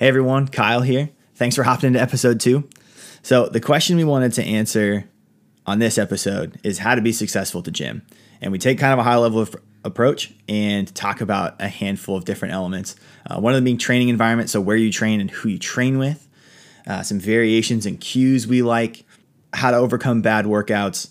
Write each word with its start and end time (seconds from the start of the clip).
Hey 0.00 0.08
everyone, 0.08 0.48
Kyle 0.48 0.80
here. 0.80 1.10
Thanks 1.34 1.54
for 1.54 1.62
hopping 1.62 1.88
into 1.88 2.00
episode 2.00 2.40
two. 2.40 2.66
So, 3.20 3.50
the 3.50 3.60
question 3.60 3.98
we 3.98 4.04
wanted 4.04 4.32
to 4.32 4.42
answer 4.42 5.06
on 5.66 5.78
this 5.78 5.98
episode 5.98 6.58
is 6.64 6.78
how 6.78 6.94
to 6.94 7.02
be 7.02 7.12
successful 7.12 7.58
at 7.58 7.66
the 7.66 7.70
gym. 7.70 8.00
And 8.40 8.50
we 8.50 8.58
take 8.58 8.78
kind 8.78 8.94
of 8.94 8.98
a 8.98 9.02
high 9.02 9.18
level 9.18 9.40
of 9.40 9.54
approach 9.84 10.32
and 10.48 10.92
talk 10.94 11.20
about 11.20 11.60
a 11.60 11.68
handful 11.68 12.16
of 12.16 12.24
different 12.24 12.54
elements. 12.54 12.96
Uh, 13.26 13.40
one 13.40 13.52
of 13.52 13.58
them 13.58 13.64
being 13.64 13.76
training 13.76 14.08
environment, 14.08 14.48
so 14.48 14.58
where 14.58 14.74
you 14.74 14.90
train 14.90 15.20
and 15.20 15.30
who 15.30 15.50
you 15.50 15.58
train 15.58 15.98
with, 15.98 16.26
uh, 16.86 17.02
some 17.02 17.20
variations 17.20 17.84
and 17.84 18.00
cues 18.00 18.46
we 18.46 18.62
like, 18.62 19.04
how 19.52 19.70
to 19.70 19.76
overcome 19.76 20.22
bad 20.22 20.46
workouts, 20.46 21.10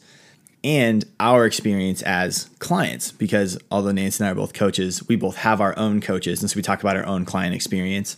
and 0.63 1.05
our 1.19 1.45
experience 1.45 2.01
as 2.01 2.49
clients. 2.57 3.11
Because 3.11 3.55
although 3.69 3.91
Nancy 3.91 4.23
and 4.23 4.29
I 4.29 4.31
are 4.31 4.35
both 4.35 4.53
coaches, 4.53 5.07
we 5.07 5.15
both 5.15 5.35
have 5.35 5.61
our 5.61 5.77
own 5.77 6.01
coaches. 6.01 6.41
And 6.41 6.49
so 6.49 6.55
we 6.55 6.63
talk 6.63 6.81
about 6.81 6.97
our 6.97 7.05
own 7.05 7.23
client 7.23 7.53
experience. 7.53 8.17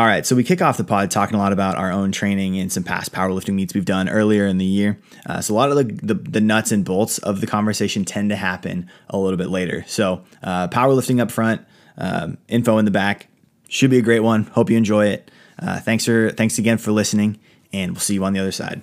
All 0.00 0.06
right, 0.06 0.24
so 0.24 0.34
we 0.34 0.44
kick 0.44 0.62
off 0.62 0.78
the 0.78 0.84
pod 0.84 1.10
talking 1.10 1.34
a 1.34 1.38
lot 1.38 1.52
about 1.52 1.76
our 1.76 1.92
own 1.92 2.10
training 2.10 2.58
and 2.58 2.72
some 2.72 2.82
past 2.82 3.12
powerlifting 3.12 3.52
meets 3.52 3.74
we've 3.74 3.84
done 3.84 4.08
earlier 4.08 4.46
in 4.46 4.56
the 4.56 4.64
year. 4.64 4.98
Uh, 5.26 5.42
so 5.42 5.52
a 5.52 5.56
lot 5.56 5.70
of 5.70 5.76
the, 5.76 5.84
the, 5.84 6.14
the, 6.14 6.40
nuts 6.40 6.72
and 6.72 6.86
bolts 6.86 7.18
of 7.18 7.42
the 7.42 7.46
conversation 7.46 8.06
tend 8.06 8.30
to 8.30 8.36
happen 8.36 8.88
a 9.10 9.18
little 9.18 9.36
bit 9.36 9.50
later. 9.50 9.84
So 9.86 10.24
uh, 10.42 10.68
powerlifting 10.68 11.20
up 11.20 11.30
front, 11.30 11.60
um, 11.98 12.38
info 12.48 12.78
in 12.78 12.86
the 12.86 12.90
back, 12.90 13.26
should 13.68 13.90
be 13.90 13.98
a 13.98 14.02
great 14.02 14.20
one. 14.20 14.44
Hope 14.44 14.70
you 14.70 14.78
enjoy 14.78 15.08
it. 15.08 15.30
Uh, 15.58 15.80
thanks 15.80 16.06
for 16.06 16.30
thanks 16.30 16.56
again 16.56 16.78
for 16.78 16.92
listening, 16.92 17.38
and 17.70 17.92
we'll 17.92 18.00
see 18.00 18.14
you 18.14 18.24
on 18.24 18.32
the 18.32 18.40
other 18.40 18.52
side. 18.52 18.80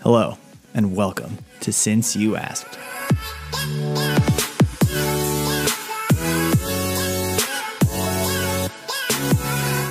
Hello, 0.00 0.38
and 0.72 0.96
welcome 0.96 1.36
to 1.60 1.70
Since 1.70 2.16
You 2.16 2.34
Asked. 2.36 2.78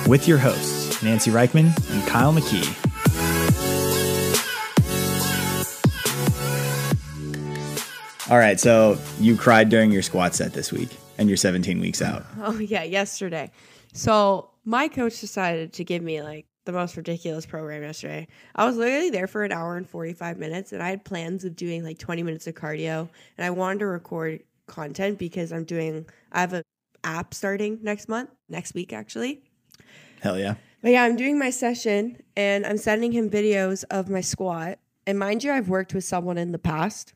With 0.06 0.28
your 0.28 0.38
hosts, 0.38 1.02
Nancy 1.02 1.30
Reichman 1.30 1.66
and 1.90 2.08
Kyle 2.08 2.32
McKee. 2.32 2.82
All 8.28 8.38
right, 8.38 8.58
so 8.58 8.98
you 9.20 9.36
cried 9.36 9.68
during 9.68 9.92
your 9.92 10.02
squat 10.02 10.34
set 10.34 10.52
this 10.52 10.72
week, 10.72 10.88
and 11.16 11.28
you're 11.28 11.36
17 11.36 11.78
weeks 11.78 12.02
out. 12.02 12.26
Oh, 12.40 12.58
yeah, 12.58 12.82
yesterday. 12.82 13.52
So 13.92 14.50
my 14.64 14.88
coach 14.88 15.20
decided 15.20 15.72
to 15.74 15.84
give 15.84 16.02
me 16.02 16.20
like 16.22 16.44
the 16.64 16.72
most 16.72 16.96
ridiculous 16.96 17.46
program 17.46 17.82
yesterday. 17.82 18.26
I 18.56 18.66
was 18.66 18.76
literally 18.76 19.10
there 19.10 19.28
for 19.28 19.44
an 19.44 19.52
hour 19.52 19.76
and 19.76 19.88
45 19.88 20.38
minutes, 20.38 20.72
and 20.72 20.82
I 20.82 20.90
had 20.90 21.04
plans 21.04 21.44
of 21.44 21.54
doing 21.54 21.84
like 21.84 21.98
20 21.98 22.24
minutes 22.24 22.48
of 22.48 22.56
cardio, 22.56 23.08
and 23.38 23.44
I 23.46 23.50
wanted 23.50 23.78
to 23.78 23.86
record 23.86 24.42
content 24.66 25.18
because 25.18 25.52
I'm 25.52 25.64
doing, 25.64 26.04
I 26.32 26.40
have 26.40 26.52
an 26.52 26.62
app 27.04 27.32
starting 27.32 27.78
next 27.82 28.08
month, 28.08 28.30
next 28.48 28.74
week 28.74 28.92
actually. 28.92 29.44
Hell 30.20 30.38
yeah. 30.38 30.54
But 30.82 30.92
yeah, 30.92 31.04
I'm 31.04 31.16
doing 31.16 31.38
my 31.38 31.50
session 31.50 32.22
and 32.36 32.64
I'm 32.66 32.78
sending 32.78 33.12
him 33.12 33.28
videos 33.30 33.84
of 33.90 34.08
my 34.08 34.20
squat. 34.20 34.78
And 35.06 35.18
mind 35.18 35.42
you, 35.44 35.52
I've 35.52 35.68
worked 35.68 35.94
with 35.94 36.04
someone 36.04 36.38
in 36.38 36.52
the 36.52 36.58
past 36.58 37.14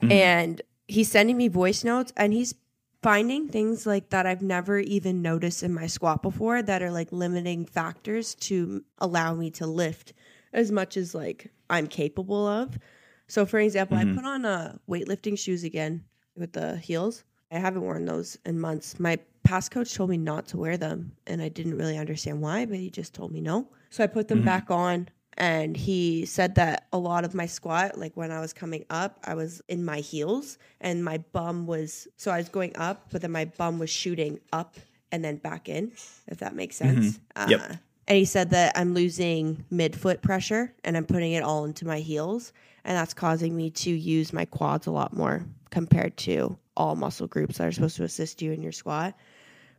mm-hmm. 0.00 0.12
and 0.12 0.62
he's 0.88 1.10
sending 1.10 1.36
me 1.36 1.48
voice 1.48 1.84
notes 1.84 2.12
and 2.16 2.32
he's 2.32 2.54
finding 3.02 3.48
things 3.48 3.84
like 3.84 4.10
that 4.10 4.26
I've 4.26 4.42
never 4.42 4.78
even 4.78 5.22
noticed 5.22 5.62
in 5.62 5.74
my 5.74 5.86
squat 5.86 6.22
before 6.22 6.62
that 6.62 6.82
are 6.82 6.90
like 6.90 7.10
limiting 7.10 7.66
factors 7.66 8.34
to 8.36 8.84
allow 8.98 9.34
me 9.34 9.50
to 9.52 9.66
lift 9.66 10.12
as 10.52 10.70
much 10.70 10.96
as 10.96 11.14
like 11.14 11.50
I'm 11.68 11.88
capable 11.88 12.46
of. 12.46 12.78
So 13.26 13.44
for 13.44 13.58
example, 13.58 13.96
mm-hmm. 13.96 14.12
I 14.12 14.14
put 14.14 14.24
on 14.24 14.44
uh 14.44 14.76
weightlifting 14.88 15.38
shoes 15.38 15.64
again 15.64 16.04
with 16.36 16.52
the 16.52 16.76
heels. 16.76 17.24
I 17.52 17.58
haven't 17.58 17.82
worn 17.82 18.04
those 18.06 18.38
in 18.46 18.58
months. 18.58 18.98
My 18.98 19.18
past 19.44 19.70
coach 19.70 19.94
told 19.94 20.10
me 20.10 20.16
not 20.16 20.46
to 20.48 20.56
wear 20.56 20.76
them 20.76 21.12
and 21.26 21.42
I 21.42 21.48
didn't 21.48 21.76
really 21.76 21.98
understand 21.98 22.40
why, 22.40 22.64
but 22.64 22.78
he 22.78 22.90
just 22.90 23.14
told 23.14 23.32
me 23.32 23.40
no. 23.40 23.68
So 23.90 24.02
I 24.02 24.06
put 24.06 24.28
them 24.28 24.38
mm-hmm. 24.38 24.46
back 24.46 24.70
on 24.70 25.08
and 25.36 25.76
he 25.76 26.24
said 26.26 26.54
that 26.56 26.86
a 26.92 26.98
lot 26.98 27.24
of 27.24 27.34
my 27.34 27.46
squat, 27.46 27.98
like 27.98 28.16
when 28.16 28.30
I 28.30 28.40
was 28.40 28.52
coming 28.52 28.84
up, 28.90 29.18
I 29.24 29.34
was 29.34 29.60
in 29.68 29.84
my 29.84 29.98
heels 29.98 30.58
and 30.80 31.04
my 31.04 31.18
bum 31.32 31.66
was 31.66 32.08
so 32.16 32.30
I 32.30 32.38
was 32.38 32.48
going 32.48 32.76
up, 32.76 33.08
but 33.10 33.20
then 33.20 33.32
my 33.32 33.44
bum 33.44 33.78
was 33.78 33.90
shooting 33.90 34.40
up 34.52 34.76
and 35.10 35.22
then 35.22 35.36
back 35.36 35.68
in, 35.68 35.92
if 36.28 36.38
that 36.38 36.54
makes 36.54 36.76
sense. 36.76 37.18
Mm-hmm. 37.36 37.50
Yep. 37.50 37.60
Uh, 37.60 37.74
and 38.08 38.18
he 38.18 38.24
said 38.24 38.50
that 38.50 38.72
I'm 38.76 38.94
losing 38.94 39.64
midfoot 39.72 40.22
pressure 40.22 40.74
and 40.84 40.96
I'm 40.96 41.04
putting 41.04 41.32
it 41.32 41.42
all 41.42 41.64
into 41.64 41.86
my 41.86 42.00
heels. 42.00 42.52
And 42.84 42.96
that's 42.96 43.14
causing 43.14 43.54
me 43.54 43.70
to 43.70 43.90
use 43.90 44.32
my 44.32 44.44
quads 44.44 44.86
a 44.86 44.90
lot 44.90 45.14
more 45.14 45.44
compared 45.70 46.16
to 46.18 46.58
all 46.76 46.96
muscle 46.96 47.26
groups 47.26 47.58
that 47.58 47.66
are 47.66 47.72
supposed 47.72 47.96
to 47.96 48.04
assist 48.04 48.42
you 48.42 48.52
in 48.52 48.62
your 48.62 48.72
squat. 48.72 49.14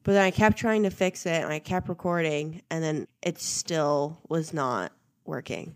But 0.03 0.13
then 0.13 0.23
I 0.23 0.31
kept 0.31 0.57
trying 0.57 0.83
to 0.83 0.89
fix 0.89 1.25
it 1.25 1.43
and 1.43 1.51
I 1.51 1.59
kept 1.59 1.89
recording 1.89 2.61
and 2.69 2.83
then 2.83 3.07
it 3.21 3.39
still 3.39 4.19
was 4.27 4.53
not 4.53 4.91
working. 5.25 5.75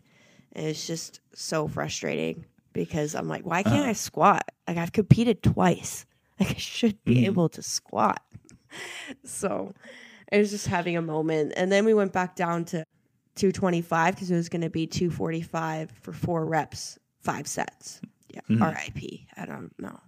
And 0.54 0.66
it's 0.66 0.86
just 0.86 1.22
so 1.34 1.68
frustrating 1.68 2.46
because 2.74 3.16
I'm 3.16 3.30
like, 3.30 3.46
why 3.46 3.64
can't 3.64 3.86
uh. 3.86 3.90
I 3.90 3.94
squat? 3.94 4.50
Like 4.68 4.78
I've 4.78 4.92
competed 4.92 5.44
twice. 5.44 6.06
Like 6.40 6.52
I 6.52 6.60
should 6.60 7.04
be 7.04 7.24
mm. 7.24 7.26
able 7.26 7.50
to 7.50 7.64
squat. 7.64 8.22
so 9.24 9.74
I 10.32 10.38
was 10.38 10.52
just 10.52 10.68
having 10.68 10.96
a 10.96 11.02
moment. 11.02 11.54
And 11.58 11.72
then 11.72 11.84
we 11.84 11.96
went 11.96 12.14
back 12.14 12.36
down 12.36 12.64
to 12.66 12.86
225 13.38 14.14
because 14.14 14.30
it 14.30 14.36
was 14.36 14.48
going 14.48 14.62
to 14.62 14.70
be 14.70 14.86
245 14.86 15.90
for 16.00 16.14
four 16.14 16.46
reps, 16.46 17.00
five 17.22 17.48
sets. 17.48 18.02
Yeah. 18.30 18.42
Mm. 18.48 18.72
RIP. 18.72 19.22
I 19.36 19.48
don't 19.48 19.72
know 19.80 20.00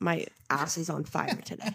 my 0.00 0.26
ass 0.48 0.78
is 0.78 0.90
on 0.90 1.04
fire 1.04 1.38
today. 1.44 1.74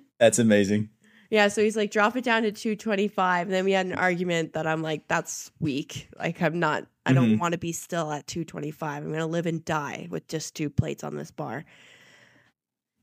that's 0.18 0.38
amazing. 0.38 0.90
Yeah, 1.30 1.48
so 1.48 1.62
he's 1.62 1.76
like, 1.76 1.90
drop 1.90 2.16
it 2.16 2.24
down 2.24 2.42
to 2.44 2.52
225. 2.52 3.48
And 3.48 3.54
then 3.54 3.64
we 3.64 3.72
had 3.72 3.84
an 3.84 3.92
argument 3.92 4.54
that 4.54 4.66
I'm 4.66 4.80
like, 4.80 5.06
that's 5.08 5.50
weak. 5.60 6.08
Like, 6.18 6.40
I'm 6.40 6.58
not, 6.58 6.86
I 7.04 7.12
don't 7.12 7.32
mm-hmm. 7.32 7.38
want 7.38 7.52
to 7.52 7.58
be 7.58 7.72
still 7.72 8.10
at 8.10 8.26
225. 8.26 9.02
I'm 9.02 9.08
going 9.08 9.18
to 9.18 9.26
live 9.26 9.44
and 9.44 9.62
die 9.62 10.08
with 10.10 10.26
just 10.28 10.56
two 10.56 10.70
plates 10.70 11.04
on 11.04 11.16
this 11.16 11.30
bar. 11.30 11.66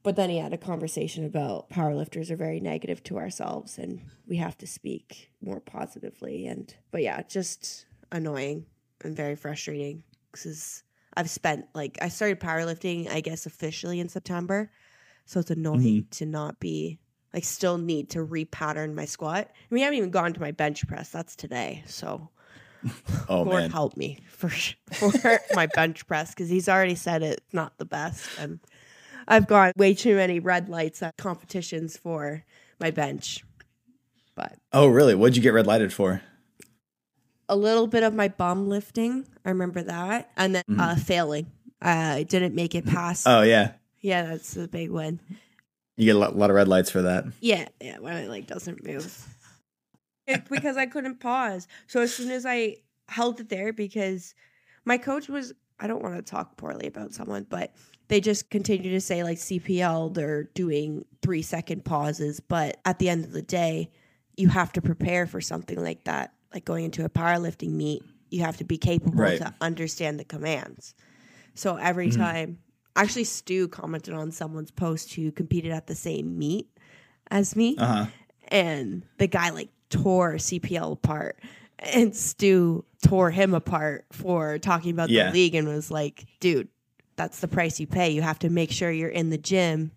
But 0.01 0.15
then 0.15 0.29
he 0.29 0.37
had 0.37 0.53
a 0.53 0.57
conversation 0.57 1.25
about 1.25 1.69
powerlifters 1.69 2.31
are 2.31 2.35
very 2.35 2.59
negative 2.59 3.03
to 3.03 3.17
ourselves 3.17 3.77
and 3.77 4.01
we 4.27 4.37
have 4.37 4.57
to 4.59 4.67
speak 4.67 5.31
more 5.41 5.59
positively. 5.59 6.47
And, 6.47 6.73
but 6.91 7.01
yeah, 7.01 7.21
just 7.23 7.85
annoying 8.11 8.65
and 9.01 9.15
very 9.15 9.35
frustrating 9.35 10.03
because 10.31 10.83
I've 11.17 11.29
spent 11.29 11.67
like 11.73 11.97
I 12.01 12.09
started 12.09 12.39
powerlifting, 12.39 13.09
I 13.09 13.21
guess 13.21 13.45
officially 13.45 13.99
in 13.99 14.09
September. 14.09 14.71
So 15.25 15.39
it's 15.39 15.51
annoying 15.51 15.79
mm-hmm. 15.79 16.09
to 16.11 16.25
not 16.25 16.59
be 16.59 16.99
like 17.33 17.43
still 17.43 17.77
need 17.77 18.11
to 18.11 18.19
repattern 18.19 18.93
my 18.93 19.05
squat. 19.05 19.49
I 19.49 19.73
mean, 19.73 19.81
I 19.81 19.85
haven't 19.85 19.97
even 19.97 20.11
gone 20.11 20.33
to 20.33 20.41
my 20.41 20.51
bench 20.51 20.87
press. 20.87 21.09
That's 21.09 21.35
today. 21.35 21.83
So 21.87 22.29
oh, 23.29 23.43
Lord 23.43 23.63
man. 23.63 23.71
help 23.71 23.97
me 23.97 24.19
for 24.29 24.49
for 24.49 25.39
my 25.53 25.67
bench 25.67 26.05
press 26.07 26.33
because 26.33 26.49
he's 26.49 26.69
already 26.69 26.95
said 26.95 27.23
it's 27.23 27.53
not 27.53 27.77
the 27.77 27.85
best. 27.85 28.27
And 28.39 28.59
I've 29.27 29.47
got 29.47 29.75
way 29.77 29.93
too 29.93 30.15
many 30.15 30.39
red 30.39 30.69
lights 30.69 31.01
at 31.01 31.17
competitions 31.17 31.97
for 31.97 32.43
my 32.79 32.91
bench. 32.91 33.43
But 34.35 34.57
Oh 34.71 34.87
really? 34.87 35.15
What'd 35.15 35.35
you 35.35 35.43
get 35.43 35.53
red 35.53 35.67
lighted 35.67 35.93
for? 35.93 36.21
A 37.49 37.55
little 37.55 37.87
bit 37.87 38.03
of 38.03 38.13
my 38.13 38.27
bum 38.27 38.67
lifting. 38.67 39.25
I 39.43 39.49
remember 39.49 39.83
that. 39.83 40.31
And 40.37 40.55
then 40.55 40.63
mm-hmm. 40.69 40.79
uh, 40.79 40.95
failing. 40.95 41.51
I 41.81 42.23
didn't 42.23 42.55
make 42.55 42.73
it 42.73 42.85
past. 42.85 43.27
oh, 43.27 43.41
yeah. 43.41 43.73
Yeah, 44.01 44.23
that's 44.23 44.53
the 44.53 44.67
big 44.67 44.91
one. 44.91 45.19
You 45.97 46.05
get 46.05 46.15
a 46.15 46.19
lot, 46.19 46.35
lot 46.35 46.49
of 46.49 46.55
red 46.55 46.67
lights 46.67 46.89
for 46.89 47.03
that. 47.03 47.25
Yeah, 47.39 47.67
yeah, 47.81 47.99
when 47.99 48.15
it 48.17 48.29
like 48.29 48.47
doesn't 48.47 48.85
move. 48.85 49.27
Because 50.49 50.77
I 50.77 50.85
couldn't 50.85 51.19
pause. 51.19 51.67
So 51.87 52.01
as 52.01 52.13
soon 52.13 52.31
as 52.31 52.45
I 52.45 52.77
held 53.07 53.39
it 53.39 53.49
there, 53.49 53.71
because 53.71 54.33
my 54.83 54.97
coach 54.97 55.29
was, 55.29 55.53
I 55.79 55.87
don't 55.87 56.03
want 56.03 56.15
to 56.15 56.21
talk 56.21 56.57
poorly 56.57 56.87
about 56.87 57.13
someone, 57.13 57.45
but 57.49 57.73
they 58.07 58.21
just 58.21 58.49
continue 58.49 58.91
to 58.91 59.01
say 59.01 59.23
like 59.23 59.37
CPL, 59.37 60.13
they're 60.13 60.43
doing 60.43 61.05
three 61.21 61.41
second 61.41 61.85
pauses. 61.85 62.39
But 62.39 62.77
at 62.85 62.99
the 62.99 63.09
end 63.09 63.23
of 63.23 63.31
the 63.31 63.41
day, 63.41 63.91
you 64.37 64.49
have 64.49 64.73
to 64.73 64.81
prepare 64.81 65.27
for 65.27 65.41
something 65.41 65.81
like 65.81 66.03
that 66.03 66.33
like 66.53 66.65
going 66.65 66.85
into 66.85 67.05
a 67.05 67.09
powerlifting 67.09 67.71
meet, 67.71 68.03
you 68.29 68.41
have 68.41 68.57
to 68.57 68.63
be 68.63 68.77
capable 68.77 69.23
right. 69.23 69.37
to 69.37 69.53
understand 69.61 70.19
the 70.19 70.25
commands. 70.25 70.93
So 71.53 71.77
every 71.77 72.09
mm-hmm. 72.09 72.21
time, 72.21 72.59
actually, 72.95 73.23
Stu 73.23 73.67
commented 73.67 74.13
on 74.13 74.31
someone's 74.31 74.71
post 74.71 75.13
who 75.13 75.31
competed 75.31 75.71
at 75.71 75.87
the 75.87 75.95
same 75.95 76.37
meet 76.37 76.67
as 77.31 77.55
me, 77.55 77.75
uh-huh. 77.77 78.07
and 78.49 79.03
the 79.17 79.27
guy 79.27 79.49
like 79.49 79.69
tore 79.89 80.35
CPL 80.35 80.93
apart, 80.93 81.39
and 81.79 82.15
Stu 82.15 82.85
tore 83.03 83.31
him 83.31 83.53
apart 83.53 84.05
for 84.11 84.57
talking 84.59 84.91
about 84.91 85.09
yeah. 85.09 85.27
the 85.27 85.33
league 85.33 85.55
and 85.55 85.67
was 85.67 85.89
like, 85.89 86.25
"Dude, 86.39 86.67
that's 87.15 87.39
the 87.39 87.47
price 87.47 87.79
you 87.79 87.87
pay. 87.87 88.11
You 88.11 88.21
have 88.21 88.39
to 88.39 88.49
make 88.49 88.71
sure 88.71 88.91
you're 88.91 89.09
in 89.09 89.29
the 89.29 89.37
gym 89.37 89.91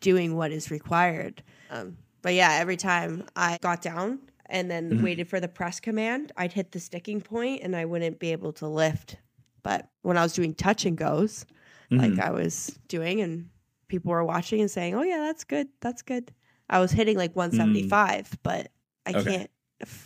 doing 0.00 0.36
what 0.36 0.50
is 0.52 0.70
required." 0.70 1.42
Um, 1.70 1.96
but 2.22 2.34
yeah, 2.34 2.58
every 2.60 2.76
time 2.76 3.24
I 3.36 3.58
got 3.60 3.82
down, 3.82 4.18
and 4.48 4.70
then 4.70 4.90
mm-hmm. 4.90 5.04
waited 5.04 5.28
for 5.28 5.40
the 5.40 5.48
press 5.48 5.80
command, 5.80 6.32
I'd 6.36 6.52
hit 6.52 6.72
the 6.72 6.80
sticking 6.80 7.20
point 7.20 7.62
and 7.62 7.76
I 7.76 7.84
wouldn't 7.84 8.18
be 8.18 8.32
able 8.32 8.52
to 8.54 8.66
lift. 8.66 9.16
But 9.62 9.88
when 10.02 10.16
I 10.16 10.22
was 10.22 10.32
doing 10.32 10.54
touch 10.54 10.84
and 10.86 10.96
goes, 10.96 11.44
mm-hmm. 11.90 12.16
like 12.16 12.24
I 12.24 12.30
was 12.30 12.78
doing, 12.88 13.20
and 13.20 13.50
people 13.88 14.10
were 14.12 14.24
watching 14.24 14.60
and 14.60 14.70
saying, 14.70 14.94
"Oh 14.94 15.02
yeah, 15.02 15.18
that's 15.18 15.44
good, 15.44 15.68
that's 15.80 16.02
good." 16.02 16.32
I 16.70 16.80
was 16.80 16.92
hitting 16.92 17.16
like 17.16 17.34
175, 17.34 18.38
but 18.42 18.70
I 19.06 19.10
Okay. 19.10 19.24
can't. 19.24 19.50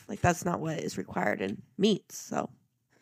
Like 0.09 0.21
that's 0.21 0.45
not 0.45 0.61
what 0.61 0.79
is 0.79 0.99
required 0.99 1.41
in 1.41 1.63
meets. 1.79 2.19
So, 2.19 2.51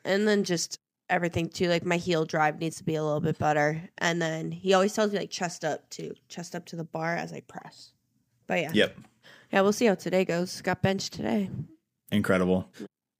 and 0.04 0.26
then 0.26 0.44
just 0.44 0.78
everything 1.08 1.48
too. 1.48 1.68
Like 1.68 1.84
my 1.84 1.96
heel 1.96 2.24
drive 2.24 2.58
needs 2.60 2.76
to 2.76 2.84
be 2.84 2.94
a 2.94 3.02
little 3.02 3.20
bit 3.20 3.38
better. 3.38 3.82
And 3.98 4.22
then 4.22 4.52
he 4.52 4.72
always 4.72 4.94
tells 4.94 5.12
me 5.12 5.18
like 5.18 5.30
chest 5.30 5.64
up 5.64 5.90
to 5.90 6.14
chest 6.28 6.54
up 6.54 6.64
to 6.66 6.76
the 6.76 6.84
bar 6.84 7.16
as 7.16 7.32
I 7.32 7.40
press. 7.40 7.92
But 8.46 8.60
yeah, 8.60 8.70
Yep. 8.72 8.96
Yeah, 9.52 9.60
we'll 9.62 9.72
see 9.72 9.86
how 9.86 9.94
today 9.94 10.24
goes. 10.24 10.60
Got 10.62 10.82
benched 10.82 11.12
today. 11.12 11.50
Incredible. 12.12 12.70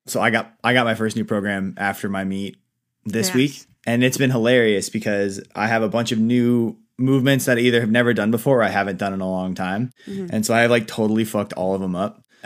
So 0.07 0.21
I 0.21 0.31
got 0.31 0.53
I 0.65 0.73
got 0.73 0.85
my 0.87 0.95
first 0.95 1.17
new 1.17 1.25
program 1.25 1.75
after 1.77 2.09
my 2.09 2.25
meet 2.25 2.57
this 3.05 3.29
Yes. 3.29 3.35
week, 3.35 3.67
and 3.87 4.03
it's 4.05 4.17
been 4.19 4.31
hilarious 4.31 4.89
because 4.91 5.41
I 5.55 5.67
have 5.69 5.83
a 5.83 5.89
bunch 5.89 6.13
of 6.13 6.19
new 6.19 6.77
movements 6.99 7.45
that 7.47 7.57
I 7.57 7.61
either 7.63 7.81
have 7.81 7.91
never 7.91 8.13
done 8.13 8.31
before 8.31 8.59
or 8.61 8.63
I 8.63 8.69
haven't 8.69 8.99
done 8.99 9.15
in 9.15 9.21
a 9.21 9.29
long 9.31 9.55
time, 9.55 9.91
Mhm. 10.07 10.31
and 10.33 10.45
so 10.45 10.53
I 10.55 10.61
have 10.63 10.71
like 10.71 10.87
totally 10.87 11.25
fucked 11.25 11.53
all 11.55 11.75
of 11.75 11.81
them 11.81 11.95
up. 11.97 12.23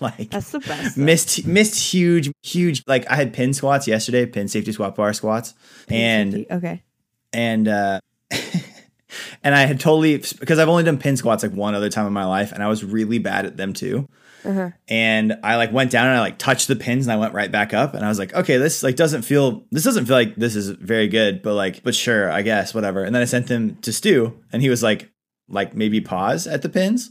like 0.00 0.30
That's 0.30 0.50
the 0.50 0.60
best. 0.60 0.96
though. 0.96 1.02
missed 1.02 1.46
missed 1.46 1.92
huge 1.92 2.30
huge 2.42 2.82
like 2.86 3.08
I 3.10 3.16
had 3.16 3.32
pin 3.32 3.54
squats 3.54 3.86
yesterday, 3.86 4.26
pin 4.26 4.48
safety 4.48 4.72
squat 4.72 4.94
bar 4.96 5.12
squats, 5.12 5.54
and 5.88 6.44
okay, 6.50 6.82
and 7.32 7.68
uh 7.68 8.00
and 9.42 9.54
I 9.54 9.62
had 9.66 9.80
totally 9.80 10.16
because 10.18 10.58
I've 10.58 10.68
only 10.68 10.84
done 10.84 10.98
pin 10.98 11.16
squats 11.16 11.42
like 11.42 11.52
one 11.52 11.74
other 11.74 11.88
time 11.88 12.06
in 12.06 12.12
my 12.12 12.24
life, 12.24 12.52
and 12.52 12.62
I 12.62 12.68
was 12.68 12.84
really 12.84 13.18
bad 13.18 13.46
at 13.46 13.56
them 13.56 13.72
too. 13.72 14.08
uh-huh. 14.44 14.70
And 14.88 15.38
I 15.42 15.56
like 15.56 15.72
went 15.72 15.90
down 15.90 16.06
and 16.06 16.16
I 16.16 16.20
like 16.20 16.38
touched 16.38 16.68
the 16.68 16.76
pins 16.76 17.06
and 17.06 17.12
I 17.12 17.16
went 17.16 17.34
right 17.34 17.50
back 17.52 17.74
up, 17.74 17.94
and 17.94 18.04
I 18.04 18.08
was 18.08 18.18
like, 18.18 18.32
okay, 18.34 18.56
this 18.56 18.82
like 18.82 18.96
doesn't 18.96 19.22
feel 19.22 19.64
this 19.70 19.84
doesn't 19.84 20.06
feel 20.06 20.16
like 20.16 20.36
this 20.36 20.56
is 20.56 20.70
very 20.70 21.08
good, 21.08 21.42
but 21.42 21.54
like, 21.54 21.82
but 21.82 21.94
sure, 21.94 22.30
I 22.30 22.42
guess 22.42 22.72
whatever. 22.74 23.04
And 23.04 23.14
then 23.14 23.22
I 23.22 23.26
sent 23.26 23.48
them 23.48 23.76
to 23.82 23.92
Stu, 23.92 24.38
and 24.52 24.62
he 24.62 24.68
was 24.70 24.82
like, 24.82 25.10
like 25.48 25.74
maybe 25.74 26.00
pause 26.00 26.46
at 26.46 26.62
the 26.62 26.68
pins, 26.68 27.10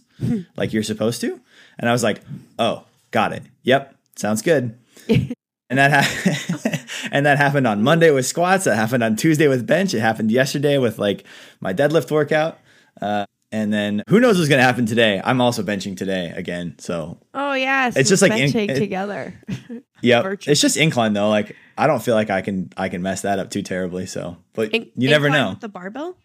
like 0.55 0.73
you're 0.73 0.83
supposed 0.83 1.21
to, 1.21 1.39
and 1.77 1.89
I 1.89 1.91
was 1.91 2.03
like, 2.03 2.21
oh, 2.57 2.85
got 3.11 3.33
it. 3.33 3.43
Yep, 3.63 3.95
sounds 4.15 4.41
good. 4.41 4.77
And 5.71 5.77
that 5.77 5.91
ha- 5.91 6.78
and 7.11 7.25
that 7.25 7.37
happened 7.37 7.67
on 7.67 7.83
Monday 7.83 8.11
with 8.11 8.25
squats. 8.25 8.65
That 8.65 8.75
happened 8.75 9.03
on 9.03 9.15
Tuesday 9.15 9.47
with 9.47 9.65
bench. 9.65 9.93
It 9.93 10.01
happened 10.01 10.31
yesterday 10.31 10.77
with 10.77 10.99
like 10.99 11.25
my 11.59 11.73
deadlift 11.73 12.11
workout. 12.11 12.59
Uh, 13.01 13.25
and 13.51 13.73
then 13.73 14.03
who 14.07 14.19
knows 14.19 14.37
what's 14.37 14.49
going 14.49 14.59
to 14.59 14.63
happen 14.63 14.85
today? 14.85 15.19
I'm 15.23 15.41
also 15.41 15.63
benching 15.63 15.97
today 15.97 16.31
again. 16.35 16.75
So 16.77 17.19
Oh 17.33 17.53
yeah, 17.53 17.91
It's 17.95 18.09
just 18.09 18.21
like 18.21 18.31
benching 18.31 18.75
together. 18.75 19.33
yeah, 20.01 20.35
it's 20.45 20.61
just 20.61 20.77
incline 20.77 21.13
though. 21.13 21.29
Like 21.29 21.55
I 21.77 21.87
don't 21.87 22.01
feel 22.01 22.15
like 22.15 22.29
I 22.29 22.41
can 22.41 22.71
I 22.77 22.89
can 22.89 23.01
mess 23.01 23.21
that 23.21 23.39
up 23.39 23.49
too 23.49 23.63
terribly. 23.63 24.05
So, 24.05 24.37
but 24.53 24.73
In- 24.73 24.91
you 24.95 25.09
never 25.09 25.29
know. 25.29 25.57
The 25.59 25.69
barbell. 25.69 26.15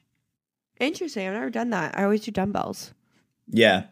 Interesting. 0.80 1.26
I've 1.28 1.34
never 1.34 1.50
done 1.50 1.70
that. 1.70 1.96
I 1.98 2.04
always 2.04 2.22
do 2.22 2.30
dumbbells. 2.30 2.92
Yeah, 3.48 3.84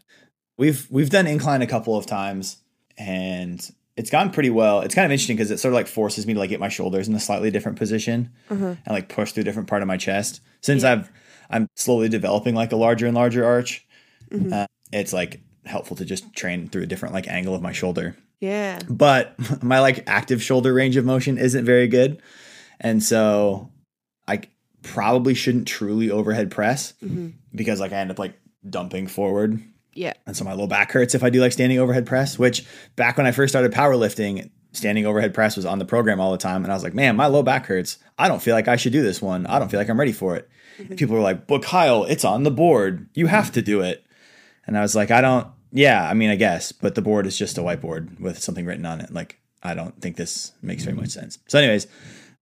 we've 0.58 0.86
we've 0.90 1.10
done 1.10 1.26
incline 1.26 1.62
a 1.62 1.66
couple 1.66 1.96
of 1.96 2.06
times, 2.06 2.58
and 2.98 3.66
it's 3.96 4.10
gone 4.10 4.30
pretty 4.30 4.50
well. 4.50 4.80
It's 4.80 4.94
kind 4.94 5.04
of 5.04 5.10
interesting 5.12 5.36
because 5.36 5.50
it 5.50 5.58
sort 5.58 5.72
of 5.72 5.76
like 5.76 5.86
forces 5.86 6.26
me 6.26 6.32
to 6.34 6.38
like 6.38 6.50
get 6.50 6.60
my 6.60 6.68
shoulders 6.68 7.08
in 7.08 7.14
a 7.14 7.20
slightly 7.20 7.50
different 7.50 7.78
position 7.78 8.30
Uh-huh. 8.50 8.66
and 8.84 8.86
like 8.88 9.08
push 9.08 9.32
through 9.32 9.42
a 9.42 9.44
different 9.44 9.68
part 9.68 9.82
of 9.82 9.88
my 9.88 9.96
chest. 9.96 10.40
Since 10.62 10.82
Yeah. 10.82 10.92
I've 10.92 11.10
I'm 11.50 11.68
slowly 11.76 12.08
developing 12.08 12.54
like 12.54 12.72
a 12.72 12.76
larger 12.76 13.04
and 13.06 13.14
larger 13.14 13.44
arch, 13.44 13.84
Mhm. 14.30 14.52
uh, 14.52 14.66
it's 14.92 15.12
like 15.12 15.40
helpful 15.66 15.96
to 15.98 16.04
just 16.06 16.32
train 16.34 16.68
through 16.68 16.82
a 16.82 16.86
different 16.86 17.12
like 17.14 17.28
angle 17.28 17.54
of 17.54 17.60
my 17.60 17.72
shoulder. 17.72 18.16
Yeah. 18.40 18.78
But 18.88 19.34
my 19.62 19.80
like 19.80 20.04
active 20.06 20.42
shoulder 20.42 20.72
range 20.72 20.96
of 20.96 21.04
motion 21.04 21.36
isn't 21.36 21.64
very 21.66 21.88
good, 21.88 22.22
and 22.80 23.02
so 23.02 23.70
I 24.26 24.40
probably 24.82 25.34
shouldn't 25.34 25.68
truly 25.68 26.10
overhead 26.10 26.50
press 26.50 26.94
hmm 27.00 27.28
because 27.54 27.78
like 27.80 27.92
I 27.92 27.96
end 27.96 28.10
up 28.10 28.18
like 28.18 28.34
dumping 28.68 29.06
forward 29.06 29.60
Yeah. 29.94 30.14
and 30.26 30.36
so 30.36 30.44
my 30.44 30.54
low 30.54 30.66
back 30.66 30.92
hurts 30.92 31.14
if 31.14 31.22
I 31.22 31.30
do 31.30 31.40
like 31.40 31.52
standing 31.52 31.78
overhead 31.78 32.06
press, 32.06 32.38
which 32.38 32.64
back 32.96 33.16
when 33.16 33.26
I 33.26 33.32
first 33.32 33.52
started 33.52 33.72
powerlifting, 33.72 34.50
standing 34.72 35.06
overhead 35.06 35.34
press 35.34 35.56
was 35.56 35.66
on 35.66 35.78
the 35.78 35.84
program 35.84 36.20
all 36.20 36.32
the 36.32 36.38
time. 36.38 36.64
And 36.64 36.72
I 36.72 36.74
was 36.74 36.82
like, 36.82 36.94
man, 36.94 37.16
my 37.16 37.26
low 37.26 37.42
back 37.42 37.66
hurts. 37.66 37.98
I 38.18 38.28
don't 38.28 38.42
feel 38.42 38.54
like 38.54 38.68
I 38.68 38.76
should 38.76 38.92
do 38.92 39.02
this 39.02 39.20
one. 39.20 39.46
I 39.46 39.58
don't 39.58 39.70
feel 39.70 39.78
like 39.78 39.90
I'm 39.90 39.98
ready 39.98 40.12
for 40.12 40.36
it. 40.36 40.48
And 40.78 40.96
people 40.96 41.14
were 41.14 41.22
like, 41.22 41.46
but 41.46 41.62
Kyle, 41.62 42.04
it's 42.04 42.24
on 42.24 42.42
the 42.42 42.50
board. 42.50 43.08
You 43.14 43.26
have 43.26 43.52
to 43.52 43.62
do 43.62 43.82
it. 43.82 44.04
And 44.66 44.78
I 44.78 44.80
was 44.80 44.94
like, 44.94 45.10
I 45.10 45.20
don't, 45.20 45.46
yeah, 45.72 46.08
I 46.08 46.14
mean, 46.14 46.30
I 46.30 46.36
guess, 46.36 46.72
but 46.72 46.94
the 46.94 47.02
board 47.02 47.26
is 47.26 47.36
just 47.36 47.58
a 47.58 47.62
whiteboard 47.62 48.20
with 48.20 48.38
something 48.38 48.64
written 48.64 48.86
on 48.86 49.00
it. 49.00 49.12
Like, 49.12 49.38
I 49.62 49.74
don't 49.74 50.00
think 50.00 50.16
this 50.16 50.52
makes 50.62 50.84
very 50.84 50.96
much 50.96 51.10
mm-hmm. 51.10 51.20
sense. 51.20 51.38
So, 51.48 51.58
anyways, 51.58 51.86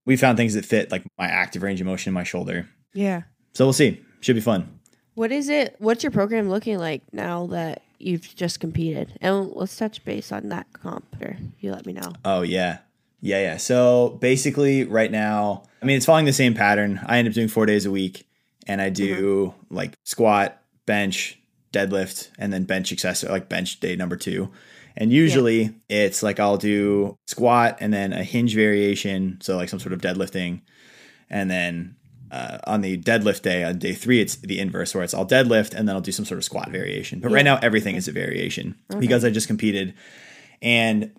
we 0.05 0.17
found 0.17 0.37
things 0.37 0.55
that 0.55 0.64
fit 0.64 0.91
like 0.91 1.05
my 1.19 1.26
active 1.26 1.62
range 1.62 1.81
of 1.81 1.87
motion 1.87 2.11
in 2.11 2.14
my 2.14 2.25
shoulder. 2.25 2.69
Yeah. 2.93 3.23
So 3.55 3.64
we'll 3.64 3.73
see. 3.73 4.02
Should 4.20 4.37
be 4.37 4.41
fun. 4.41 4.80
What 5.20 5.32
is 5.32 5.50
it? 5.50 5.76
What's 5.81 6.02
your 6.02 6.12
program 6.12 6.49
looking 6.49 6.78
like 6.78 7.02
now 7.12 7.49
that 7.49 7.82
you've 7.99 8.34
just 8.37 8.58
competed? 8.58 9.19
And 9.20 9.50
let's 9.50 9.76
touch 9.76 10.02
base 10.02 10.32
on 10.32 10.49
that 10.49 10.72
comp. 10.72 11.05
Or 11.20 11.37
you 11.58 11.72
let 11.72 11.84
me 11.84 11.93
know. 11.93 12.14
Oh 12.25 12.40
yeah. 12.40 12.78
Yeah, 13.20 13.43
yeah. 13.43 13.56
So 13.58 14.17
basically 14.22 14.84
right 14.84 15.11
now, 15.11 15.64
I 15.82 15.84
mean 15.84 15.99
it's 15.99 16.06
following 16.06 16.25
the 16.25 16.32
same 16.32 16.55
pattern. 16.55 17.02
I 17.05 17.19
end 17.19 17.28
up 17.28 17.34
doing 17.34 17.49
4 17.49 17.67
days 17.67 17.84
a 17.84 17.90
week 17.90 18.26
and 18.67 18.81
I 18.81 18.88
do 18.88 19.49
mm-hmm. 19.49 19.75
like 19.75 19.93
squat, 20.05 20.58
bench, 20.87 21.38
deadlift 21.70 22.31
and 22.38 22.50
then 22.50 22.64
bench 22.64 22.90
accessory 22.90 23.31
like 23.31 23.50
bench 23.50 23.78
day 23.78 23.96
number 23.96 24.16
2. 24.16 24.50
And 24.96 25.12
usually 25.12 25.75
it's 25.90 26.23
like 26.23 26.40
I'll 26.40 26.56
do 26.56 27.19
squat 27.26 27.76
and 27.81 27.93
then 27.93 28.14
a 28.14 28.25
hinge 28.25 28.55
variation, 28.55 29.37
so 29.43 29.56
like 29.58 29.69
some 29.69 29.81
sort 29.81 29.93
of 29.93 30.00
deadlifting. 30.00 30.62
And 31.28 31.50
then 31.50 31.96
uh, 32.31 32.59
on 32.67 32.81
the 32.81 32.97
deadlift 32.99 33.43
day, 33.43 33.65
on 33.65 33.79
day 33.79 33.93
three, 33.94 34.21
it's 34.21 34.37
the 34.37 34.59
inverse 34.59 34.94
where 34.94 35.03
it's 35.05 35.15
I'll 35.15 35.27
deadlift 35.27 35.75
and 35.75 35.88
then 35.88 35.97
I'll 35.97 36.00
do 36.03 36.12
some 36.12 36.25
sort 36.25 36.38
of 36.38 36.44
squat 36.44 36.71
variation. 36.71 37.21
But 37.21 37.32
right 37.32 37.44
now, 37.44 37.59
everything 37.62 37.97
is 37.97 38.09
a 38.09 38.12
variation 38.12 38.77
because 38.99 39.25
I 39.25 39.31
just 39.31 39.47
competed. 39.49 39.94
And 40.62 41.12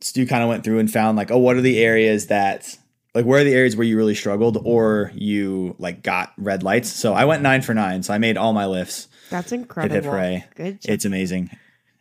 Stu 0.00 0.26
kind 0.26 0.42
of 0.42 0.48
went 0.48 0.62
through 0.64 0.78
and 0.78 0.90
found 0.90 1.16
like, 1.16 1.30
oh, 1.30 1.38
what 1.38 1.56
are 1.56 1.60
the 1.62 1.82
areas 1.82 2.26
that 2.26 2.76
like 3.14 3.24
where 3.24 3.40
are 3.40 3.44
the 3.44 3.54
areas 3.54 3.76
where 3.76 3.86
you 3.86 3.96
really 3.96 4.14
struggled 4.14 4.58
or 4.62 5.10
you 5.14 5.74
like 5.78 6.02
got 6.02 6.32
red 6.36 6.62
lights? 6.62 6.90
So 6.92 7.14
I 7.14 7.24
went 7.24 7.42
nine 7.42 7.62
for 7.62 7.72
nine. 7.74 8.02
So 8.02 8.12
I 8.12 8.18
made 8.18 8.36
all 8.36 8.52
my 8.52 8.66
lifts. 8.66 9.08
That's 9.30 9.52
incredible. 9.52 10.42
Good 10.54 10.82
job. 10.82 10.90
It's 10.90 11.04
amazing. 11.04 11.50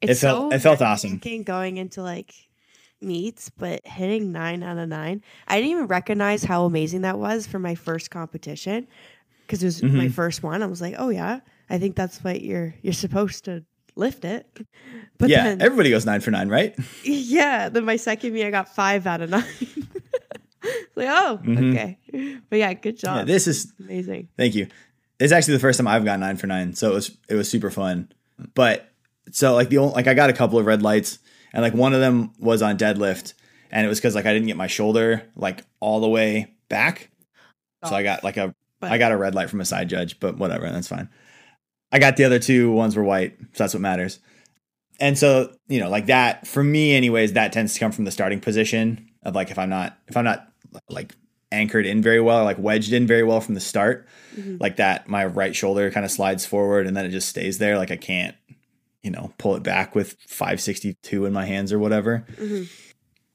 It's 0.01 0.21
it 0.21 0.25
felt- 0.27 0.53
it 0.53 0.59
felt 0.59 0.81
awesome. 0.81 1.19
Going 1.45 1.77
into 1.77 2.03
like 2.03 2.33
meets, 3.01 3.49
but 3.49 3.85
hitting 3.85 4.31
nine 4.31 4.63
out 4.63 4.77
of 4.77 4.89
nine, 4.89 5.21
I 5.47 5.55
didn't 5.57 5.71
even 5.71 5.87
recognize 5.87 6.43
how 6.43 6.65
amazing 6.65 7.01
that 7.01 7.19
was 7.19 7.45
for 7.47 7.59
my 7.59 7.75
first 7.75 8.09
competition 8.11 8.87
because 9.45 9.61
it 9.61 9.67
was 9.67 9.83
my 9.83 10.07
Mhm. 10.07 10.11
first 10.13 10.43
one. 10.43 10.63
I 10.63 10.65
was 10.67 10.81
like, 10.81 10.95
oh 10.97 11.09
yeah, 11.09 11.39
I 11.69 11.77
think 11.77 11.95
that's 11.95 12.23
what 12.23 12.41
you're 12.41 12.73
you're 12.81 12.93
supposed 12.93 13.45
to 13.45 13.63
lift 13.95 14.25
it. 14.25 14.45
But 15.17 15.29
yeah, 15.29 15.43
then, 15.43 15.61
everybody 15.61 15.89
goes 15.89 16.05
nine 16.05 16.19
for 16.21 16.31
nine, 16.31 16.49
right? 16.49 16.75
yeah, 17.03 17.69
then 17.69 17.85
my 17.85 17.95
second 17.95 18.33
meet, 18.33 18.45
I 18.45 18.51
got 18.51 18.73
five 18.75 19.05
out 19.07 19.21
of 19.21 19.29
nine. 19.29 19.43
like, 20.95 21.07
oh, 21.09 21.39
Mhm. 21.43 21.69
okay, 21.69 21.99
but 22.49 22.59
yeah, 22.59 22.73
good 22.73 22.97
job. 22.97 23.17
Yeah, 23.17 23.23
this 23.23 23.47
is 23.47 23.71
amazing. 23.79 24.29
Thank 24.37 24.55
you. 24.55 24.67
It's 25.19 25.31
actually 25.31 25.53
the 25.53 25.59
first 25.59 25.77
time 25.77 25.87
I've 25.87 26.03
got 26.05 26.19
nine 26.19 26.37
for 26.37 26.47
nine, 26.47 26.73
so 26.73 26.91
it 26.91 26.93
was 26.95 27.17
it 27.29 27.35
was 27.35 27.49
super 27.49 27.69
fun. 27.69 28.09
But 28.53 28.89
so 29.31 29.53
like 29.53 29.69
the 29.69 29.77
only 29.77 29.93
like 29.93 30.07
I 30.07 30.13
got 30.13 30.29
a 30.29 30.33
couple 30.33 30.59
of 30.59 30.65
red 30.65 30.81
lights, 30.81 31.19
and 31.55 31.63
like 31.63 31.73
one 31.73 31.93
of 31.93 31.99
them 32.01 32.31
was 32.39 32.61
on 32.61 32.77
deadlift, 32.77 33.33
and 33.71 33.85
it 33.85 33.89
was 33.89 33.99
because 33.99 34.13
like 34.13 34.25
I 34.27 34.33
didn't 34.33 34.47
get 34.47 34.57
my 34.57 34.67
shoulder 34.67 35.23
like 35.35 35.63
all 35.79 35.99
the 36.01 36.09
way 36.09 36.53
back, 36.69 37.09
so 37.83 37.95
I 37.95 38.03
got 38.03 38.23
like 38.23 38.37
a 38.37 38.53
But- 38.79 38.91
I 38.91 38.97
got 38.97 39.11
a 39.11 39.17
red 39.17 39.33
light 39.33 39.49
from 39.49 39.61
a 39.61 39.65
side 39.65 39.87
judge, 39.89 40.19
but 40.19 40.37
whatever, 40.37 40.69
that's 40.69 40.87
fine. 40.87 41.09
I 41.91 41.99
got 41.99 42.17
the 42.17 42.25
other 42.25 42.39
two 42.39 42.71
ones 42.71 42.95
were 42.95 43.03
white, 43.03 43.37
so 43.53 43.63
that's 43.63 43.73
what 43.73 43.81
matters. 43.81 44.19
And 44.99 45.17
so 45.17 45.53
you 45.67 45.79
know 45.79 45.89
like 45.89 46.05
that 46.07 46.45
for 46.45 46.63
me, 46.63 46.95
anyways, 46.95 47.33
that 47.33 47.51
tends 47.53 47.73
to 47.73 47.79
come 47.79 47.91
from 47.91 48.05
the 48.05 48.11
starting 48.11 48.39
position 48.39 49.09
of 49.23 49.33
like 49.35 49.49
if 49.49 49.57
I'm 49.57 49.69
not 49.69 49.97
if 50.07 50.15
I'm 50.17 50.25
not 50.25 50.47
like 50.89 51.15
anchored 51.51 51.85
in 51.85 52.01
very 52.01 52.19
well 52.19 52.43
like 52.43 52.57
wedged 52.59 52.91
in 52.91 53.07
very 53.07 53.23
well 53.23 53.39
from 53.39 53.53
the 53.55 53.61
start 53.61 54.07
Mhm. 54.35 54.59
like 54.59 54.75
that 54.77 55.07
my 55.07 55.23
right 55.25 55.55
shoulder 55.55 55.89
kind 55.91 56.03
of 56.05 56.11
slides 56.11 56.45
forward 56.45 56.85
and 56.85 56.97
then 56.97 57.05
it 57.05 57.09
just 57.11 57.29
stays 57.29 57.59
there 57.59 57.77
like 57.77 57.91
i 57.91 57.95
can't 57.95 58.35
you 59.05 59.11
know 59.11 59.31
pull 59.37 59.55
it 59.55 59.63
back 59.63 59.95
with 59.95 60.17
562 60.27 61.25
in 61.25 61.31
my 61.31 61.45
hands 61.45 61.71
or 61.71 61.79
whatever. 61.79 62.25
Mhm. 62.37 62.67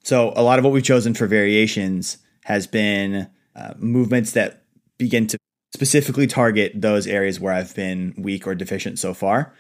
so 0.05 0.33
a 0.37 0.43
lot 0.43 0.59
of 0.59 0.65
what 0.65 0.73
we've 0.75 0.83
chosen 0.83 1.15
for 1.15 1.27
variations 1.27 2.19
has 2.45 2.67
been 2.67 3.29
uh, 3.55 3.75
movements 3.79 4.33
that 4.33 4.63
begin 4.99 5.27
to 5.29 5.39
specifically 5.75 6.27
target 6.27 6.73
those 6.75 7.07
areas 7.07 7.39
where 7.39 7.53
i've 7.55 7.75
been 7.75 8.15
weak 8.19 8.47
or 8.47 8.55
deficient 8.55 8.99
so 8.99 9.15
far. 9.15 9.55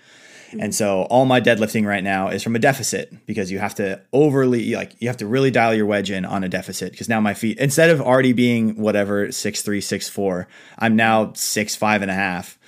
And 0.58 0.74
so 0.74 1.02
all 1.02 1.26
my 1.26 1.40
deadlifting 1.40 1.86
right 1.86 2.02
now 2.02 2.26
is 2.26 2.42
from 2.42 2.56
a 2.56 2.58
deficit 2.58 3.24
because 3.24 3.52
you 3.52 3.60
have 3.60 3.76
to 3.76 4.00
overly 4.12 4.74
like 4.74 4.96
you 5.00 5.06
have 5.06 5.18
to 5.18 5.26
really 5.28 5.52
dial 5.52 5.72
your 5.72 5.86
wedge 5.86 6.10
in 6.10 6.24
on 6.24 6.42
a 6.42 6.48
deficit 6.48 6.90
because 6.90 7.08
now 7.08 7.20
my 7.20 7.34
feet 7.34 7.56
instead 7.60 7.88
of 7.88 8.00
already 8.00 8.32
being 8.32 8.74
whatever 8.74 9.30
six 9.30 9.62
three 9.62 9.80
six 9.80 10.08
four 10.08 10.48
I'm 10.76 10.96
now 10.96 11.32
six 11.34 11.76
five 11.76 12.02
and 12.02 12.10
a 12.10 12.14
half 12.14 12.58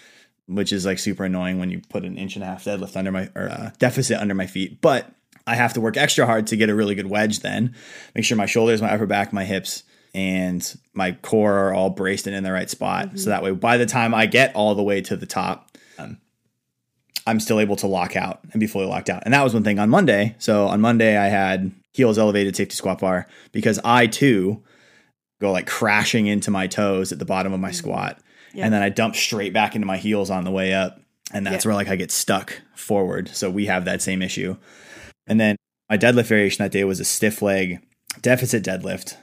which 0.54 0.72
is 0.72 0.86
like 0.86 0.98
super 0.98 1.24
annoying 1.24 1.58
when 1.58 1.70
you 1.70 1.80
put 1.88 2.04
an 2.04 2.16
inch 2.16 2.36
and 2.36 2.42
a 2.42 2.46
half 2.46 2.64
deadlift 2.64 2.96
under 2.96 3.12
my 3.12 3.28
or 3.34 3.48
uh, 3.48 3.70
deficit 3.78 4.18
under 4.18 4.34
my 4.34 4.46
feet 4.46 4.80
but 4.80 5.10
I 5.46 5.54
have 5.56 5.72
to 5.74 5.80
work 5.80 5.96
extra 5.96 6.26
hard 6.26 6.46
to 6.48 6.56
get 6.56 6.70
a 6.70 6.74
really 6.74 6.94
good 6.94 7.08
wedge 7.08 7.40
then 7.40 7.74
make 8.14 8.24
sure 8.24 8.36
my 8.36 8.46
shoulders 8.46 8.82
my 8.82 8.92
upper 8.92 9.06
back 9.06 9.32
my 9.32 9.44
hips 9.44 9.84
and 10.14 10.78
my 10.92 11.12
core 11.12 11.54
are 11.54 11.74
all 11.74 11.90
braced 11.90 12.26
and 12.26 12.36
in 12.36 12.44
the 12.44 12.52
right 12.52 12.68
spot. 12.68 13.18
So 13.18 13.30
that 13.30 13.42
way, 13.42 13.52
by 13.52 13.78
the 13.78 13.86
time 13.86 14.14
I 14.14 14.26
get 14.26 14.54
all 14.54 14.74
the 14.74 14.82
way 14.82 15.00
to 15.02 15.16
the 15.16 15.26
top, 15.26 15.70
um, 15.98 16.18
I'm 17.26 17.40
still 17.40 17.60
able 17.60 17.76
to 17.76 17.86
lock 17.86 18.16
out 18.16 18.40
and 18.52 18.60
be 18.60 18.66
fully 18.66 18.86
locked 18.86 19.08
out. 19.08 19.22
And 19.24 19.32
that 19.32 19.42
was 19.42 19.54
one 19.54 19.64
thing 19.64 19.78
on 19.78 19.88
Monday. 19.88 20.34
So 20.38 20.66
on 20.66 20.80
Monday, 20.80 21.16
I 21.16 21.28
had 21.28 21.72
heels 21.94 22.18
elevated 22.18 22.56
safety 22.56 22.74
squat 22.74 23.00
bar 23.00 23.26
because 23.52 23.78
I 23.84 24.06
too 24.06 24.62
go 25.40 25.50
like 25.50 25.66
crashing 25.66 26.26
into 26.26 26.50
my 26.50 26.66
toes 26.66 27.10
at 27.10 27.18
the 27.18 27.24
bottom 27.24 27.52
of 27.52 27.60
my 27.60 27.70
squat. 27.70 28.20
Yeah. 28.54 28.64
And 28.64 28.74
then 28.74 28.82
I 28.82 28.88
dump 28.88 29.16
straight 29.16 29.52
back 29.52 29.74
into 29.74 29.86
my 29.86 29.96
heels 29.96 30.30
on 30.30 30.44
the 30.44 30.50
way 30.50 30.72
up. 30.74 31.00
And 31.32 31.46
that's 31.46 31.64
Yeah. 31.64 31.70
where 31.70 31.74
like 31.74 31.88
I 31.88 31.96
get 31.96 32.10
stuck 32.10 32.60
forward. 32.74 33.30
So 33.32 33.50
we 33.50 33.66
have 33.66 33.84
that 33.86 34.02
same 34.02 34.22
issue. 34.22 34.56
And 35.26 35.40
then 35.40 35.56
my 35.88 35.96
deadlift 35.96 36.26
variation 36.26 36.62
that 36.64 36.72
day 36.72 36.84
was 36.84 37.00
a 37.00 37.04
stiff 37.04 37.40
leg 37.42 37.80
deficit 38.20 38.62
deadlift. 38.62 39.16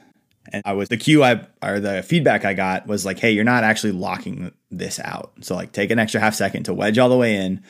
And 0.52 0.62
I 0.64 0.72
was 0.72 0.88
the 0.88 0.96
cue 0.96 1.22
I 1.22 1.46
or 1.62 1.78
the 1.78 2.02
feedback 2.02 2.44
I 2.44 2.54
got 2.54 2.86
was 2.86 3.04
like, 3.06 3.18
hey, 3.20 3.30
you're 3.30 3.44
not 3.44 3.62
actually 3.62 3.92
locking 3.92 4.50
this 4.70 4.98
out. 4.98 5.32
So 5.42 5.54
like 5.54 5.72
take 5.72 5.90
an 5.90 5.98
extra 5.98 6.20
half 6.20 6.34
second 6.34 6.64
to 6.64 6.74
wedge 6.74 6.98
all 6.98 7.08
the 7.08 7.16
way 7.16 7.36
in 7.36 7.62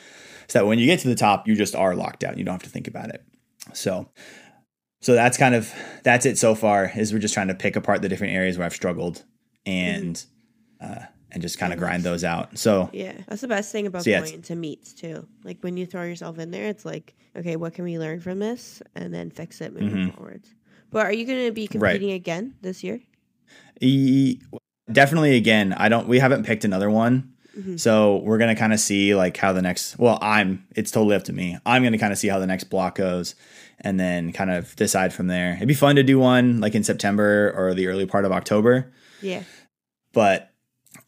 so 0.47 0.59
that 0.59 0.65
when 0.65 0.79
you 0.79 0.85
get 0.87 0.99
to 1.01 1.07
the 1.07 1.15
top, 1.15 1.47
you 1.47 1.55
just 1.55 1.75
are 1.75 1.95
locked 1.95 2.23
out. 2.23 2.37
You 2.37 2.43
don't 2.43 2.53
have 2.53 2.63
to 2.63 2.69
think 2.69 2.87
about 2.87 3.09
it. 3.09 3.23
So 3.73 4.09
so 5.01 5.13
that's 5.13 5.37
kind 5.37 5.53
of 5.55 5.71
that's 6.03 6.25
it 6.25 6.37
so 6.37 6.55
far 6.55 6.91
is 6.95 7.11
we're 7.13 7.19
just 7.19 7.33
trying 7.33 7.49
to 7.49 7.55
pick 7.55 7.75
apart 7.75 8.01
the 8.01 8.09
different 8.09 8.33
areas 8.33 8.57
where 8.57 8.65
I've 8.65 8.73
struggled 8.73 9.23
and 9.65 10.23
uh 10.79 11.01
and 11.31 11.41
just 11.41 11.57
kind 11.57 11.71
of 11.73 11.79
grind 11.79 12.03
those 12.03 12.23
out. 12.23 12.57
So 12.57 12.89
Yeah, 12.93 13.13
that's 13.27 13.41
the 13.41 13.47
best 13.47 13.71
thing 13.71 13.87
about 13.87 14.03
So, 14.03 14.09
yeah, 14.09 14.19
going 14.21 14.33
into 14.35 14.55
meets 14.55 14.93
too. 14.93 15.27
Like 15.43 15.57
when 15.61 15.77
you 15.77 15.85
throw 15.85 16.03
yourself 16.03 16.37
in 16.39 16.51
there, 16.51 16.67
it's 16.67 16.85
like, 16.85 17.13
okay, 17.35 17.55
what 17.55 17.73
can 17.73 17.85
we 17.85 17.97
learn 17.99 18.19
from 18.19 18.39
this, 18.39 18.81
and 18.95 19.13
then 19.13 19.29
fix 19.31 19.61
it 19.61 19.73
moving 19.73 20.07
Mhm. 20.09 20.15
forwards. 20.15 20.53
But 20.91 21.05
are 21.05 21.13
you 21.13 21.25
going 21.25 21.45
to 21.45 21.51
be 21.51 21.69
Right. 21.73 21.91
competing 21.93 22.11
again 22.11 22.55
this 22.61 22.83
year? 22.83 22.99
E- 23.79 24.39
definitely 24.91 25.37
again 25.37 25.73
i 25.77 25.87
don't 25.87 26.07
we 26.07 26.19
haven't 26.19 26.43
picked 26.45 26.65
another 26.65 26.89
one 26.89 27.31
Mhm. 27.57 27.79
so 27.79 28.17
we're 28.17 28.37
gonna 28.37 28.55
kind 28.55 28.73
of 28.73 28.79
see 28.79 29.15
like 29.15 29.37
how 29.37 29.53
the 29.53 29.61
next 29.61 29.97
well 29.97 30.17
i'm 30.21 30.65
it's 30.75 30.91
totally 30.91 31.15
up 31.15 31.23
to 31.25 31.33
me 31.33 31.57
i'm 31.65 31.81
gonna 31.83 31.97
kind 31.97 32.11
of 32.11 32.19
see 32.19 32.27
how 32.27 32.39
the 32.39 32.47
next 32.47 32.65
block 32.65 32.95
goes 32.95 33.35
and 33.79 33.99
then 33.99 34.33
kind 34.33 34.49
of 34.51 34.75
decide 34.75 35.13
from 35.13 35.27
there 35.27 35.53
it'd 35.55 35.67
be 35.67 35.73
fun 35.73 35.95
to 35.95 36.03
do 36.03 36.19
one 36.19 36.59
like 36.59 36.75
in 36.75 36.83
september 36.83 37.53
or 37.55 37.73
the 37.73 37.87
early 37.87 38.05
part 38.05 38.25
of 38.25 38.31
october 38.31 38.91
Yeah, 39.21 39.43
but 40.13 40.50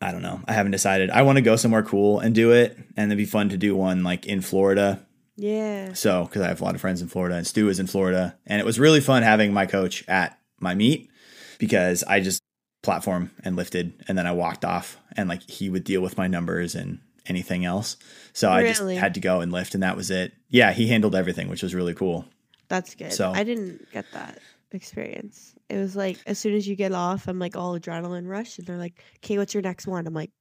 i 0.04 0.12
don't 0.12 0.22
know 0.22 0.40
i 0.48 0.54
haven't 0.54 0.72
decided 0.72 1.10
i 1.10 1.22
want 1.22 1.38
to 1.38 1.42
go 1.42 1.56
somewhere 1.56 1.84
cool 1.84 2.20
and 2.20 2.36
do 2.36 2.52
it 2.52 2.78
and 2.98 3.12
it'd 3.12 3.18
be 3.18 3.26
fun 3.26 3.50
to 3.50 3.58
do 3.58 3.76
one 3.76 4.04
like 4.04 4.26
in 4.26 4.42
florida 4.42 5.06
yeah, 5.36 5.94
so, 5.94 6.26
because 6.26 6.44
I 6.44 6.48
have 6.48 6.62
a 6.62 6.64
lot 6.64 6.76
of 6.76 6.82
friends 6.82 7.02
in 7.02 7.08
Florida 7.08 7.36
and 7.36 7.48
Stu 7.48 7.68
is 7.68 7.80
in 7.80 7.88
Florida. 7.88 8.38
And 8.46 8.60
it 8.60 8.66
was 8.66 8.80
really 8.80 9.02
fun 9.02 9.24
having 9.24 9.52
my 9.52 9.66
coach 9.66 10.08
at 10.08 10.38
my 10.60 10.76
meet 10.76 11.10
because 11.58 12.04
I 12.04 12.20
just 12.20 12.40
platform 12.84 13.32
and 13.44 13.56
lifted 13.56 13.94
and 14.08 14.16
then 14.16 14.28
I 14.28 14.32
walked 14.34 14.64
off 14.64 14.98
and 15.18 15.28
like 15.28 15.42
he 15.50 15.70
would 15.70 15.84
deal 15.86 16.02
with 16.02 16.18
my 16.18 16.28
numbers 16.28 16.76
and 16.76 17.00
anything 17.26 17.66
else. 17.66 17.98
So 18.34 18.52
I 18.52 18.62
just 18.64 18.82
had 18.82 19.16
to 19.16 19.20
go 19.20 19.42
and 19.42 19.52
lift 19.52 19.74
and 19.74 19.82
that 19.82 19.98
was 19.98 20.12
it. 20.12 20.34
Yeah, 20.50 20.72
he 20.72 20.88
handled 20.88 21.16
everything, 21.16 21.50
which 21.50 21.64
was 21.64 21.74
really 21.74 21.96
cool. 21.96 22.26
that's 22.68 22.94
good. 22.94 23.12
So- 23.14 23.32
I 23.32 23.44
didn't 23.44 23.92
get 23.92 24.06
that 24.14 24.38
experience. 24.72 25.53
It 25.70 25.78
was 25.78 25.96
like 25.96 26.18
as 26.26 26.38
soon 26.40 26.54
as 26.56 26.68
you 26.68 26.76
get 26.76 26.92
off, 26.92 27.28
I'm 27.28 27.40
like 27.40 27.56
all 27.56 27.78
adrenaline 27.80 28.28
rush, 28.28 28.58
and 28.58 28.68
they're 28.68 28.78
like, 28.78 29.02
"Okay, 29.24 29.38
what's 29.38 29.54
your 29.54 29.64
next 29.64 29.88
one?" 29.88 30.06
I'm 30.06 30.14
like, 30.14 30.32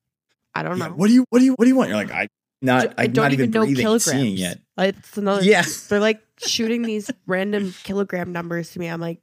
"I 0.55 0.63
don't 0.63 0.79
know. 0.79 0.87
Yeah, 0.87 0.91
what 0.93 1.07
do 1.07 1.13
you 1.15 1.25
what 1.31 1.39
do 1.39 1.45
you 1.45 1.53
what 1.55 1.65
do 1.65 1.69
you 1.69 1.77
want? 1.77 1.89
You're 1.89 1.99
like, 1.99 2.11
I 2.11 2.29
not 2.61 2.95
I 2.99 3.05
I'm 3.05 3.13
don't 3.13 3.25
not 3.25 3.33
even 3.33 3.45
even 3.45 3.51
know 3.53 3.61
breathing 3.61 3.83
kilograms 3.83 4.05
seeing 4.05 4.37
yet. 4.37 4.59
It's 4.79 5.17
another. 5.17 5.43
Yeah. 5.43 5.65
they're 5.89 6.01
like 6.01 6.21
shooting 6.47 6.83
these 6.83 7.11
random 7.27 7.75
kilogram 7.83 8.33
numbers 8.33 8.71
to 8.73 8.79
me. 8.79 8.89
I'm 8.89 9.01
like, 9.01 9.21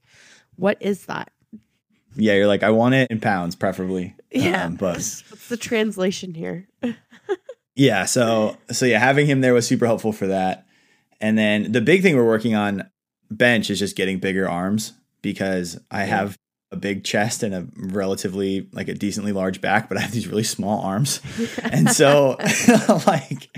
what 0.56 0.78
is 0.82 1.06
that? 1.06 1.32
Yeah, 2.16 2.34
you're 2.34 2.48
like, 2.48 2.64
I 2.64 2.72
want 2.72 2.96
it 2.96 3.10
in 3.12 3.20
pounds, 3.20 3.56
preferably. 3.56 4.16
Yeah, 4.32 4.66
Um, 4.66 4.76
but 4.76 4.94
what's 5.30 5.48
the 5.50 5.58
translation 5.58 6.36
here? 6.36 6.68
Yeah, 7.76 8.06
so 8.06 8.58
so 8.72 8.86
yeah, 8.86 9.00
having 9.00 9.26
him 9.26 9.42
there 9.42 9.56
was 9.56 9.66
super 9.66 9.88
helpful 9.88 10.12
for 10.12 10.28
that. 10.28 10.68
And 11.20 11.36
then 11.36 11.72
the 11.72 11.82
big 11.82 12.04
thing 12.04 12.16
we're 12.16 12.28
working 12.28 12.54
on 12.54 12.90
bench 13.32 13.70
is 13.72 13.80
just 13.80 13.96
getting 13.96 14.20
bigger 14.20 14.48
arms 14.48 14.94
because 15.22 15.80
I 15.92 16.02
Yeah. 16.02 16.18
have 16.18 16.38
a 16.72 16.76
big 16.78 17.04
chest 17.04 17.42
and 17.44 17.54
a 17.56 17.68
relatively 17.76 18.70
like 18.74 18.88
a 18.88 18.94
decently 18.94 19.32
large 19.32 19.60
back, 19.62 19.90
but 19.90 19.98
I 19.98 20.02
have 20.02 20.12
these 20.12 20.28
really 20.28 20.44
small 20.44 20.82
arms. 20.82 21.22
And 21.64 21.90
so 21.90 22.38
like 23.08 23.50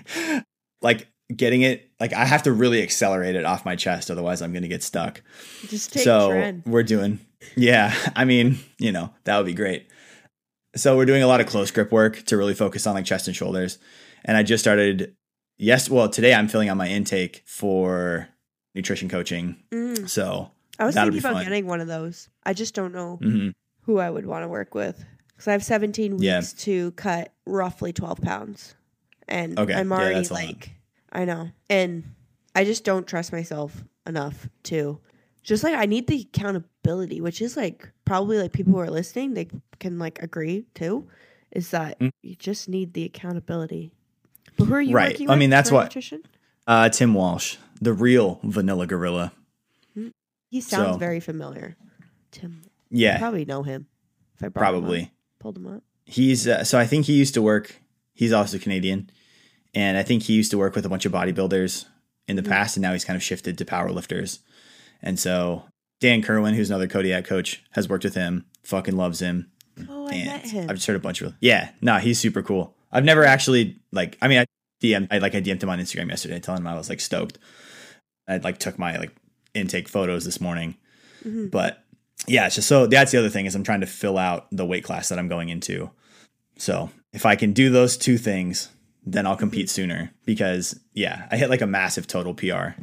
like 0.82 1.08
getting 1.36 1.62
it 1.62 1.90
like 2.00 2.14
I 2.14 2.26
have 2.26 2.44
to 2.44 2.52
really 2.52 2.82
accelerate 2.84 3.36
it 3.36 3.46
off 3.46 3.64
my 3.66 3.76
chest 3.76 4.12
otherwise 4.12 4.42
I'm 4.42 4.52
going 4.52 4.64
to 4.64 4.68
get 4.68 4.84
stuck. 4.84 5.22
just 5.68 5.94
take 5.94 6.04
so 6.04 6.30
Tren. 6.30 6.66
we're 6.68 6.84
doing 6.84 7.20
yeah, 7.56 7.94
I 8.16 8.24
mean, 8.26 8.60
you 8.78 8.92
know, 8.92 9.10
that 9.24 9.36
would 9.38 9.46
be 9.48 9.54
great. 9.54 9.88
So 10.76 10.96
we're 10.96 11.06
doing 11.08 11.24
a 11.24 11.28
lot 11.28 11.42
of 11.42 11.48
close 11.48 11.72
grip 11.72 11.92
work 11.92 12.24
to 12.26 12.38
really 12.38 12.54
focus 12.54 12.86
on 12.88 12.94
like 12.94 13.04
chest 13.06 13.28
and 13.28 13.36
shoulders. 13.36 13.78
And 14.24 14.38
I 14.38 14.44
just 14.44 14.64
started 14.64 15.16
yes, 15.58 15.90
well, 15.90 16.08
today 16.08 16.34
I'm 16.34 16.48
filling 16.48 16.70
out 16.70 16.78
my 16.78 16.88
intake 16.88 17.44
for 17.46 18.30
nutrition 18.76 19.10
coaching. 19.10 19.58
Mm. 19.72 20.08
So, 20.10 20.52
I 20.82 20.86
was 20.86 20.96
that'll 20.96 21.12
thinking 21.12 21.30
about 21.30 21.38
fun. 21.38 21.44
getting 21.46 21.68
one 21.68 21.82
of 21.82 21.88
those. 21.88 22.30
I 22.44 22.54
just 22.54 22.74
don't 22.74 22.94
know 22.94 23.20
mhm. 23.22 23.54
who 23.84 24.00
I 24.00 24.10
would 24.10 24.26
want 24.26 24.44
to 24.44 24.48
work 24.48 24.74
with 24.76 25.04
because 25.30 25.48
I 25.48 25.52
have 25.54 25.64
17 25.64 26.14
weeks 26.18 26.24
Yeah. 26.24 26.42
to 26.42 26.92
cut 26.92 27.32
roughly 27.46 27.94
12 27.94 28.22
pounds, 28.22 28.76
and 29.28 29.58
Okay, 29.60 29.74
I'm 29.74 29.90
yeah, 29.90 29.96
already 29.98 30.16
that's 30.16 30.32
like, 30.32 30.72
I 31.12 31.26
know, 31.26 31.50
and 31.70 32.04
I 32.56 32.64
just 32.66 32.84
don't 32.84 33.08
trust 33.08 33.32
myself 33.32 33.84
enough 34.06 34.50
to. 34.64 35.00
Just 35.44 35.64
like 35.64 35.74
I 35.76 35.86
need 35.88 36.06
the 36.08 36.22
accountability, 36.34 37.20
which 37.22 37.42
is 37.42 37.58
like 37.58 37.90
probably 38.06 38.38
like 38.38 38.52
people 38.54 38.74
who 38.74 38.80
are 38.80 38.90
listening, 38.92 39.34
they 39.34 39.48
can 39.80 39.98
like 39.98 40.22
agree 40.22 40.66
too, 40.76 41.08
is 41.52 41.72
that 41.72 42.00
Mm. 42.00 42.12
you 42.22 42.36
just 42.36 42.70
need 42.70 42.94
the 42.94 43.04
accountability. 43.06 43.92
But 44.58 44.66
who 44.66 44.74
are 44.76 44.82
you 44.82 44.96
Right. 44.96 45.20
I 45.30 45.36
mean, 45.36 45.50
that's 45.50 45.72
what- 45.72 45.96
uh 46.68 46.90
Tim 46.90 47.14
Walsh, 47.16 47.58
the 47.82 47.94
real 47.94 48.40
vanilla 48.44 48.86
gorilla. 48.86 49.34
He 50.52 50.62
sounds 50.62 50.94
so- 50.96 50.98
very 51.00 51.20
familiar. 51.20 51.76
Tim, 52.32 52.62
I 52.66 52.68
Yeah, 52.92 53.18
probably 53.18 53.46
know 53.46 53.64
him. 53.64 53.88
If 54.38 54.44
I 54.44 54.48
brought 54.50 54.74
him 54.74 54.82
probably. 54.82 55.12
pulled 55.40 55.58
him 55.58 55.66
up. 55.68 55.84
He's 56.06 56.48
uh, 56.48 56.64
so 56.64 56.78
I 56.78 56.86
think 56.86 57.06
he 57.08 57.14
used 57.14 57.34
to 57.34 57.42
work. 57.42 57.76
He's 58.14 58.32
also 58.34 58.58
Canadian, 58.60 59.10
and 59.74 59.98
I 59.98 60.04
think 60.04 60.24
he 60.24 60.34
used 60.34 60.52
to 60.52 60.58
work 60.58 60.76
with 60.76 60.86
a 60.86 60.90
bunch 60.90 61.06
of 61.06 61.12
bodybuilders 61.12 61.86
in 62.28 62.36
the 62.36 62.42
Mhm. 62.44 62.48
past, 62.50 62.76
and 62.78 62.82
now 62.82 62.92
he's 62.94 63.06
kind 63.06 63.16
of 63.18 63.24
shifted 63.24 63.58
to 63.58 63.66
powerlifters. 63.66 64.40
And 65.02 65.20
so 65.20 65.64
Dan 66.00 66.22
Kerwin, 66.22 66.54
who's 66.56 66.70
another 66.70 66.88
Kodiak 66.88 67.26
coach, 67.26 67.64
has 67.72 67.88
worked 67.90 68.04
with 68.04 68.16
him. 68.16 68.46
Fucking 68.64 68.96
loves 68.96 69.20
him. 69.20 69.50
Oh, 69.90 70.08
I 70.08 70.14
and 70.16 70.26
met 70.26 70.46
him. 70.48 70.70
I've 70.70 70.76
just 70.76 70.88
heard 70.88 70.96
a 70.98 71.00
bunch 71.00 71.22
of 71.22 71.34
yeah. 71.40 71.70
No, 71.82 71.98
he's 71.98 72.20
super 72.20 72.42
cool. 72.44 72.76
I've 72.92 73.06
never 73.06 73.24
actually 73.26 73.80
like. 73.92 74.18
I 74.22 74.28
mean, 74.28 74.40
I 74.40 74.46
DM. 74.82 75.08
I 75.12 75.20
like 75.20 75.34
I 75.36 75.42
DM'd 75.42 75.64
him 75.64 75.70
on 75.70 75.80
Instagram 75.80 76.10
yesterday, 76.10 76.40
telling 76.40 76.62
him 76.62 76.68
I 76.68 76.76
was 76.76 76.90
like 76.90 77.00
stoked. 77.00 77.38
I 78.28 78.38
like 78.38 78.58
took 78.58 78.78
my 78.78 78.98
like 78.98 79.16
intake 79.54 79.88
photos 79.90 80.26
this 80.26 80.40
morning, 80.42 80.76
Mhm. 81.26 81.52
but 81.52 81.84
yeah, 82.28 82.46
it's 82.46 82.56
just 82.56 82.68
so 82.68 82.86
that's 82.88 83.12
the 83.12 83.18
other 83.20 83.30
thing 83.30 83.46
is 83.46 83.56
I'm 83.56 83.64
trying 83.64 83.82
to 83.82 83.88
fill 83.88 84.18
out 84.18 84.48
the 84.52 84.66
weight 84.66 84.84
class 84.84 85.10
that 85.10 85.18
I'm 85.20 85.28
going 85.28 85.50
into. 85.50 85.90
So 86.58 86.92
if 87.14 87.26
I 87.26 87.36
can 87.36 87.54
do 87.54 87.70
those 87.70 87.98
two 87.98 88.18
things, 88.18 88.70
then 89.06 89.26
I'll 89.26 89.36
compete 89.36 89.66
Mm-hmm. 89.68 89.74
sooner 89.74 90.12
because 90.26 90.80
yeah, 90.94 91.28
I 91.32 91.38
hit 91.38 91.50
like 91.50 91.62
a 91.62 91.68
massive 91.68 92.06
total 92.08 92.34
PR 92.34 92.76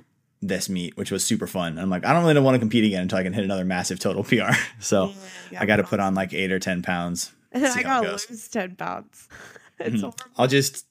this 0.43 0.69
meet, 0.69 0.97
which 0.97 1.11
was 1.11 1.25
super 1.25 1.47
fun. 1.49 1.79
I'm 1.79 1.91
like, 1.91 2.05
I 2.05 2.13
don't 2.13 2.25
really 2.25 2.41
want 2.41 2.55
to 2.55 2.59
compete 2.61 2.85
again 2.85 3.03
until 3.03 3.19
I 3.19 3.23
can 3.25 3.33
hit 3.33 3.43
another 3.45 3.65
massive 3.65 3.99
total 3.99 4.23
PR. 4.25 4.53
So 4.81 5.13
Yeah, 5.51 5.61
I 5.63 5.67
got 5.67 5.77
to 5.77 5.85
put 5.85 5.99
on 6.01 6.15
like 6.15 6.33
eight 6.35 6.53
or 6.53 6.59
ten 6.61 6.83
pounds. 6.83 7.33
And 7.53 7.63
then 7.65 7.73
I 7.77 7.83
gotta 7.83 8.11
lose 8.11 8.49
ten 8.49 8.75
pounds. 8.77 9.29
it's 9.81 10.03
Mhm. 10.03 10.13
I'll 10.37 10.47
just 10.49 10.85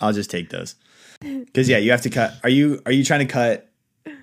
I'll 0.00 0.12
just 0.12 0.30
take 0.30 0.50
those. 0.50 0.74
Cuz 1.54 1.68
yeah, 1.68 1.78
you 1.78 1.90
have 1.92 2.02
to 2.02 2.10
cut 2.10 2.34
Are 2.42 2.48
you 2.50 2.82
are 2.86 2.92
you 2.92 3.04
trying 3.04 3.26
to 3.26 3.32
cut 3.32 3.70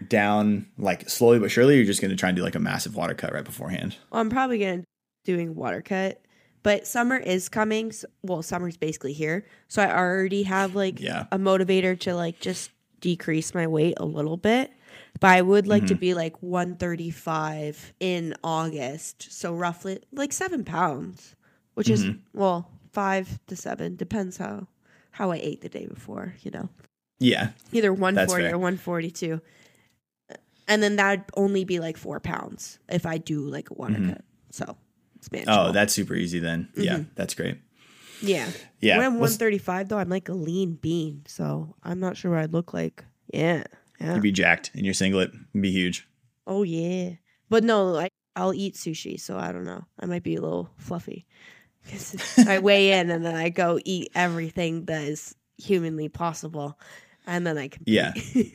down 0.08 0.66
like 0.78 1.10
slowly 1.10 1.40
but 1.40 1.52
surely 1.52 1.74
or 1.74 1.78
you're 1.78 1.86
just 1.86 2.02
going 2.02 2.12
to 2.12 2.18
try 2.18 2.30
and 2.30 2.36
do 2.36 2.44
like 2.44 2.56
a 2.56 2.60
massive 2.60 2.96
water 2.96 3.14
cut 3.14 3.34
right 3.34 3.44
beforehand? 3.46 3.96
Well, 4.12 4.22
I'm 4.22 4.30
probably 4.30 4.60
gonna 4.60 4.84
doing 5.26 5.56
water 5.56 5.82
cut, 5.82 6.22
but 6.64 6.88
summer 6.88 7.18
is 7.18 7.50
coming. 7.50 7.90
s- 7.90 8.06
Well, 8.24 8.42
summer's 8.42 8.78
basically 8.78 9.14
here, 9.14 9.46
so 9.68 9.82
I 9.82 9.96
already 9.96 10.44
have 10.44 10.76
like 10.76 11.00
Yeah. 11.00 11.26
a 11.32 11.38
motivator 11.38 12.00
to 12.02 12.16
like 12.16 12.40
just 12.40 12.72
decrease 13.02 13.54
my 13.54 13.68
weight 13.68 13.94
a 13.98 14.06
little 14.06 14.38
bit. 14.38 14.72
But 15.20 15.30
I 15.32 15.42
would 15.42 15.68
like 15.68 15.86
to 15.88 15.96
Mhm. 15.96 16.00
be 16.00 16.14
like 16.14 16.42
135 16.42 17.94
in 18.00 18.36
August, 18.44 19.32
so 19.32 19.54
roughly 19.54 20.00
like 20.12 20.34
seven 20.34 20.64
pounds, 20.64 21.36
which 21.76 21.90
is 21.90 22.06
Mhm. 22.06 22.20
well 22.34 22.70
five 22.92 23.40
to 23.48 23.56
seven 23.56 23.96
depends 23.96 24.38
how 24.38 24.68
how 25.12 25.32
I 25.32 25.38
ate 25.38 25.62
the 25.62 25.70
day 25.70 25.86
before. 25.86 26.36
You 26.42 26.52
know. 26.52 26.70
Yeah. 27.20 27.50
either 27.74 27.92
140 27.94 28.46
or 28.46 28.58
142 28.58 29.42
and 30.70 30.82
then 30.82 30.96
that'd 30.96 31.26
only 31.36 31.66
be 31.66 31.80
like 31.80 31.98
four 31.98 32.20
pounds 32.22 32.80
if 32.88 33.06
i 33.06 33.18
do 33.18 33.42
like 33.42 33.70
a 33.70 33.74
water 33.74 33.96
Mhm. 33.96 34.10
cut 34.14 34.22
so 34.52 34.78
it's 35.18 35.30
manageable. 35.32 35.58
Oh, 35.68 35.72
that's 35.74 35.94
super 35.94 36.16
easy 36.16 36.40
then. 36.40 36.70
Yeah, 36.78 37.00
Mhm. 37.00 37.08
that's 37.16 37.34
great. 37.36 37.58
yeah 38.22 38.50
Yeah. 38.80 38.98
when 38.98 39.06
i'm 39.08 39.20
What's- 39.20 39.34
135 39.40 39.90
though 39.90 39.98
i'm 39.98 40.08
like 40.10 40.30
a 40.30 40.34
lean 40.34 40.76
bean 40.76 41.24
so 41.28 41.76
i'm 41.84 42.00
not 42.00 42.16
sure 42.16 42.32
what 42.32 42.40
i'd 42.42 42.54
look 42.54 42.74
like 42.74 43.04
yeah 43.34 43.64
yeah 44.00 44.14
You'd 44.14 44.24
be 44.24 44.32
jacked 44.32 44.72
in 44.76 44.86
your 44.86 44.94
singlet. 44.94 45.32
It'd 45.34 45.62
be 45.62 45.72
huge. 45.72 46.08
oh 46.48 46.64
yeah 46.64 47.16
but 47.50 47.64
no 47.66 47.98
i 47.98 48.08
I'll 48.36 48.54
eat 48.54 48.76
sushi, 48.76 49.20
so 49.20 49.38
I 49.38 49.52
don't 49.52 49.66
know. 49.66 49.84
I 50.00 50.06
might 50.06 50.24
be 50.24 50.36
a 50.36 50.42
little 50.42 50.70
fluffy. 50.78 51.26
I 52.48 52.60
weigh 52.60 52.94
in 52.98 53.10
and 53.10 53.26
then 53.26 53.36
I 53.36 53.50
go 53.50 53.80
eat 53.84 54.12
everything 54.16 54.86
that 54.86 55.02
is 55.04 55.36
humanly 55.58 56.08
possible, 56.08 56.80
and 57.28 57.46
then 57.46 57.58
I 57.58 57.68
can. 57.68 57.84
Yeah. 57.86 58.14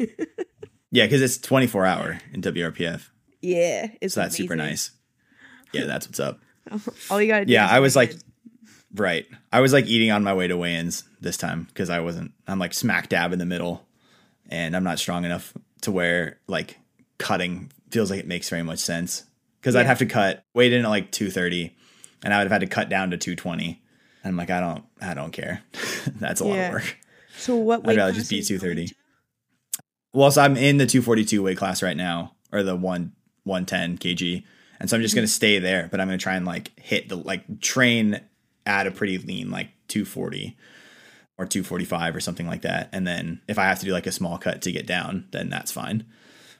Yeah, 0.94 1.06
because 1.06 1.22
it's 1.22 1.38
24 1.38 1.84
hour 1.84 2.20
in 2.32 2.40
WRPF. 2.40 3.08
yeah, 3.40 3.88
it's 4.00 4.14
So 4.14 4.20
that's 4.20 4.36
super 4.36 4.54
nice. 4.54 4.92
Yeah, 5.72 5.86
that's 5.86 6.06
what's 6.06 6.20
up. 6.20 6.38
All 7.10 7.20
you 7.20 7.26
gotta 7.26 7.46
do. 7.46 7.52
Yeah, 7.52 7.66
I 7.68 7.80
was 7.80 7.96
like, 7.96 8.12
it. 8.12 8.22
right. 8.94 9.26
I 9.52 9.60
was 9.60 9.72
like 9.72 9.86
eating 9.86 10.12
on 10.12 10.22
my 10.22 10.32
way 10.32 10.46
to 10.46 10.56
weigh 10.56 10.76
ins 10.76 11.02
this 11.20 11.36
time 11.36 11.64
because 11.64 11.90
I 11.90 11.98
wasn't, 11.98 12.30
I'm 12.46 12.60
like 12.60 12.72
smack 12.72 13.08
dab 13.08 13.32
in 13.32 13.40
the 13.40 13.44
middle 13.44 13.84
and 14.48 14.76
I'm 14.76 14.84
not 14.84 15.00
strong 15.00 15.24
enough 15.24 15.52
to 15.80 15.90
where 15.90 16.38
like 16.46 16.78
cutting 17.18 17.72
feels 17.90 18.08
like 18.08 18.20
it 18.20 18.28
makes 18.28 18.48
very 18.48 18.62
much 18.62 18.78
sense 18.78 19.24
because 19.60 19.74
I'd 19.74 19.86
have 19.86 19.98
to 19.98 20.06
cut, 20.06 20.44
weighed 20.54 20.72
in 20.72 20.84
at 20.84 20.88
like 20.88 21.10
230 21.10 21.76
and 22.22 22.32
I 22.32 22.38
would 22.38 22.44
have 22.44 22.52
had 22.52 22.60
to 22.60 22.72
cut 22.72 22.88
down 22.88 23.10
to 23.10 23.16
220. 23.16 23.82
And 24.22 24.30
I'm 24.30 24.36
like, 24.36 24.50
I 24.50 24.60
don't, 24.60 24.84
I 25.02 25.14
don't 25.14 25.32
care. 25.32 25.60
that's 26.20 26.40
a 26.40 26.44
lot 26.44 26.56
of 26.56 26.72
work. 26.72 26.98
So 27.36 27.56
what? 27.56 27.80
I'd 27.88 27.96
rather 27.96 28.12
just 28.12 28.30
be 28.30 28.36
are 28.36 28.38
you 28.38 28.58
going 28.60 28.76
230. 28.76 28.96
Well, 30.14 30.30
so 30.30 30.42
I'm 30.42 30.56
in 30.56 30.78
the 30.78 30.86
242 30.86 31.42
weight 31.42 31.58
class 31.58 31.82
right 31.82 31.96
now, 31.96 32.34
or 32.52 32.62
the 32.62 32.76
one 32.76 33.12
110 33.42 33.98
kg, 33.98 34.44
and 34.80 34.88
so 34.88 34.96
I'm 34.96 35.02
just 35.02 35.14
gonna 35.14 35.26
mm-hmm. 35.26 35.30
stay 35.30 35.58
there. 35.58 35.88
But 35.90 36.00
I'm 36.00 36.06
gonna 36.06 36.18
try 36.18 36.36
and 36.36 36.46
like 36.46 36.78
hit 36.78 37.08
the 37.08 37.16
like 37.16 37.60
train 37.60 38.20
at 38.64 38.86
a 38.86 38.90
pretty 38.90 39.18
lean 39.18 39.50
like 39.50 39.68
240 39.88 40.56
or 41.36 41.46
245 41.46 42.16
or 42.16 42.20
something 42.20 42.46
like 42.46 42.62
that. 42.62 42.88
And 42.92 43.06
then 43.06 43.40
if 43.48 43.58
I 43.58 43.64
have 43.64 43.80
to 43.80 43.84
do 43.84 43.92
like 43.92 44.06
a 44.06 44.12
small 44.12 44.38
cut 44.38 44.62
to 44.62 44.72
get 44.72 44.86
down, 44.86 45.26
then 45.32 45.50
that's 45.50 45.72
fine. 45.72 46.06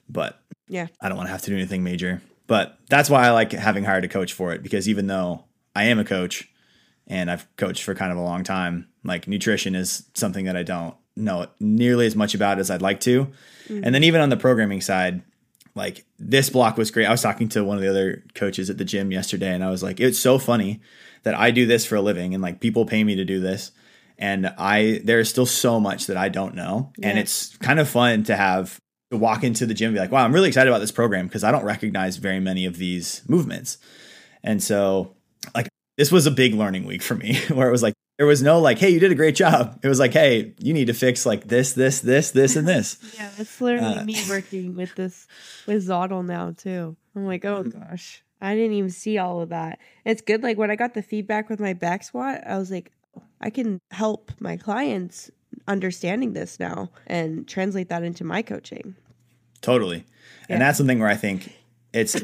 But 0.09 0.39
Yeah. 0.67 0.87
I 1.01 1.07
don't 1.07 1.17
want 1.17 1.27
to 1.27 1.31
have 1.31 1.41
to 1.43 1.49
do 1.49 1.55
anything 1.55 1.83
major. 1.83 2.21
But 2.47 2.77
that's 2.89 3.09
why 3.09 3.25
I 3.25 3.31
like 3.31 3.53
having 3.53 3.85
hired 3.85 4.05
a 4.05 4.09
coach 4.09 4.33
for 4.33 4.53
it 4.53 4.61
because 4.61 4.87
even 4.87 5.07
though 5.07 5.45
I 5.75 5.85
am 5.85 5.97
a 5.97 6.05
coach 6.05 6.47
and 7.07 7.31
I've 7.31 7.47
coached 7.55 7.83
for 7.83 7.95
kind 7.95 8.11
of 8.11 8.17
a 8.17 8.21
long 8.21 8.43
time, 8.43 8.89
like 9.03 9.27
nutrition 9.27 9.75
is 9.75 10.09
something 10.13 10.45
that 10.45 10.57
I 10.57 10.63
don't 10.63 10.95
know 11.15 11.47
nearly 11.59 12.05
as 12.05 12.15
much 12.15 12.35
about 12.35 12.59
as 12.59 12.69
I'd 12.69 12.81
like 12.81 12.99
to. 13.01 13.31
And 13.83 13.95
then 13.95 14.03
even 14.03 14.21
on 14.21 14.29
the 14.29 14.37
programming 14.37 14.81
side, 14.81 15.23
like 15.75 16.05
this 16.17 16.49
block 16.49 16.77
was 16.77 16.91
great. 16.91 17.05
I 17.05 17.11
was 17.11 17.21
talking 17.21 17.49
to 17.49 17.63
one 17.63 17.77
of 17.77 17.83
the 17.83 17.89
other 17.89 18.23
coaches 18.33 18.69
at 18.69 18.77
the 18.77 18.85
gym 18.85 19.11
yesterday 19.11 19.53
and 19.53 19.63
I 19.63 19.69
was 19.69 19.83
like, 19.83 19.99
it's 19.99 20.19
so 20.19 20.39
funny 20.39 20.81
that 21.23 21.35
I 21.35 21.51
do 21.51 21.65
this 21.65 21.85
for 21.85 21.95
a 21.95 22.01
living 22.01 22.33
and 22.33 22.41
like 22.41 22.61
people 22.61 22.85
pay 22.85 23.03
me 23.03 23.15
to 23.15 23.25
do 23.25 23.39
this. 23.39 23.71
And 24.17 24.47
I 24.57 25.01
there's 25.03 25.29
still 25.29 25.45
so 25.45 25.79
much 25.79 26.07
that 26.07 26.15
I 26.15 26.29
don't 26.29 26.55
know. 26.55 26.93
And 27.03 27.19
it's 27.19 27.57
kind 27.57 27.79
of 27.79 27.89
fun 27.89 28.23
to 28.25 28.35
have 28.35 28.79
to 29.11 29.17
walk 29.17 29.43
into 29.43 29.65
the 29.65 29.73
gym 29.73 29.87
and 29.87 29.95
be 29.95 29.99
like, 29.99 30.11
wow, 30.11 30.23
I'm 30.23 30.33
really 30.33 30.47
excited 30.47 30.69
about 30.69 30.79
this 30.79 30.91
program 30.91 31.27
because 31.27 31.43
I 31.43 31.51
don't 31.51 31.65
recognize 31.65 32.15
very 32.15 32.39
many 32.39 32.65
of 32.65 32.77
these 32.77 33.21
movements. 33.27 33.77
And 34.41 34.63
so 34.63 35.15
like 35.53 35.67
this 35.97 36.11
was 36.11 36.25
a 36.25 36.31
big 36.31 36.53
learning 36.53 36.85
week 36.85 37.01
for 37.01 37.15
me 37.15 37.37
where 37.49 37.67
it 37.67 37.71
was 37.71 37.83
like 37.83 37.94
there 38.17 38.25
was 38.25 38.41
no 38.41 38.59
like, 38.59 38.79
hey, 38.79 38.89
you 38.89 38.99
did 38.99 39.11
a 39.11 39.15
great 39.15 39.35
job. 39.35 39.79
It 39.83 39.87
was 39.89 39.99
like, 39.99 40.13
hey, 40.13 40.53
you 40.59 40.73
need 40.73 40.87
to 40.87 40.93
fix 40.93 41.25
like 41.25 41.47
this, 41.47 41.73
this, 41.73 41.99
this, 41.99 42.31
this, 42.31 42.55
and 42.55 42.67
this. 42.67 42.97
Yeah, 43.17 43.29
it's 43.37 43.59
literally 43.59 43.97
Uh, 43.99 44.03
me 44.05 44.17
working 44.29 44.75
with 44.75 44.95
this 44.95 45.27
with 45.67 45.85
Zoddle 45.87 46.25
now 46.25 46.51
too. 46.51 46.95
I'm 47.15 47.25
like, 47.25 47.43
oh 47.45 47.63
gosh, 47.63 48.23
I 48.41 48.55
didn't 48.55 48.73
even 48.73 48.89
see 48.89 49.17
all 49.17 49.41
of 49.41 49.49
that. 49.49 49.79
It's 50.05 50.21
good. 50.21 50.43
Like 50.43 50.57
when 50.57 50.71
I 50.71 50.75
got 50.75 50.93
the 50.93 51.01
feedback 51.01 51.49
with 51.49 51.59
my 51.59 51.73
back 51.73 52.03
squat, 52.03 52.41
I 52.45 52.57
was 52.57 52.71
like, 52.71 52.91
I 53.41 53.49
can 53.49 53.79
help 53.91 54.31
my 54.39 54.57
clients 54.57 55.29
understanding 55.67 56.33
this 56.33 56.59
now 56.59 56.91
and 57.07 57.47
translate 57.47 57.89
that 57.89 58.03
into 58.03 58.23
my 58.23 58.41
coaching. 58.41 58.95
Totally. 59.61 60.05
And 60.49 60.59
Yeah. 60.59 60.67
that's 60.67 60.77
something 60.77 60.99
where 60.99 61.09
I 61.09 61.15
think 61.15 61.53
it's 61.93 62.15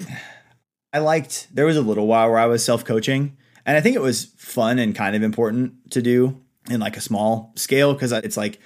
I 0.93 0.99
liked 0.99 1.47
there 1.53 1.65
was 1.65 1.77
a 1.77 1.81
little 1.81 2.07
while 2.07 2.29
where 2.29 2.39
I 2.39 2.45
was 2.45 2.63
self-coaching 2.63 3.35
and 3.65 3.77
I 3.77 3.81
think 3.81 3.95
it 3.95 4.01
was 4.01 4.25
fun 4.37 4.79
and 4.79 4.95
kind 4.95 5.15
of 5.15 5.23
important 5.23 5.91
to 5.91 6.01
do 6.01 6.41
in 6.69 6.79
like 6.79 6.97
a 6.97 7.01
small 7.01 7.53
scale 7.55 7.93
because 7.93 8.11
it's 8.11 8.37
like 8.37 8.59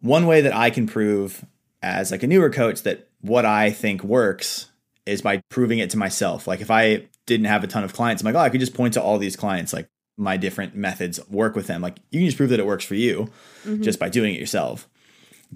one 0.00 0.26
way 0.26 0.42
that 0.42 0.54
I 0.54 0.70
can 0.70 0.86
prove 0.86 1.44
as 1.82 2.10
like 2.10 2.22
a 2.22 2.26
newer 2.26 2.50
coach 2.50 2.82
that 2.82 3.08
what 3.20 3.44
I 3.44 3.70
think 3.70 4.04
works 4.04 4.70
is 5.06 5.22
by 5.22 5.42
proving 5.48 5.78
it 5.78 5.90
to 5.90 5.98
myself. 5.98 6.46
Like 6.46 6.60
if 6.60 6.70
I 6.70 7.08
didn't 7.26 7.46
have 7.46 7.64
a 7.64 7.66
ton 7.66 7.84
of 7.84 7.92
clients, 7.92 8.22
I'm 8.22 8.26
like, 8.26 8.34
oh, 8.34 8.44
I 8.44 8.50
could 8.50 8.60
just 8.60 8.74
point 8.74 8.94
to 8.94 9.02
all 9.02 9.18
these 9.18 9.36
clients, 9.36 9.72
like 9.72 9.88
my 10.16 10.36
different 10.36 10.74
methods 10.74 11.20
work 11.28 11.56
with 11.56 11.66
them. 11.66 11.82
Like 11.82 11.96
you 12.10 12.20
can 12.20 12.26
just 12.26 12.36
prove 12.36 12.50
that 12.50 12.60
it 12.60 12.66
works 12.66 12.84
for 12.84 12.94
you 12.94 13.30
mm-hmm. 13.64 13.82
just 13.82 13.98
by 13.98 14.08
doing 14.08 14.34
it 14.34 14.40
yourself. 14.40 14.88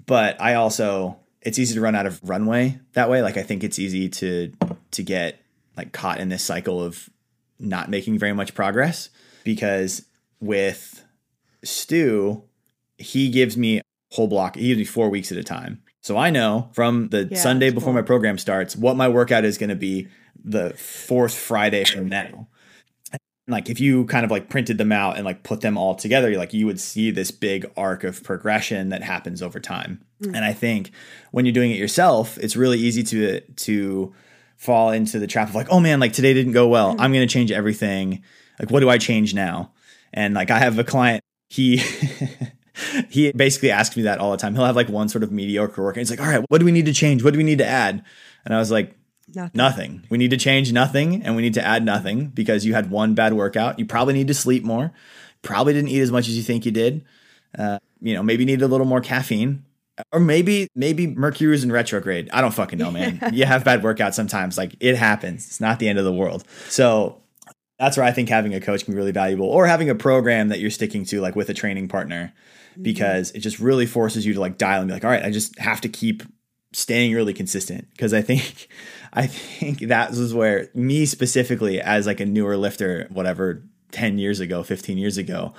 But 0.05 0.39
I 0.41 0.55
also 0.55 1.17
it's 1.41 1.57
easy 1.57 1.75
to 1.75 1.81
run 1.81 1.95
out 1.95 2.05
of 2.05 2.19
runway 2.27 2.79
that 2.93 3.09
way. 3.09 3.21
Like 3.21 3.37
I 3.37 3.43
think 3.43 3.63
it's 3.63 3.79
easy 3.79 4.09
to 4.09 4.51
to 4.91 5.03
get 5.03 5.39
like 5.77 5.91
caught 5.91 6.19
in 6.19 6.29
this 6.29 6.43
cycle 6.43 6.83
of 6.83 7.09
not 7.59 7.89
making 7.89 8.17
very 8.17 8.33
much 8.33 8.53
progress 8.53 9.09
because 9.43 10.05
with 10.39 11.03
Stu, 11.63 12.43
he 12.97 13.29
gives 13.29 13.57
me 13.57 13.79
a 13.79 13.81
whole 14.11 14.27
block. 14.27 14.55
He 14.55 14.67
gives 14.67 14.77
me 14.79 14.85
four 14.85 15.09
weeks 15.09 15.31
at 15.31 15.37
a 15.37 15.43
time. 15.43 15.81
So 16.01 16.17
I 16.17 16.29
know 16.29 16.69
from 16.73 17.09
the 17.09 17.27
Yeah, 17.29 17.37
Sunday 17.37 17.69
before 17.69 17.87
cool. 17.87 17.93
my 17.93 18.01
program 18.01 18.37
starts 18.37 18.75
what 18.75 18.95
my 18.95 19.07
workout 19.09 19.45
is 19.45 19.57
going 19.57 19.69
to 19.69 19.75
be 19.75 20.07
the 20.43 20.71
fourth 20.71 21.35
Friday 21.35 21.83
from 21.83 22.07
now. 22.07 22.47
Like 23.47 23.69
if 23.69 23.79
you 23.79 24.05
kind 24.05 24.23
of 24.23 24.31
like 24.31 24.47
printed 24.47 24.77
them 24.77 24.91
out 24.91 25.17
and 25.17 25.25
like 25.25 25.43
put 25.43 25.61
them 25.61 25.77
all 25.77 25.95
together, 25.95 26.35
like 26.37 26.53
you 26.53 26.67
would 26.67 26.79
see 26.79 27.09
this 27.11 27.31
big 27.31 27.69
arc 27.75 28.03
of 28.03 28.23
progression 28.23 28.89
that 28.89 29.01
happens 29.01 29.41
over 29.41 29.59
time. 29.59 30.03
Mm. 30.21 30.35
And 30.35 30.45
I 30.45 30.53
think 30.53 30.91
when 31.31 31.45
you're 31.45 31.53
doing 31.53 31.71
it 31.71 31.77
yourself, 31.77 32.37
it's 32.37 32.55
really 32.55 32.77
easy 32.77 33.03
to 33.03 33.41
to 33.41 34.13
fall 34.59 34.91
into 34.91 35.17
the 35.19 35.25
trap 35.25 35.49
of 35.49 35.55
like, 35.55 35.67
oh 35.71 35.79
man, 35.79 35.99
like 35.99 36.13
today 36.13 36.33
didn't 36.33 36.51
go 36.51 36.67
well. 36.67 36.91
I'm 36.99 37.13
going 37.13 37.27
to 37.27 37.33
change 37.33 37.49
everything. 37.51 38.21
Like 38.59 38.69
what 38.69 38.81
do 38.81 38.89
I 38.89 38.97
change 38.97 39.33
now? 39.33 39.71
And 40.13 40.33
like 40.33 40.51
I 40.51 40.59
have 40.59 40.77
a 40.77 40.83
client, 40.83 41.23
he 41.47 41.77
he 43.09 43.31
basically 43.31 43.71
asks 43.71 43.95
me 43.95 44.03
that 44.03 44.19
all 44.19 44.31
the 44.31 44.37
time. 44.37 44.53
He'll 44.55 44.65
have 44.65 44.75
like 44.75 44.89
one 44.89 45.07
sort 45.07 45.23
of 45.23 45.31
mediocre 45.31 45.81
work 45.81 45.95
and 45.95 46.01
he's 46.01 46.09
like, 46.09 46.19
"All 46.19 46.27
right, 46.27 46.43
what 46.49 46.59
do 46.59 46.65
we 46.65 46.73
need 46.73 46.85
to 46.87 46.93
change? 46.93 47.23
What 47.23 47.31
do 47.31 47.37
we 47.37 47.43
need 47.43 47.59
to 47.59 47.65
add?" 47.65 48.03
And 48.45 48.53
I 48.53 48.59
was 48.59 48.69
like, 48.69 48.95
Nothing. 49.33 49.57
nothing. 49.57 50.07
We 50.09 50.17
need 50.17 50.31
to 50.31 50.37
change 50.37 50.73
nothing 50.73 51.23
and 51.23 51.35
we 51.35 51.41
need 51.41 51.53
to 51.53 51.65
add 51.65 51.85
nothing 51.85 52.27
because 52.27 52.65
you 52.65 52.73
had 52.73 52.91
one 52.91 53.13
bad 53.15 53.33
workout. 53.33 53.79
You 53.79 53.85
probably 53.85 54.13
need 54.13 54.27
to 54.27 54.33
sleep 54.33 54.63
more. 54.63 54.91
Probably 55.41 55.73
didn't 55.73 55.89
eat 55.89 56.01
as 56.01 56.11
much 56.11 56.27
as 56.27 56.35
you 56.35 56.43
think 56.43 56.65
you 56.65 56.71
did. 56.71 57.05
Uh, 57.57 57.79
you 58.01 58.13
know, 58.13 58.23
maybe 58.23 58.43
need 58.43 58.61
a 58.61 58.67
little 58.67 58.85
more 58.85 59.01
caffeine. 59.01 59.63
Or 60.11 60.19
maybe 60.19 60.67
maybe 60.75 61.07
Mercury 61.07 61.53
is 61.53 61.63
in 61.63 61.71
retrograde. 61.71 62.29
I 62.31 62.41
don't 62.41 62.53
fucking 62.53 62.79
know, 62.79 62.91
man. 62.91 63.19
you 63.33 63.45
have 63.45 63.63
bad 63.63 63.81
workouts 63.81 64.13
sometimes. 64.13 64.57
Like 64.57 64.75
it 64.79 64.95
happens. 64.95 65.47
It's 65.47 65.59
not 65.59 65.79
the 65.79 65.89
end 65.89 65.99
of 65.99 66.05
the 66.05 66.13
world. 66.13 66.43
So 66.69 67.21
that's 67.79 67.95
where 67.95 68.05
I 68.05 68.11
think 68.11 68.29
having 68.29 68.53
a 68.53 68.59
coach 68.59 68.83
can 68.83 68.93
be 68.93 68.97
really 68.97 69.13
valuable, 69.13 69.47
or 69.47 69.65
having 69.65 69.89
a 69.89 69.95
program 69.95 70.49
that 70.49 70.59
you're 70.59 70.69
sticking 70.69 71.05
to, 71.05 71.21
like 71.21 71.35
with 71.35 71.49
a 71.49 71.53
training 71.53 71.87
partner, 71.87 72.33
mm-hmm. 72.73 72.83
because 72.83 73.31
it 73.31 73.39
just 73.39 73.59
really 73.59 73.85
forces 73.85 74.25
you 74.25 74.33
to 74.33 74.39
like 74.39 74.57
dial 74.57 74.81
and 74.81 74.89
be 74.89 74.93
like, 74.93 75.05
all 75.05 75.09
right, 75.09 75.23
I 75.23 75.31
just 75.31 75.57
have 75.57 75.79
to 75.81 75.89
keep 75.89 76.23
staying 76.73 77.13
really 77.13 77.33
consistent. 77.33 77.89
Because 77.91 78.13
I 78.13 78.21
think, 78.21 78.67
I 79.13 79.27
think 79.27 79.79
that 79.79 80.11
was 80.11 80.33
where 80.33 80.69
me 80.75 81.05
specifically, 81.05 81.81
as 81.81 82.05
like 82.05 82.19
a 82.19 82.25
newer 82.25 82.57
lifter, 82.57 83.07
whatever, 83.11 83.63
ten 83.91 84.19
years 84.19 84.41
ago, 84.41 84.61
fifteen 84.61 84.97
years 84.97 85.17
ago, 85.17 85.53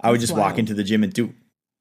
I 0.00 0.10
would 0.10 0.20
just 0.20 0.34
walk 0.34 0.58
into 0.58 0.74
the 0.74 0.84
gym 0.84 1.02
and 1.02 1.12
do, 1.12 1.34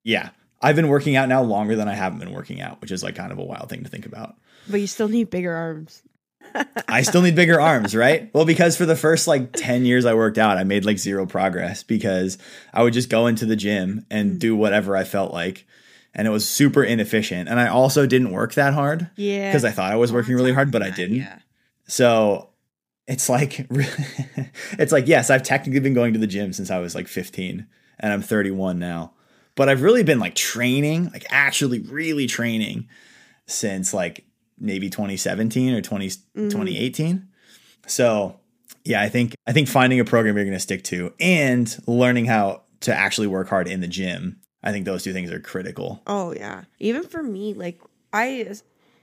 yeah. 0.04 0.30
I've 0.64 0.76
been 0.76 0.88
working 0.88 1.16
out 1.16 1.28
now 1.30 1.44
longer 1.44 1.76
than 1.76 1.88
I 1.88 1.94
haven't 1.94 2.20
been 2.20 2.32
working 2.32 2.62
out, 2.62 2.80
which 2.82 2.92
is 2.92 3.04
like 3.04 3.16
kind 3.16 3.32
of 3.32 3.38
a 3.38 3.44
wild 3.44 3.70
thing 3.70 3.84
to 3.84 3.90
think 3.90 4.06
about. 4.06 4.36
But 4.68 4.80
you 4.80 4.88
still 4.88 5.10
need 5.10 5.30
bigger 5.30 5.54
arms. 5.54 6.02
I 6.88 7.02
still 7.02 7.22
need 7.22 7.36
bigger 7.36 7.60
arms, 7.60 7.96
right? 7.96 8.30
Well, 8.34 8.46
because 8.46 8.78
for 8.78 8.86
the 8.86 8.96
first 8.96 9.28
like 9.28 9.54
10 9.54 9.86
years 9.86 10.06
I 10.06 10.14
worked 10.14 10.38
out, 10.38 10.58
I 10.58 10.64
made 10.64 10.86
like 10.86 11.00
zero 11.00 11.26
progress 11.26 11.84
because 11.84 12.38
I 12.74 12.84
would 12.84 12.94
just 12.94 13.10
go 13.10 13.28
into 13.28 13.46
the 13.46 13.56
gym 13.56 14.06
and 14.10 14.34
hmm. 14.34 14.38
do 14.38 14.56
whatever 14.56 14.96
I 14.96 15.04
felt 15.04 15.34
like. 15.34 15.66
And 16.14 16.28
it 16.28 16.32
was 16.32 16.48
super 16.48 16.84
inefficient. 16.84 17.50
And 17.50 17.60
I 17.60 17.68
also 17.68 18.06
didn't 18.06 18.32
work 18.32 18.54
that 18.54 18.74
hard 18.74 19.10
Yeah. 19.16 19.50
because 19.50 19.66
I 19.66 19.72
thought 19.72 19.92
I 19.92 19.96
was 19.96 20.14
working 20.14 20.36
really 20.36 20.54
hard, 20.54 20.72
but 20.72 20.84
I 20.84 20.92
didn't. 20.92 21.18
Yeah. 21.18 21.40
So 21.88 22.50
it's 23.08 23.30
like, 23.30 23.66
it's 24.78 24.92
like, 24.92 25.08
yes, 25.08 25.30
I've 25.32 25.44
technically 25.44 25.80
been 25.80 25.96
going 25.96 26.14
to 26.14 26.20
the 26.20 26.28
gym 26.28 26.54
since 26.54 26.70
I 26.70 26.78
was 26.78 26.94
like 26.94 27.08
15 27.08 27.66
and 28.00 28.14
I'm 28.14 28.22
31 28.22 28.78
now. 28.78 29.13
But 29.56 29.70
I've 29.70 29.82
really 29.82 30.04
been 30.04 30.20
like 30.20 30.36
training, 30.36 31.10
like 31.14 31.26
actually 31.30 31.80
really 31.80 32.26
training 32.28 32.88
since 33.46 33.94
like 33.94 34.26
maybe 34.60 34.90
2017 34.90 35.74
or 35.74 35.82
20, 35.82 36.08
Mhm. 36.08 36.50
2018. 36.50 37.28
So 37.88 38.40
yeah, 38.86 39.02
I 39.02 39.10
think 39.10 39.36
I 39.48 39.54
think 39.54 39.68
finding 39.68 40.00
a 40.00 40.06
program 40.06 40.36
you're 40.36 40.46
going 40.46 40.56
to 40.56 40.60
stick 40.60 40.84
to 40.86 41.14
and 41.20 41.76
learning 41.88 42.26
how 42.26 42.64
to 42.82 42.94
actually 42.94 43.28
work 43.28 43.48
hard 43.48 43.68
in 43.68 43.80
the 43.82 43.88
gym. 43.88 44.38
I 44.64 44.72
think 44.72 44.86
those 44.86 45.04
two 45.04 45.14
things 45.14 45.32
are 45.32 45.40
critical. 45.40 46.02
Oh 46.08 46.34
yeah. 46.34 46.64
Even 46.80 47.04
for 47.04 47.22
me, 47.22 47.54
like 47.54 47.80
I 48.12 48.48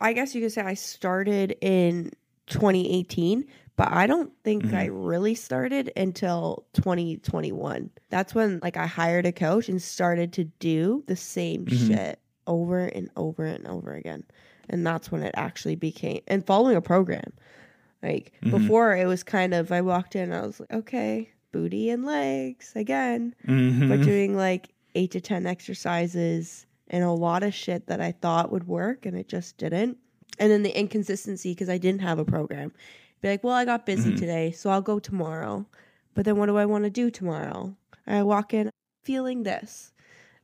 I 0.00 0.12
guess 0.14 0.34
you 0.34 0.40
could 0.40 0.52
say 0.52 0.62
I 0.62 0.74
started 0.74 1.56
in 1.60 2.10
2018, 2.48 3.44
but 3.80 3.90
I 3.92 4.06
don't 4.06 4.30
think 4.44 4.74
I 4.74 4.86
really 4.92 5.34
started 5.34 5.90
until 5.96 6.66
2021. 6.74 7.88
That's 8.10 8.34
when 8.34 8.60
like 8.62 8.76
I 8.76 8.86
hired 8.86 9.24
a 9.24 9.32
coach 9.32 9.70
and 9.70 9.80
started 9.80 10.34
to 10.34 10.44
do 10.44 11.02
the 11.06 11.16
same 11.16 11.64
Mhm. 11.64 11.86
shit 11.88 12.18
over 12.46 12.80
and 12.80 13.08
over 13.16 13.42
and 13.46 13.66
over 13.66 13.94
again. 13.94 14.24
And 14.68 14.86
that's 14.86 15.10
when 15.10 15.22
it 15.22 15.34
actually 15.34 15.76
became 15.76 16.20
and 16.28 16.44
following 16.44 16.76
a 16.76 16.82
program. 16.82 17.32
Like 18.02 18.32
Mhm. 18.42 18.50
before, 18.50 18.94
it 18.96 19.06
was 19.06 19.22
kind 19.22 19.54
of 19.54 19.72
I 19.72 19.80
walked 19.80 20.14
in, 20.14 20.30
I 20.30 20.42
was 20.46 20.60
like, 20.60 20.72
okay, 20.74 21.30
booty 21.50 21.88
and 21.88 22.04
legs 22.04 22.72
again, 22.76 23.34
but 23.46 24.02
doing 24.02 24.36
like 24.36 24.74
eight 24.94 25.12
to 25.12 25.22
ten 25.22 25.46
exercises 25.46 26.66
and 26.88 27.02
a 27.02 27.12
lot 27.12 27.42
of 27.42 27.54
shit 27.54 27.86
that 27.86 28.02
I 28.02 28.12
thought 28.12 28.52
would 28.52 28.66
work 28.68 29.06
and 29.06 29.16
it 29.16 29.26
just 29.26 29.56
didn't. 29.56 29.96
And 30.38 30.50
then 30.50 30.64
the 30.64 30.78
inconsistency 30.78 31.52
because 31.52 31.68
I 31.70 31.78
didn't 31.78 32.00
have 32.02 32.18
a 32.18 32.24
program. 32.26 32.72
Be 33.20 33.28
like, 33.28 33.44
well, 33.44 33.54
I 33.54 33.64
got 33.64 33.86
busy 33.86 34.12
Mhm. 34.12 34.18
today, 34.18 34.50
so 34.52 34.70
I'll 34.70 34.80
go 34.82 34.98
tomorrow. 34.98 35.66
But 36.14 36.24
then 36.24 36.36
what 36.36 36.46
do 36.46 36.56
I 36.56 36.66
want 36.66 36.84
to 36.84 36.90
do 36.90 37.10
tomorrow? 37.10 37.76
I 38.06 38.22
walk 38.22 38.54
in 38.54 38.70
feeling 39.02 39.42
this. 39.42 39.92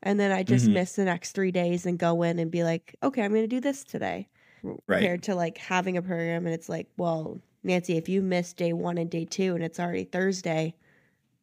And 0.02 0.20
then 0.20 0.30
I 0.30 0.42
just 0.42 0.66
Mhm. 0.66 0.72
miss 0.74 0.94
the 0.94 1.04
next 1.04 1.32
three 1.32 1.50
days 1.50 1.86
and 1.86 1.98
go 1.98 2.22
in 2.22 2.38
and 2.38 2.50
be 2.50 2.62
like, 2.64 2.94
okay, 3.02 3.22
I'm 3.22 3.30
going 3.32 3.42
to 3.42 3.48
do 3.48 3.60
this 3.60 3.82
today. 3.82 4.28
Right. 4.62 4.76
Compared 4.86 5.22
to 5.24 5.34
like 5.34 5.58
having 5.58 5.96
a 5.96 6.02
program 6.02 6.44
and 6.46 6.54
it's 6.54 6.68
like, 6.68 6.88
well, 6.96 7.40
Nancy, 7.64 7.96
if 7.96 8.08
you 8.08 8.22
miss 8.22 8.52
day 8.52 8.72
one 8.72 8.98
and 8.98 9.10
day 9.10 9.24
two 9.24 9.54
and 9.54 9.64
it's 9.64 9.80
already 9.80 10.04
Thursday, 10.04 10.74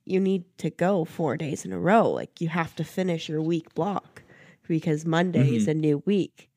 you 0.06 0.19
need 0.19 0.46
to 0.60 0.69
go 0.69 1.04
four 1.04 1.36
days 1.36 1.65
in 1.65 1.74
a 1.74 1.80
row. 1.80 2.10
Like 2.10 2.39
you 2.41 2.48
have 2.50 2.76
to 2.78 2.84
finish 2.84 3.28
your 3.28 3.41
week 3.41 3.74
block 3.74 4.22
because 4.67 5.06
Monday 5.06 5.48
Mm-hmm. 5.48 5.56
is 5.56 5.67
a 5.67 5.74
new 5.74 6.04
week. 6.06 6.50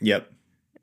Yep. 0.00 0.30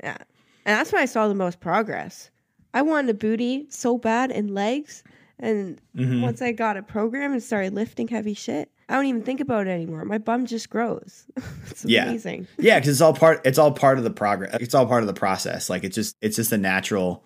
Yeah. 0.04 0.18
And 0.66 0.80
that's 0.80 0.92
when 0.92 1.02
I 1.02 1.06
saw 1.06 1.28
the 1.28 1.36
most 1.36 1.60
progress. 1.60 2.30
I 2.78 2.84
wanted 2.84 3.10
a 3.10 3.14
booty 3.16 3.66
so 3.70 3.98
bad 3.98 4.32
and 4.32 4.54
legs. 4.54 5.04
And 5.40 5.80
Mhm. 5.96 6.22
once 6.22 6.42
I 6.42 6.52
got 6.52 6.78
a 6.78 6.84
program 6.84 7.32
and 7.32 7.42
started 7.42 7.74
lifting 7.74 8.08
heavy 8.08 8.34
shit, 8.36 8.70
I 8.90 8.96
don't 8.96 9.06
even 9.08 9.24
think 9.24 9.40
about 9.40 9.66
it 9.68 9.72
anymore. 9.72 10.06
My 10.06 10.18
bum 10.20 10.46
just 10.46 10.70
grows. 10.70 11.26
it's 11.72 11.86
Yeah. 11.86 12.08
amazing. 12.08 12.48
Yeah, 12.60 12.80
because 12.80 12.90
it's 12.92 13.02
all 13.02 13.14
part. 13.14 13.42
It's 13.46 13.58
all 13.58 13.72
part 13.72 13.98
of 13.98 14.04
the 14.04 14.10
progress. 14.12 14.56
It's 14.62 14.76
all 14.76 14.86
part 14.86 15.02
of 15.04 15.08
the 15.08 15.14
process. 15.14 15.70
Like 15.70 15.84
it's 15.84 15.96
just. 15.96 16.16
It's 16.22 16.36
just 16.36 16.52
a 16.52 16.58
natural 16.58 17.24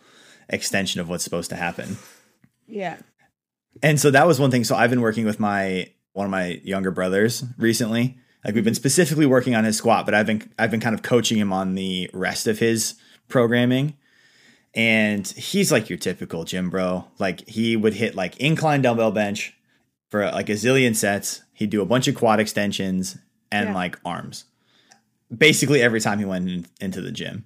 extension 0.49 1.01
of 1.01 1.09
what's 1.09 1.23
supposed 1.23 1.49
to 1.49 1.55
happen. 1.57 1.97
Yeah. 2.67 2.97
And 3.83 3.99
so 3.99 4.09
that 4.11 4.25
was 4.27 4.39
one 4.39 4.51
thing. 4.51 4.63
So 4.63 4.75
I've 4.75 4.89
been 4.89 5.01
working 5.01 5.25
with 5.25 5.39
my 5.39 5.89
one 6.13 6.25
of 6.25 6.31
my 6.31 6.59
younger 6.63 6.91
brothers 6.91 7.43
recently. 7.57 8.17
Like 8.43 8.55
we've 8.55 8.63
been 8.63 8.75
specifically 8.75 9.25
working 9.25 9.55
on 9.55 9.63
his 9.65 9.77
squat, 9.77 10.05
but 10.05 10.13
I've 10.15 10.25
been 10.25 10.49
I've 10.57 10.71
been 10.71 10.79
kind 10.81 10.95
of 10.95 11.01
coaching 11.03 11.37
him 11.37 11.53
on 11.53 11.75
the 11.75 12.09
rest 12.13 12.47
of 12.47 12.59
his 12.59 12.95
programming. 13.27 13.95
And 14.73 15.27
he's 15.27 15.71
like 15.71 15.89
your 15.89 15.97
typical 15.99 16.43
gym 16.45 16.69
bro. 16.69 17.05
Like 17.19 17.47
he 17.47 17.75
would 17.75 17.93
hit 17.93 18.15
like 18.15 18.37
incline 18.37 18.81
dumbbell 18.81 19.11
bench 19.11 19.53
for 20.09 20.25
like 20.31 20.49
a 20.49 20.53
zillion 20.53 20.95
sets. 20.95 21.41
He'd 21.53 21.69
do 21.69 21.81
a 21.81 21.85
bunch 21.85 22.07
of 22.07 22.15
quad 22.15 22.39
extensions 22.39 23.17
and 23.51 23.69
Yeah. 23.69 23.75
like 23.75 23.99
arms. 24.05 24.45
Basically 25.35 25.81
every 25.81 25.99
time 26.01 26.19
he 26.19 26.25
went 26.25 26.49
in, 26.49 26.65
into 26.79 27.01
the 27.01 27.11
gym. 27.11 27.45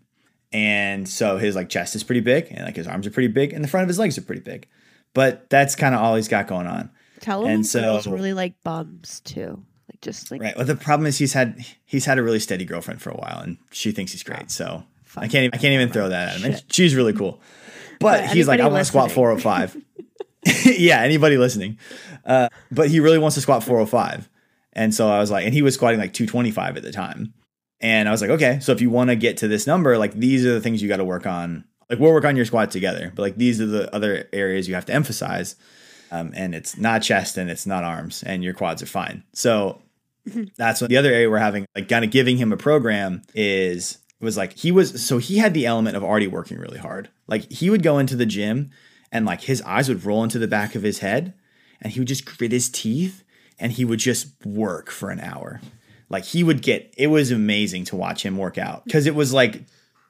And 0.52 1.08
so 1.10 1.38
his 1.38 1.56
like 1.56 1.70
chest 1.70 1.96
is 1.96 2.04
pretty 2.04 2.22
big 2.22 2.48
and 2.52 2.64
like 2.66 2.76
his 2.76 2.88
arms 2.88 3.06
are 3.08 3.12
pretty 3.12 3.28
big 3.28 3.54
and 3.54 3.64
the 3.64 3.68
front 3.68 3.84
of 3.84 3.88
his 3.88 4.00
legs 4.00 4.18
are 4.18 4.22
pretty 4.22 4.42
big. 4.42 4.68
But 5.14 5.50
that's 5.50 5.76
kind 5.76 5.96
of 5.96 6.02
all 6.02 6.16
he's 6.16 6.28
got 6.28 6.48
going 6.48 6.68
on. 6.68 6.90
Tell 7.22 7.44
him 7.44 7.50
And 7.52 7.66
so- 7.66 8.02
really 8.06 8.34
like 8.34 8.54
bums 8.64 9.22
too. 9.22 9.64
Like 9.92 10.02
just 10.02 10.30
like 10.32 10.42
Right. 10.42 10.56
Well, 10.56 10.66
the 10.66 10.76
problem 10.76 11.08
is 11.08 11.18
he's 11.18 11.34
had 11.34 11.64
he's 11.86 12.06
had 12.06 12.18
a 12.20 12.24
really 12.24 12.40
steady 12.40 12.66
girlfriend 12.66 13.02
for 13.02 13.12
a 13.12 13.16
while, 13.18 13.40
and 13.40 13.58
she 13.72 13.92
thinks 13.92 14.12
he's 14.12 14.24
great. 14.24 14.44
Ah. 14.44 14.48
So 14.48 14.84
I 15.18 15.28
can't 15.28 15.54
I 15.54 15.58
can't 15.58 15.74
even 15.74 15.90
throw 15.90 16.10
that 16.10 16.36
at 16.36 16.42
him. 16.42 16.54
Shit. 16.54 16.64
she's 16.72 16.96
really 16.96 17.14
cool, 17.14 17.42
but, 18.00 18.22
But 18.22 18.36
he's 18.36 18.48
like, 18.48 18.60
I 18.60 18.68
want 18.68 18.82
to 18.82 18.86
squat 18.86 19.06
listening. 19.16 19.40
405. 19.40 19.78
yeah, 20.80 21.02
anybody 21.02 21.38
listening, 21.38 21.80
uh, 22.26 22.50
but 22.72 22.90
he 22.90 23.00
really 23.00 23.18
wants 23.18 23.36
to 23.36 23.42
squat 23.42 23.64
405, 23.64 24.30
and 24.74 24.94
so 24.94 25.10
I 25.10 25.20
was 25.20 25.32
like, 25.32 25.46
and 25.46 25.54
he 25.54 25.62
was 25.62 25.74
squatting 25.74 26.00
like 26.00 26.14
225 26.14 26.78
at 26.78 26.84
the 26.84 26.92
time, 26.92 27.34
and 27.82 28.08
I 28.08 28.12
was 28.12 28.22
like, 28.22 28.30
okay, 28.32 28.60
so 28.62 28.72
if 28.72 28.82
you 28.82 28.90
want 28.90 29.10
to 29.10 29.16
get 29.16 29.38
to 29.38 29.48
this 29.48 29.66
number, 29.68 29.98
like 29.98 30.14
these 30.14 30.46
are 30.46 30.54
the 30.54 30.62
things 30.62 30.82
you 30.82 30.88
got 30.88 30.98
to 30.98 31.06
work 31.06 31.26
on. 31.26 31.66
Like 31.90 32.00
we'll 32.00 32.14
work 32.14 32.26
on 32.26 32.36
your 32.36 32.46
squat 32.46 32.72
together, 32.72 33.12
but 33.16 33.22
like 33.22 33.36
these 33.38 33.62
are 33.62 33.68
the 33.68 33.94
other 33.94 34.28
areas 34.34 34.68
you 34.68 34.76
have 34.76 34.86
to 34.86 34.94
emphasize. 34.94 35.56
Um, 36.12 36.32
and 36.36 36.54
it's 36.54 36.78
not 36.78 37.02
chest 37.02 37.38
and 37.38 37.50
it's 37.50 37.66
not 37.66 37.84
arms, 37.84 38.24
and 38.24 38.44
your 38.44 38.54
quads 38.54 38.82
are 38.82 38.88
fine. 38.88 39.24
So 39.34 39.82
that's 40.58 40.82
what 40.82 40.90
the 40.90 40.98
other 40.98 41.12
area 41.12 41.30
we're 41.30 41.38
having, 41.38 41.66
like 41.76 41.90
kind 41.90 42.06
of 42.06 42.12
giving 42.12 42.38
him 42.38 42.52
a 42.52 42.58
program 42.58 43.22
is 43.34 43.98
was 44.26 44.36
like 44.36 44.58
he 44.58 44.72
was 44.72 45.06
so 45.06 45.18
he 45.18 45.38
had 45.38 45.54
the 45.54 45.66
element 45.66 45.96
of 45.96 46.04
already 46.04 46.28
working 46.28 46.58
really 46.58 46.80
hard. 46.80 47.10
Like 47.28 47.50
he 47.52 47.70
would 47.70 47.84
go 47.84 47.98
into 47.98 48.16
the 48.16 48.26
gym 48.26 48.72
and 49.12 49.26
like 49.26 49.42
his 49.42 49.62
eyes 49.62 49.88
would 49.88 50.04
roll 50.04 50.24
into 50.24 50.40
the 50.40 50.48
back 50.48 50.76
of 50.76 50.84
his 50.84 51.00
head 51.00 51.34
and 51.82 51.94
he 51.94 52.00
would 52.00 52.08
just 52.08 52.26
grit 52.26 52.52
his 52.52 52.70
teeth 52.70 53.24
and 53.60 53.72
he 53.72 53.86
would 53.86 54.00
just 54.00 54.28
work 54.46 54.90
for 54.90 55.10
an 55.10 55.22
hour. 55.22 55.62
Like 56.10 56.26
he 56.26 56.44
would 56.44 56.62
get 56.62 56.94
it 56.98 57.08
was 57.08 57.32
amazing 57.32 57.86
to 57.86 57.96
watch 57.96 58.24
him 58.24 58.38
work 58.38 58.58
out 58.58 58.84
because 58.84 59.08
it 59.08 59.16
was 59.16 59.34
like 59.34 59.64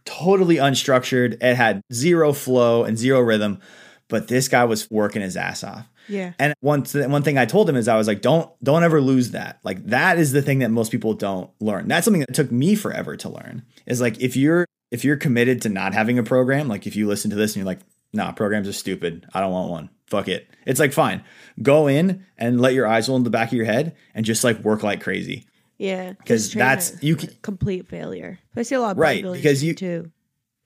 totally 0.06 0.56
unstructured. 0.56 1.42
It 1.44 1.56
had 1.56 1.82
zero 1.94 2.34
flow 2.34 2.84
and 2.84 2.98
zero 2.98 3.22
rhythm, 3.22 3.60
but 4.08 4.28
this 4.28 4.48
guy 4.48 4.64
was 4.64 4.90
working 4.90 5.22
his 5.22 5.38
ass 5.38 5.64
off. 5.64 5.88
Yeah. 6.08 6.34
And 6.40 6.54
one 6.62 6.84
th- 6.84 7.08
one 7.08 7.24
thing 7.24 7.38
I 7.38 7.46
told 7.46 7.70
him 7.70 7.76
is 7.76 7.88
I 7.88 7.98
was 7.98 8.08
like, 8.08 8.22
don't 8.22 8.50
don't 8.64 8.84
ever 8.84 9.02
lose 9.02 9.32
that. 9.32 9.60
Like 9.64 9.86
that 9.88 10.18
is 10.18 10.32
the 10.32 10.42
thing 10.42 10.60
that 10.60 10.70
most 10.72 10.92
people 10.92 11.14
don't 11.14 11.50
learn. 11.60 11.88
That's 11.88 12.06
something 12.06 12.22
that 12.22 12.34
took 12.34 12.52
me 12.52 12.76
forever 12.76 13.16
to 13.18 13.30
learn. 13.30 13.64
Is 13.86 14.02
like 14.02 14.20
if 14.22 14.36
you're 14.36 14.66
if 14.92 15.04
you're 15.04 15.18
committed 15.18 15.62
to 15.64 15.70
not 15.70 15.94
having 15.94 16.18
a 16.20 16.24
program, 16.24 16.68
like 16.68 16.88
if 16.88 16.96
you 16.96 17.08
listen 17.08 17.30
to 17.32 17.36
this 17.36 17.52
and 17.56 17.58
you're 17.58 17.66
like, 17.66 17.80
nah, 18.14 18.32
programs 18.32 18.68
are 18.68 18.74
stupid. 18.74 19.26
I 19.34 19.40
don't 19.42 19.52
want 19.52 19.70
one. 19.72 19.90
Fuck 20.08 20.28
it. 20.28 20.48
It's 20.66 20.80
like 20.80 20.94
fine. 20.94 21.24
Go 21.62 21.88
in 21.88 22.26
and 22.38 22.62
let 22.62 22.74
your 22.74 22.88
eyes 22.88 23.10
roll 23.10 23.18
in 23.18 23.24
the 23.24 23.30
back 23.32 23.50
of 23.50 23.54
your 23.54 23.66
head 23.66 23.96
and 24.14 24.26
just 24.26 24.44
like 24.44 24.60
work 24.60 24.84
like 24.84 25.02
crazy. 25.02 25.46
Yeah. 25.78 26.14
Because 26.14 26.54
that's- 26.54 26.96
you 27.02 27.16
can- 27.16 27.32
complete 27.42 27.88
failure. 27.90 28.40
I 28.56 28.62
see 28.62 28.76
a 28.76 28.80
lot 28.80 28.92
of 28.92 28.98
Right, 28.98 29.24
because 29.24 29.64
you- 29.64 29.74
too. 29.74 30.12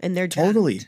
And 0.01 0.15
they're 0.15 0.27
jacked. 0.27 0.45
Totally. 0.47 0.81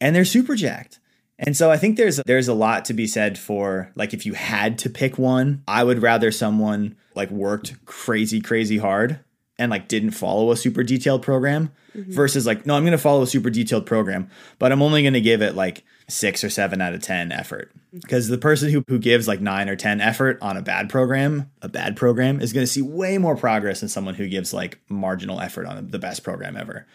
And 0.00 0.14
they're 0.14 0.24
super 0.24 0.56
jacked. 0.56 0.98
And 1.44 1.56
so 1.56 1.70
I 1.70 1.76
think 1.76 1.96
there's 1.96 2.20
there's 2.26 2.48
a 2.48 2.54
lot 2.54 2.84
to 2.86 2.94
be 2.94 3.06
said 3.06 3.38
for 3.38 3.90
like 3.94 4.14
if 4.14 4.24
you 4.24 4.34
had 4.34 4.78
to 4.78 4.90
pick 4.90 5.18
one, 5.18 5.62
I 5.66 5.84
would 5.84 6.00
rather 6.00 6.30
someone 6.30 6.96
like 7.14 7.30
worked 7.30 7.84
crazy 7.84 8.40
crazy 8.40 8.78
hard 8.78 9.20
and 9.58 9.70
like 9.70 9.88
didn't 9.88 10.12
follow 10.12 10.50
a 10.50 10.56
super 10.56 10.82
detailed 10.82 11.22
program 11.22 11.70
mm-hmm. 11.94 12.12
versus 12.12 12.46
like 12.46 12.64
no, 12.64 12.74
I'm 12.76 12.84
going 12.84 12.92
to 12.92 12.98
follow 12.98 13.22
a 13.22 13.26
super 13.26 13.50
detailed 13.50 13.86
program, 13.86 14.30
but 14.58 14.72
I'm 14.72 14.82
only 14.82 15.02
going 15.02 15.14
to 15.14 15.20
give 15.20 15.42
it 15.42 15.54
like 15.54 15.84
6 16.08 16.44
or 16.44 16.50
7 16.50 16.80
out 16.80 16.94
of 16.94 17.02
10 17.02 17.32
effort. 17.32 17.72
Mm-hmm. 17.74 17.98
Because 18.00 18.28
the 18.28 18.38
person 18.38 18.70
who 18.70 18.84
who 18.88 18.98
gives 18.98 19.26
like 19.26 19.40
9 19.40 19.68
or 19.68 19.76
10 19.76 20.00
effort 20.00 20.38
on 20.40 20.56
a 20.56 20.62
bad 20.62 20.88
program, 20.88 21.50
a 21.60 21.68
bad 21.68 21.96
program 21.96 22.40
is 22.40 22.52
going 22.52 22.64
to 22.64 22.72
see 22.72 22.82
way 22.82 23.18
more 23.18 23.36
progress 23.36 23.80
than 23.80 23.88
someone 23.88 24.14
who 24.14 24.28
gives 24.28 24.52
like 24.52 24.78
marginal 24.88 25.40
effort 25.40 25.66
on 25.66 25.88
the 25.88 25.98
best 25.98 26.22
program 26.22 26.56
ever. 26.56 26.86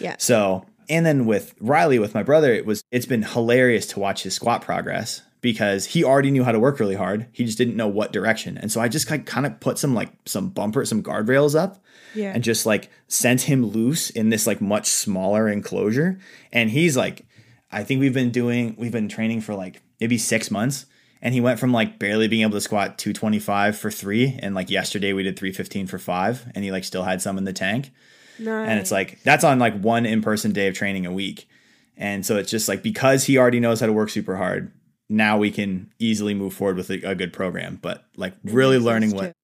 Yeah. 0.00 0.16
So, 0.18 0.66
and 0.88 1.04
then 1.06 1.26
with 1.26 1.54
Riley, 1.60 1.98
with 1.98 2.14
my 2.14 2.22
brother, 2.22 2.52
it 2.52 2.66
was 2.66 2.82
it's 2.90 3.06
been 3.06 3.22
hilarious 3.22 3.86
to 3.88 4.00
watch 4.00 4.22
his 4.22 4.34
squat 4.34 4.62
progress 4.62 5.22
because 5.40 5.86
he 5.86 6.04
already 6.04 6.30
knew 6.30 6.44
how 6.44 6.52
to 6.52 6.58
work 6.60 6.78
really 6.78 6.94
hard. 6.94 7.26
He 7.32 7.44
just 7.44 7.58
didn't 7.58 7.76
know 7.76 7.88
what 7.88 8.12
direction. 8.12 8.56
And 8.56 8.70
so 8.70 8.80
I 8.80 8.88
just 8.88 9.10
like, 9.10 9.26
kind 9.26 9.44
of 9.44 9.58
put 9.60 9.76
some 9.78 9.94
like 9.94 10.12
some 10.24 10.50
bumper, 10.50 10.84
some 10.84 11.02
guardrails 11.02 11.58
up 11.58 11.82
Yeah. 12.14 12.32
and 12.32 12.44
just 12.44 12.64
like 12.64 12.90
sent 13.08 13.42
him 13.42 13.66
loose 13.66 14.08
in 14.10 14.30
this 14.30 14.46
like 14.46 14.60
much 14.60 14.86
smaller 14.86 15.48
enclosure. 15.48 16.18
And 16.52 16.70
he's 16.70 16.96
like, 16.96 17.26
I 17.72 17.82
think 17.82 18.00
we've 18.00 18.14
been 18.14 18.30
doing, 18.30 18.76
we've 18.78 18.92
been 18.92 19.08
training 19.08 19.40
for 19.40 19.54
like 19.54 19.82
maybe 20.00 20.16
six 20.16 20.50
months. 20.50 20.86
And 21.20 21.34
he 21.34 21.40
went 21.40 21.58
from 21.58 21.72
like 21.72 21.98
barely 21.98 22.28
being 22.28 22.42
able 22.42 22.52
to 22.52 22.60
squat 22.60 22.98
225 22.98 23.76
for 23.76 23.90
three. 23.90 24.38
And 24.40 24.54
like 24.54 24.70
yesterday 24.70 25.12
we 25.12 25.22
did 25.24 25.36
315 25.38 25.86
for 25.88 25.98
five. 25.98 26.46
And 26.54 26.64
he 26.64 26.70
like 26.70 26.84
still 26.84 27.02
had 27.04 27.20
some 27.22 27.36
in 27.38 27.44
the 27.44 27.52
tank 27.52 27.90
nice. 28.38 28.68
and 28.68 28.78
it's 28.80 28.90
like 28.90 29.22
that's 29.22 29.44
on 29.44 29.58
like 29.58 29.78
one 29.80 30.06
in-person 30.06 30.52
day 30.52 30.68
of 30.68 30.74
training 30.74 31.06
a 31.06 31.12
week. 31.12 31.48
And 31.96 32.24
so 32.24 32.36
it's 32.36 32.50
just 32.50 32.68
like 32.68 32.82
because 32.82 33.24
he 33.24 33.38
already 33.38 33.60
knows 33.60 33.80
how 33.80 33.86
to 33.86 33.92
work 33.92 34.10
super 34.10 34.36
hard 34.36 34.72
now 35.08 35.36
we 35.36 35.50
can 35.50 35.92
easily 35.98 36.32
move 36.32 36.54
forward 36.54 36.76
with 36.76 36.90
a, 36.90 37.10
a 37.10 37.14
good 37.14 37.32
program. 37.32 37.78
But 37.80 38.04
like 38.16 38.34
really 38.44 38.78
learning 38.78 39.14
what 39.14 39.34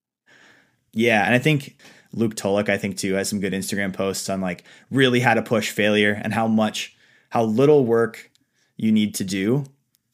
yeah 0.93 1.25
and 1.25 1.35
i 1.35 1.39
think 1.39 1.77
luke 2.13 2.35
tolek 2.35 2.69
i 2.69 2.77
think 2.79 2.97
too 2.97 3.15
has 3.15 3.29
some 3.29 3.41
good 3.41 3.53
instagram 3.53 3.93
posts 3.93 4.29
on 4.29 4.41
like 4.41 4.65
really 4.91 5.21
how 5.21 5.35
to 5.35 5.43
push 5.43 5.71
failure 5.71 6.19
and 6.23 6.33
how 6.33 6.47
much 6.47 6.97
how 7.31 7.45
little 7.45 7.85
work 7.85 8.31
you 8.77 8.91
need 8.91 9.15
to 9.15 9.25
do 9.25 9.65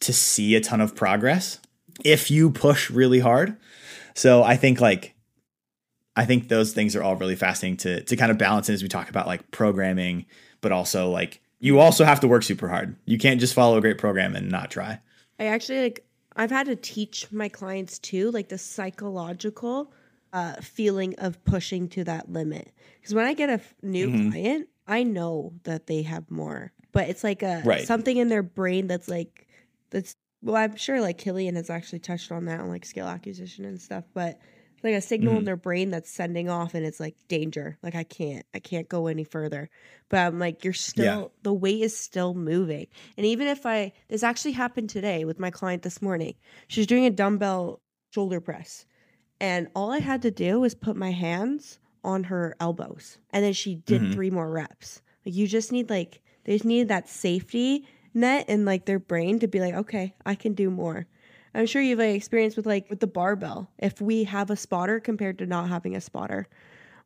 to 0.00 0.12
see 0.12 0.54
a 0.54 0.60
ton 0.60 0.80
of 0.80 0.96
progress 0.96 1.60
if 2.04 2.30
you 2.30 2.50
push 2.50 2.90
really 2.90 3.20
hard. 3.20 3.56
So 4.14 4.42
i 4.42 4.56
think 4.56 4.80
like 4.80 5.13
I 6.16 6.24
think 6.24 6.48
those 6.48 6.72
things 6.72 6.94
are 6.94 7.02
all 7.02 7.16
really 7.16 7.36
fascinating 7.36 7.76
to 7.78 8.02
to 8.04 8.16
kind 8.16 8.30
of 8.30 8.38
balance 8.38 8.68
in 8.68 8.74
as 8.74 8.82
we 8.82 8.88
talk 8.88 9.08
about 9.10 9.26
like 9.26 9.50
programming, 9.50 10.26
but 10.60 10.72
also 10.72 11.10
like 11.10 11.40
you 11.60 11.78
also 11.78 12.04
have 12.04 12.20
to 12.20 12.28
work 12.28 12.42
super 12.42 12.68
hard. 12.68 12.96
You 13.06 13.18
can't 13.18 13.40
just 13.40 13.54
follow 13.54 13.78
a 13.78 13.80
great 13.80 13.98
program 13.98 14.36
and 14.36 14.50
not 14.50 14.70
try. 14.70 15.00
I 15.38 15.46
actually 15.46 15.82
like 15.82 16.04
I've 16.36 16.50
had 16.50 16.66
to 16.66 16.76
teach 16.76 17.30
my 17.32 17.48
clients 17.48 17.98
too, 17.98 18.30
like 18.30 18.48
the 18.48 18.58
psychological 18.58 19.92
uh, 20.32 20.54
feeling 20.60 21.14
of 21.18 21.42
pushing 21.44 21.88
to 21.88 22.02
that 22.04 22.30
limit. 22.32 22.72
Because 23.00 23.14
when 23.14 23.24
I 23.24 23.34
get 23.34 23.50
a 23.50 23.54
f- 23.54 23.74
new 23.82 24.08
Mhm. 24.08 24.32
client, 24.32 24.68
I 24.88 25.04
know 25.04 25.52
that 25.62 25.86
they 25.86 26.02
have 26.02 26.28
more, 26.30 26.72
but 26.92 27.08
it's 27.08 27.22
like 27.22 27.42
a 27.44 27.62
Right. 27.64 27.86
something 27.86 28.16
in 28.16 28.28
their 28.28 28.42
brain 28.42 28.86
that's 28.88 29.08
like 29.08 29.46
that's 29.90 30.16
well, 30.42 30.56
I'm 30.56 30.76
sure 30.76 31.00
like 31.00 31.16
Killian 31.18 31.54
has 31.54 31.70
actually 31.70 32.00
touched 32.00 32.30
on 32.30 32.44
that 32.46 32.60
on 32.60 32.68
like 32.68 32.84
skill 32.84 33.06
acquisition 33.06 33.64
and 33.64 33.80
stuff, 33.80 34.04
but 34.12 34.38
like 34.84 34.94
a 34.94 35.00
signal 35.00 35.38
in 35.38 35.44
Mhm. 35.44 35.44
their 35.44 35.56
brain 35.56 35.90
that's 35.90 36.10
sending 36.10 36.48
off 36.48 36.74
and 36.74 36.84
it's 36.86 37.00
like 37.00 37.16
danger. 37.28 37.78
Like 37.82 37.94
I 37.94 38.04
can't, 38.04 38.46
I 38.54 38.58
can't 38.60 38.88
go 38.88 39.06
any 39.08 39.24
further. 39.24 39.70
But 40.10 40.18
I'm 40.20 40.38
like, 40.38 40.62
you're 40.64 40.72
still 40.74 41.32
the 41.42 41.54
weight 41.54 41.82
is 41.82 41.96
still 41.96 42.34
moving. 42.34 42.86
And 43.16 43.26
even 43.26 43.46
if 43.48 43.66
I 43.66 43.92
this 44.08 44.22
actually 44.22 44.52
happened 44.52 44.90
today 44.90 45.24
with 45.24 45.40
my 45.40 45.50
client 45.50 45.82
this 45.82 46.02
morning. 46.02 46.34
She's 46.68 46.86
doing 46.86 47.06
a 47.06 47.10
dumbbell 47.10 47.80
shoulder 48.14 48.40
press. 48.40 48.86
And 49.40 49.68
all 49.74 49.92
I 49.92 49.98
had 49.98 50.22
to 50.22 50.30
do 50.30 50.60
was 50.60 50.74
put 50.74 50.96
my 50.96 51.10
hands 51.12 51.78
on 52.02 52.24
her 52.24 52.56
elbows. 52.60 53.18
And 53.30 53.44
then 53.44 53.52
she 53.52 53.76
did 53.76 54.02
Mhm. 54.02 54.10
three 54.10 54.30
more 54.30 54.50
reps. 54.50 55.02
Like 55.24 55.34
you 55.34 55.46
just 55.46 55.72
need 55.72 55.90
like 55.90 56.22
they 56.44 56.54
just 56.54 56.64
need 56.64 56.88
that 56.88 57.08
safety 57.08 57.86
net 58.12 58.48
in 58.48 58.64
like 58.64 58.84
their 58.86 58.98
brain 58.98 59.38
to 59.40 59.48
be 59.48 59.60
like, 59.60 59.74
okay, 59.74 60.14
I 60.26 60.34
can 60.34 60.54
do 60.54 60.70
more. 60.70 61.06
I'm 61.54 61.66
sure 61.66 61.80
you've 61.80 61.98
like, 61.98 62.16
experienced 62.16 62.56
with 62.56 62.66
like 62.66 62.88
with 62.90 63.00
the 63.00 63.06
barbell. 63.06 63.70
If 63.78 64.00
we 64.00 64.24
have 64.24 64.50
a 64.50 64.56
spotter 64.56 65.00
compared 65.00 65.38
to 65.38 65.46
not 65.46 65.68
having 65.68 65.94
a 65.94 66.00
spotter, 66.00 66.48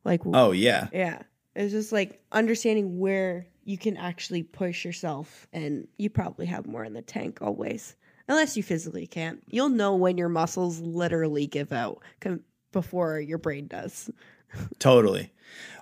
like 0.03 0.21
Oh 0.25 0.51
yeah. 0.51 0.87
yeah, 0.91 1.21
it's 1.55 1.71
just 1.71 1.91
like 1.91 2.21
understanding 2.31 2.99
where 2.99 3.47
you 3.63 3.77
can 3.77 3.97
actually 3.97 4.43
push 4.43 4.83
yourself, 4.83 5.47
and 5.53 5.87
you 5.97 6.09
probably 6.09 6.47
have 6.47 6.65
more 6.65 6.83
in 6.83 6.93
the 6.93 7.03
tank 7.03 7.39
always, 7.41 7.95
unless 8.27 8.57
you 8.57 8.63
physically 8.63 9.05
can't. 9.05 9.43
You'll 9.47 9.69
know 9.69 9.95
when 9.95 10.17
your 10.17 10.29
muscles 10.29 10.79
literally 10.79 11.45
give 11.45 11.71
out 11.71 12.01
com- 12.19 12.41
before 12.71 13.19
your 13.19 13.37
brain 13.37 13.67
does. 13.67 14.09
Totally. 14.79 15.31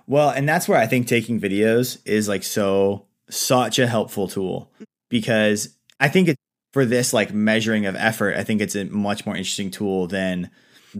Well, 0.06 0.30
and 0.30 0.48
that's 0.48 0.68
where 0.68 0.78
I 0.78 0.86
think 0.86 1.06
taking 1.06 1.40
videos 1.40 1.98
is 2.04 2.28
like 2.28 2.42
so 2.42 3.06
such 3.30 3.78
a 3.78 3.86
helpful 3.86 4.28
tool 4.28 4.70
because 5.08 5.76
I 6.00 6.08
think 6.08 6.28
it's 6.28 6.42
for 6.78 6.84
this 6.84 7.12
like 7.12 7.34
measuring 7.34 7.86
of 7.86 7.96
effort, 7.96 8.36
I 8.36 8.44
think 8.44 8.60
it's 8.60 8.76
a 8.76 8.84
much 8.84 9.26
more 9.26 9.34
interesting 9.34 9.68
tool 9.68 10.06
than 10.06 10.48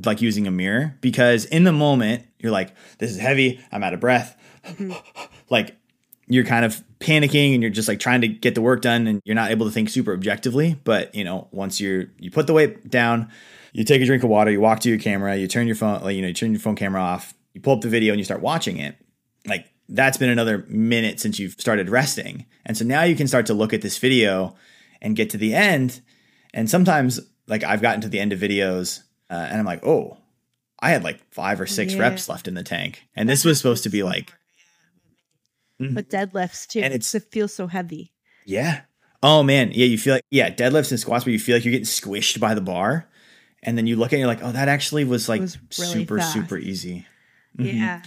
like 0.04 0.20
using 0.20 0.48
a 0.48 0.50
mirror 0.50 0.96
because 1.00 1.44
in 1.44 1.62
the 1.62 1.70
moment 1.70 2.26
you're 2.40 2.50
like 2.50 2.74
this 2.98 3.12
is 3.12 3.18
heavy, 3.18 3.60
I'm 3.70 3.84
out 3.84 3.94
of 3.94 4.00
breath. 4.00 4.36
Mm-hmm. 4.64 4.92
like 5.50 5.76
you're 6.26 6.42
kind 6.42 6.64
of 6.64 6.82
panicking 6.98 7.54
and 7.54 7.62
you're 7.62 7.70
just 7.70 7.86
like 7.86 8.00
trying 8.00 8.22
to 8.22 8.26
get 8.26 8.56
the 8.56 8.60
work 8.60 8.82
done 8.82 9.06
and 9.06 9.22
you're 9.24 9.36
not 9.36 9.52
able 9.52 9.66
to 9.66 9.72
think 9.72 9.88
super 9.88 10.12
objectively, 10.12 10.80
but 10.82 11.14
you 11.14 11.22
know, 11.22 11.46
once 11.52 11.80
you're 11.80 12.06
you 12.18 12.32
put 12.32 12.48
the 12.48 12.52
weight 12.52 12.90
down, 12.90 13.30
you 13.72 13.84
take 13.84 14.02
a 14.02 14.04
drink 14.04 14.24
of 14.24 14.30
water, 14.30 14.50
you 14.50 14.60
walk 14.60 14.80
to 14.80 14.88
your 14.88 14.98
camera, 14.98 15.36
you 15.36 15.46
turn 15.46 15.68
your 15.68 15.76
phone 15.76 16.02
like 16.02 16.16
you 16.16 16.22
know, 16.22 16.28
you 16.28 16.34
turn 16.34 16.50
your 16.50 16.58
phone 16.58 16.74
camera 16.74 17.00
off, 17.00 17.34
you 17.54 17.60
pull 17.60 17.74
up 17.74 17.82
the 17.82 17.88
video 17.88 18.12
and 18.12 18.18
you 18.18 18.24
start 18.24 18.40
watching 18.40 18.78
it. 18.78 18.96
Like 19.46 19.66
that's 19.88 20.18
been 20.18 20.28
another 20.28 20.66
minute 20.66 21.20
since 21.20 21.38
you've 21.38 21.52
started 21.52 21.88
resting. 21.88 22.46
And 22.66 22.76
so 22.76 22.84
now 22.84 23.04
you 23.04 23.14
can 23.14 23.28
start 23.28 23.46
to 23.46 23.54
look 23.54 23.72
at 23.72 23.82
this 23.82 23.96
video 23.96 24.56
and 25.02 25.16
get 25.16 25.30
to 25.30 25.38
the 25.38 25.54
end. 25.54 26.00
And 26.54 26.68
sometimes 26.70 27.20
like 27.46 27.64
I've 27.64 27.82
gotten 27.82 28.00
to 28.02 28.08
the 28.08 28.20
end 28.20 28.32
of 28.32 28.40
videos 28.40 29.00
uh, 29.30 29.46
and 29.50 29.58
I'm 29.58 29.64
like, 29.66 29.84
"Oh, 29.86 30.16
I 30.80 30.90
had 30.90 31.04
like 31.04 31.20
5 31.32 31.60
or 31.60 31.66
6 31.66 31.92
Yeah. 31.94 32.00
reps 32.00 32.28
left 32.28 32.48
in 32.48 32.54
the 32.54 32.62
tank." 32.62 33.02
And 33.14 33.28
this 33.28 33.44
was 33.44 33.58
supposed 33.58 33.82
to 33.84 33.90
be 33.90 34.02
like 34.02 34.32
But 35.80 36.08
deadlifts 36.10 36.66
too, 36.66 36.80
And 36.80 36.92
it's- 36.92 37.14
it 37.14 37.24
feels 37.30 37.54
so 37.54 37.66
heavy. 37.68 38.12
Yeah. 38.44 38.82
Oh 39.22 39.42
man, 39.42 39.70
yeah. 39.72 39.86
You 39.86 39.98
feel 39.98 40.14
like 40.14 40.24
yeah, 40.30 40.50
deadlifts 40.50 40.90
and 40.90 40.98
squats 40.98 41.24
where 41.26 41.32
you 41.32 41.38
feel 41.38 41.56
like 41.56 41.64
you're 41.64 41.72
getting 41.72 41.84
squished 41.86 42.40
by 42.40 42.54
the 42.54 42.60
bar, 42.60 43.08
and 43.62 43.76
then 43.76 43.86
you 43.86 43.96
look 43.96 44.12
at 44.12 44.16
it, 44.16 44.18
you're 44.20 44.28
like, 44.28 44.42
oh, 44.42 44.52
that 44.52 44.68
actually 44.68 45.04
was 45.04 45.28
like 45.28 45.40
was 45.40 45.58
really 45.78 45.92
super 45.92 46.18
fast. 46.18 46.32
super 46.32 46.56
easy. 46.58 47.06
Mhm. 47.58 47.74
Yeah, 47.74 48.02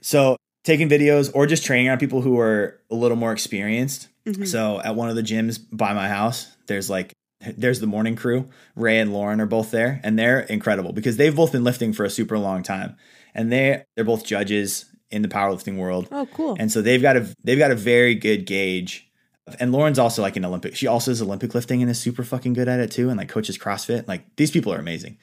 So 0.00 0.36
taking 0.64 0.88
videos 0.88 1.30
or 1.34 1.46
just 1.46 1.64
training 1.64 1.88
on 1.88 1.98
people 1.98 2.22
who 2.22 2.38
are 2.40 2.80
a 2.90 2.94
little 2.96 3.16
more 3.16 3.32
experienced. 3.32 4.08
Mhm. 4.26 4.46
So 4.46 4.80
at 4.80 4.94
one 4.96 5.08
of 5.08 5.16
the 5.16 5.22
gyms 5.22 5.60
by 5.70 5.92
my 5.92 6.08
house, 6.08 6.48
there's 6.66 6.90
like 6.90 7.12
there's 7.56 7.80
the 7.80 7.86
morning 7.86 8.16
crew. 8.16 8.48
Ray 8.74 8.98
and 8.98 9.12
Lauren 9.12 9.40
are 9.40 9.46
both 9.46 9.70
there, 9.70 10.00
and 10.02 10.18
they're 10.18 10.40
incredible 10.40 10.92
because 10.92 11.16
they've 11.16 11.34
both 11.34 11.52
been 11.52 11.64
lifting 11.64 11.92
for 11.92 12.04
a 12.04 12.10
super 12.10 12.38
long 12.38 12.62
time, 12.62 12.96
and 13.34 13.52
they 13.52 13.84
they're 13.94 14.04
both 14.04 14.24
judges 14.24 14.86
in 15.10 15.22
the 15.22 15.28
powerlifting 15.28 15.76
world. 15.76 16.08
Oh, 16.10 16.26
cool. 16.32 16.56
And 16.58 16.72
so 16.72 16.82
they've 16.82 17.02
got 17.02 17.16
a 17.16 17.32
they've 17.44 17.58
got 17.58 17.70
a 17.70 17.76
very 17.76 18.14
good 18.14 18.46
gauge. 18.46 19.04
And 19.60 19.70
Lauren's 19.70 20.00
also 20.00 20.22
like 20.22 20.36
an 20.36 20.44
Olympic. 20.44 20.74
She 20.74 20.88
also 20.88 21.12
is 21.12 21.22
Olympic 21.22 21.54
lifting 21.54 21.80
and 21.80 21.88
is 21.88 22.00
super 22.00 22.24
fucking 22.24 22.54
good 22.54 22.66
at 22.66 22.80
it 22.80 22.90
too. 22.90 23.10
And 23.10 23.16
like 23.16 23.28
coaches 23.28 23.56
CrossFit. 23.56 24.08
Like 24.08 24.24
these 24.34 24.50
people 24.50 24.72
are 24.72 24.80
amazing. 24.80 25.18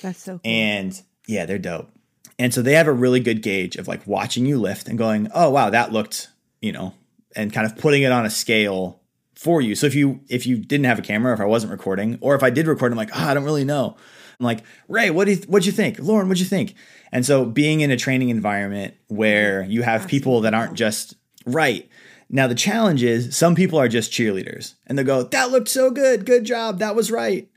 That's 0.00 0.22
so 0.22 0.38
cool. 0.38 0.50
And 0.50 0.98
yeah, 1.26 1.44
they're 1.44 1.58
dope. 1.58 1.90
And 2.38 2.54
so 2.54 2.62
they 2.62 2.72
have 2.72 2.86
a 2.86 2.92
really 2.92 3.20
good 3.20 3.42
gauge 3.42 3.76
of 3.76 3.86
like 3.86 4.06
watching 4.06 4.46
you 4.46 4.58
lift 4.58 4.88
and 4.88 4.96
going, 4.96 5.28
oh 5.34 5.50
wow, 5.50 5.68
that 5.68 5.92
looked, 5.92 6.28
you 6.62 6.72
know, 6.72 6.94
and 7.36 7.52
kind 7.52 7.66
of 7.66 7.76
putting 7.76 8.02
it 8.02 8.12
on 8.12 8.26
a 8.26 8.30
scale 8.30 9.00
for 9.34 9.60
you. 9.60 9.74
So 9.74 9.86
if 9.86 9.94
you 9.94 10.20
if 10.28 10.46
you 10.46 10.58
didn't 10.58 10.84
have 10.84 10.98
a 10.98 11.02
camera, 11.02 11.32
if 11.32 11.40
I 11.40 11.46
wasn't 11.46 11.72
recording, 11.72 12.18
or 12.20 12.34
if 12.34 12.42
I 12.42 12.50
did 12.50 12.66
record, 12.66 12.92
I'm 12.92 12.98
like, 12.98 13.10
oh, 13.14 13.28
I 13.28 13.34
don't 13.34 13.44
really 13.44 13.64
know. 13.64 13.96
I'm 14.38 14.44
like, 14.44 14.64
Ray, 14.88 15.10
what 15.10 15.26
do 15.26 15.32
you 15.32 15.38
what'd 15.48 15.66
you 15.66 15.72
think? 15.72 15.98
Lauren, 15.98 16.28
what'd 16.28 16.40
you 16.40 16.46
think? 16.46 16.74
And 17.12 17.26
so 17.26 17.44
being 17.44 17.80
in 17.80 17.90
a 17.90 17.96
training 17.96 18.28
environment 18.28 18.94
where 19.08 19.62
mm-hmm. 19.62 19.70
you 19.70 19.82
have 19.82 20.08
people 20.08 20.42
that 20.42 20.54
aren't 20.54 20.74
just 20.74 21.14
right. 21.46 21.88
Now 22.28 22.46
the 22.46 22.54
challenge 22.54 23.02
is 23.02 23.36
some 23.36 23.54
people 23.54 23.78
are 23.78 23.88
just 23.88 24.12
cheerleaders 24.12 24.74
and 24.86 24.96
they'll 24.96 25.06
go, 25.06 25.22
That 25.24 25.50
looked 25.50 25.68
so 25.68 25.90
good, 25.90 26.24
good 26.24 26.44
job, 26.44 26.78
that 26.78 26.94
was 26.94 27.10
right. 27.10 27.48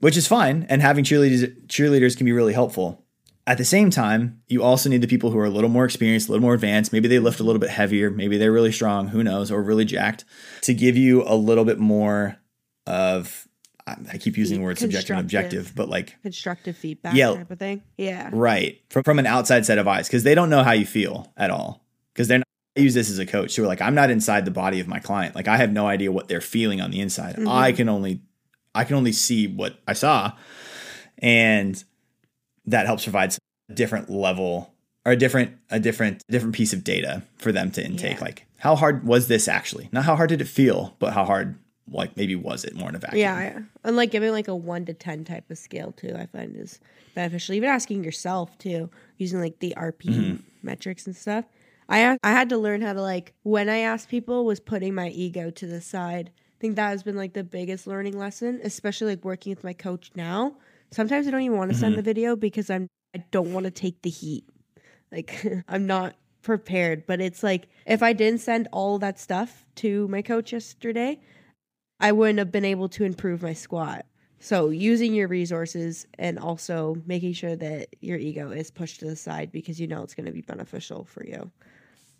Which 0.00 0.16
is 0.16 0.26
fine. 0.26 0.66
And 0.68 0.82
having 0.82 1.04
cheerleaders 1.04 1.66
cheerleaders 1.66 2.16
can 2.16 2.26
be 2.26 2.32
really 2.32 2.52
helpful. 2.52 3.03
At 3.46 3.58
the 3.58 3.64
same 3.64 3.90
time, 3.90 4.40
you 4.48 4.62
also 4.62 4.88
need 4.88 5.02
the 5.02 5.06
people 5.06 5.30
who 5.30 5.38
are 5.38 5.44
a 5.44 5.50
little 5.50 5.68
more 5.68 5.84
experienced, 5.84 6.28
a 6.28 6.32
little 6.32 6.42
more 6.42 6.54
advanced. 6.54 6.92
Maybe 6.94 7.08
they 7.08 7.18
lift 7.18 7.40
a 7.40 7.42
little 7.44 7.60
bit 7.60 7.68
heavier. 7.68 8.10
Maybe 8.10 8.38
they're 8.38 8.52
really 8.52 8.72
strong, 8.72 9.08
who 9.08 9.22
knows, 9.22 9.50
or 9.50 9.62
really 9.62 9.84
jacked 9.84 10.24
to 10.62 10.72
give 10.72 10.96
you 10.96 11.22
a 11.26 11.34
little 11.36 11.66
bit 11.66 11.78
more 11.78 12.36
of, 12.86 13.46
I 13.86 14.16
keep 14.16 14.38
using 14.38 14.58
the 14.60 14.64
word 14.64 14.78
subjective 14.78 15.10
and 15.10 15.20
objective, 15.20 15.72
but 15.76 15.90
like, 15.90 16.14
Constructive 16.22 16.74
feedback 16.74 17.14
Yeah. 17.14 17.34
type 17.34 17.50
of 17.50 17.58
thing. 17.58 17.82
Yeah. 17.98 18.30
right, 18.32 18.80
from, 18.88 19.02
from 19.02 19.18
an 19.18 19.26
outside 19.26 19.66
set 19.66 19.76
of 19.76 19.86
eyes, 19.86 20.06
because 20.08 20.22
they 20.22 20.34
don't 20.34 20.48
know 20.48 20.62
how 20.62 20.72
you 20.72 20.86
feel 20.86 21.30
at 21.36 21.50
all. 21.50 21.84
Because 22.14 22.28
they're 22.28 22.38
not, 22.38 22.46
I 22.78 22.80
use 22.80 22.94
this 22.94 23.10
as 23.10 23.18
a 23.18 23.26
coach. 23.26 23.50
So 23.52 23.62
we're 23.62 23.68
like, 23.68 23.82
I'm 23.82 23.94
not 23.94 24.08
inside 24.10 24.46
the 24.46 24.50
body 24.52 24.80
of 24.80 24.88
my 24.88 25.00
client. 25.00 25.34
Like, 25.34 25.48
I 25.48 25.58
have 25.58 25.70
no 25.70 25.86
idea 25.86 26.10
what 26.10 26.28
they're 26.28 26.40
feeling 26.40 26.80
on 26.80 26.90
the 26.92 27.00
inside. 27.00 27.36
Mhm. 27.36 27.46
I 27.46 27.72
can 27.72 27.90
only, 27.90 28.22
I 28.74 28.84
can 28.84 28.96
only 28.96 29.12
see 29.12 29.46
what 29.48 29.78
I 29.86 29.92
saw. 29.92 30.32
And 31.18 31.82
that 32.66 32.86
helps 32.86 33.04
provide 33.04 33.34
a 33.70 33.72
different 33.74 34.10
level 34.10 34.72
or 35.06 35.12
a 35.12 35.16
different 35.16 35.56
a 35.70 35.78
different 35.80 36.22
different 36.28 36.54
piece 36.54 36.72
of 36.72 36.84
data 36.84 37.22
for 37.38 37.52
them 37.52 37.70
to 37.72 37.84
intake 37.84 38.18
Yeah. 38.18 38.24
like 38.24 38.46
how 38.58 38.74
hard 38.76 39.06
was 39.06 39.28
this 39.28 39.48
actually 39.48 39.88
not 39.92 40.04
how 40.04 40.16
hard 40.16 40.28
did 40.30 40.40
it 40.40 40.48
feel 40.48 40.94
but 40.98 41.12
how 41.12 41.24
hard 41.24 41.58
like 41.90 42.16
maybe 42.16 42.34
was 42.34 42.64
it 42.64 42.74
more 42.74 42.88
in 42.88 42.94
a 42.94 42.98
vacuum 42.98 43.20
Yeah, 43.20 43.40
yeah. 43.40 43.58
And 43.84 43.94
like 43.96 44.10
giving 44.10 44.32
like 44.32 44.48
a 44.48 44.56
one 44.56 44.86
to 44.86 44.94
ten 44.94 45.22
type 45.24 45.50
of 45.50 45.58
scale 45.58 45.92
too, 45.92 46.14
I 46.16 46.24
find 46.24 46.56
is 46.56 46.80
beneficial. 47.14 47.54
Even 47.54 47.68
asking 47.68 48.02
yourself 48.04 48.56
too, 48.56 48.88
using 49.18 49.38
like 49.38 49.58
the 49.58 49.74
RP 49.76 50.04
Mm-hmm. 50.08 50.36
metrics 50.62 51.06
and 51.06 51.14
stuff. 51.14 51.44
I 51.90 52.16
I 52.24 52.30
had 52.30 52.48
to 52.48 52.56
learn 52.56 52.80
how 52.80 52.94
to 52.94 53.02
like 53.02 53.34
when 53.42 53.68
I 53.68 53.80
asked 53.80 54.08
people 54.08 54.46
was 54.46 54.60
putting 54.60 54.94
my 54.94 55.08
ego 55.10 55.50
to 55.50 55.66
the 55.66 55.82
side. 55.82 56.30
I 56.34 56.58
think 56.58 56.76
that 56.76 56.88
has 56.88 57.02
been 57.02 57.16
like 57.18 57.34
the 57.34 57.44
biggest 57.44 57.86
learning 57.86 58.16
lesson, 58.18 58.60
especially 58.64 59.08
like 59.16 59.24
working 59.26 59.50
with 59.50 59.62
my 59.62 59.74
coach 59.74 60.10
now. 60.14 60.54
Sometimes 60.94 61.26
I 61.26 61.30
don't 61.32 61.40
even 61.42 61.58
want 61.58 61.70
to 61.70 61.74
Mm-hmm. 61.74 61.80
send 61.80 61.98
the 61.98 62.02
video 62.02 62.36
because 62.36 62.70
I'm 62.70 62.88
I 63.14 63.24
don't 63.30 63.52
want 63.52 63.64
to 63.64 63.70
take 63.70 64.02
the 64.02 64.10
heat. 64.10 64.44
Like 65.10 65.44
I'm 65.68 65.86
not 65.86 66.14
prepared, 66.42 67.06
but 67.06 67.20
it's 67.20 67.42
like 67.42 67.68
if 67.86 68.02
I 68.02 68.12
didn't 68.12 68.40
send 68.40 68.68
all 68.72 68.98
that 69.00 69.18
stuff 69.18 69.66
to 69.76 70.06
my 70.08 70.22
coach 70.22 70.52
yesterday, 70.52 71.20
I 72.00 72.12
wouldn't 72.12 72.38
have 72.38 72.52
been 72.52 72.64
able 72.64 72.88
to 72.90 73.04
improve 73.04 73.42
my 73.42 73.54
squat. 73.54 74.06
So 74.38 74.68
using 74.68 75.14
your 75.14 75.26
resources 75.26 76.06
and 76.18 76.38
also 76.38 76.96
making 77.06 77.32
sure 77.32 77.56
that 77.56 77.88
your 78.00 78.18
ego 78.18 78.50
is 78.50 78.70
pushed 78.70 79.00
to 79.00 79.06
the 79.06 79.16
side 79.16 79.50
because 79.50 79.80
you 79.80 79.86
know 79.86 80.02
it's 80.02 80.14
going 80.14 80.26
to 80.26 80.32
be 80.32 80.42
beneficial 80.42 81.04
for 81.04 81.24
you. 81.24 81.50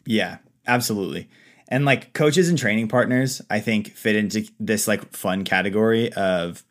Yeah, 0.06 0.38
absolutely. 0.66 1.28
And 1.68 1.84
like 1.84 2.12
coaches 2.12 2.48
and 2.48 2.58
training 2.58 2.88
partners, 2.88 3.42
I 3.50 3.60
think 3.60 3.92
fit 3.92 4.16
into 4.16 4.48
this 4.58 4.88
like 4.88 5.12
fun 5.12 5.44
category 5.44 6.12
of 6.14 6.64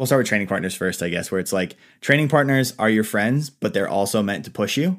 we'll 0.00 0.06
start 0.06 0.20
with 0.20 0.28
training 0.28 0.46
partners 0.46 0.74
first, 0.74 1.02
I 1.02 1.10
guess, 1.10 1.30
where 1.30 1.38
it's 1.38 1.52
like 1.52 1.76
training 2.00 2.30
partners 2.30 2.72
are 2.78 2.88
your 2.88 3.04
friends, 3.04 3.50
but 3.50 3.74
they're 3.74 3.86
also 3.86 4.22
meant 4.22 4.46
to 4.46 4.50
push 4.50 4.78
you. 4.78 4.96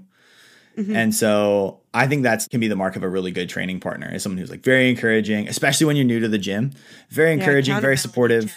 Mhm. 0.78 0.96
And 0.96 1.16
so 1.16 1.80
I 1.92 2.06
think 2.06 2.22
that 2.22 2.46
can 2.52 2.60
be 2.60 2.68
the 2.68 2.76
mark 2.76 2.96
of 2.96 3.02
a 3.02 3.10
really 3.10 3.32
good 3.32 3.50
training 3.50 3.80
partner 3.80 4.14
is 4.14 4.22
someone 4.22 4.38
who's 4.38 4.52
like 4.52 4.64
very 4.64 4.92
encouraging, 4.92 5.48
especially 5.48 5.88
when 5.88 5.96
you're 5.96 6.06
new 6.06 6.20
to 6.20 6.28
the 6.28 6.38
gym. 6.38 6.74
Very 7.10 7.34
encouraging, 7.34 7.82
very 7.82 7.98
supportive. 7.98 8.56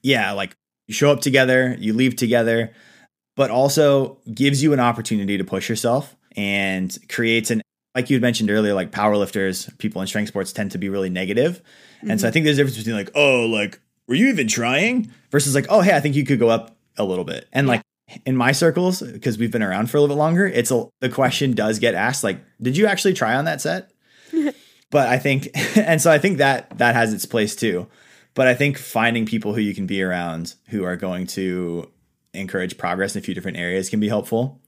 Yeah, 0.00 0.30
like 0.30 0.54
you 0.86 0.94
show 0.94 1.10
up 1.10 1.22
together, 1.22 1.76
you 1.80 1.92
leave 1.92 2.14
together, 2.14 2.70
but 3.34 3.50
also 3.50 4.18
gives 4.32 4.62
you 4.62 4.72
an 4.72 4.78
opportunity 4.78 5.38
to 5.38 5.44
push 5.44 5.68
yourself 5.68 6.14
and 6.36 6.96
creates 7.08 7.50
an 7.50 7.62
like 7.96 8.10
you 8.10 8.14
had 8.14 8.22
mentioned 8.22 8.48
earlier, 8.48 8.74
like 8.74 8.92
powerlifters, 8.92 9.76
people 9.78 10.00
in 10.00 10.06
strength 10.06 10.28
sports 10.28 10.52
tend 10.52 10.70
to 10.70 10.78
be 10.78 10.88
really 10.88 11.10
negative. 11.10 11.60
And 12.08 12.20
so 12.20 12.28
I 12.28 12.30
think 12.30 12.44
there's 12.44 12.58
a 12.58 12.62
difference 12.62 12.78
between 12.78 12.94
like, 12.94 13.10
oh, 13.16 13.46
like, 13.46 13.80
were 14.10 14.16
you 14.16 14.28
even 14.28 14.48
trying? 14.48 15.10
Versus 15.30 15.54
like, 15.54 15.66
oh, 15.70 15.80
hey, 15.80 15.94
I 15.94 16.00
think 16.00 16.16
you 16.16 16.24
could 16.26 16.40
go 16.40 16.50
up 16.50 16.76
a 16.98 17.04
little 17.04 17.24
bit. 17.24 17.48
And 17.52 17.68
like 17.68 17.82
in 18.26 18.36
my 18.36 18.50
circles, 18.50 19.00
because 19.00 19.38
we've 19.38 19.52
been 19.52 19.62
around 19.62 19.88
for 19.88 19.96
a 19.96 20.00
little 20.00 20.16
bit 20.16 20.18
longer, 20.18 20.46
it's 20.46 20.72
a 20.72 20.88
the 21.00 21.08
question 21.08 21.52
does 21.52 21.78
get 21.78 21.94
asked, 21.94 22.24
like, 22.24 22.40
did 22.60 22.76
you 22.76 22.86
actually 22.86 23.14
try 23.14 23.36
on 23.36 23.44
that 23.44 23.60
set? 23.60 23.92
but 24.90 25.08
I 25.08 25.18
think 25.18 25.48
and 25.76 26.02
so 26.02 26.10
I 26.10 26.18
think 26.18 26.38
that 26.38 26.76
that 26.78 26.96
has 26.96 27.14
its 27.14 27.24
place 27.24 27.54
too. 27.54 27.86
But 28.34 28.48
I 28.48 28.54
think 28.54 28.78
finding 28.78 29.26
people 29.26 29.54
who 29.54 29.60
you 29.60 29.74
can 29.74 29.86
be 29.86 30.02
around 30.02 30.54
who 30.68 30.84
are 30.84 30.96
going 30.96 31.28
to 31.28 31.88
encourage 32.34 32.78
progress 32.78 33.14
in 33.14 33.20
a 33.20 33.22
few 33.22 33.34
different 33.34 33.58
areas 33.58 33.88
can 33.88 34.00
be 34.00 34.08
helpful. 34.08 34.60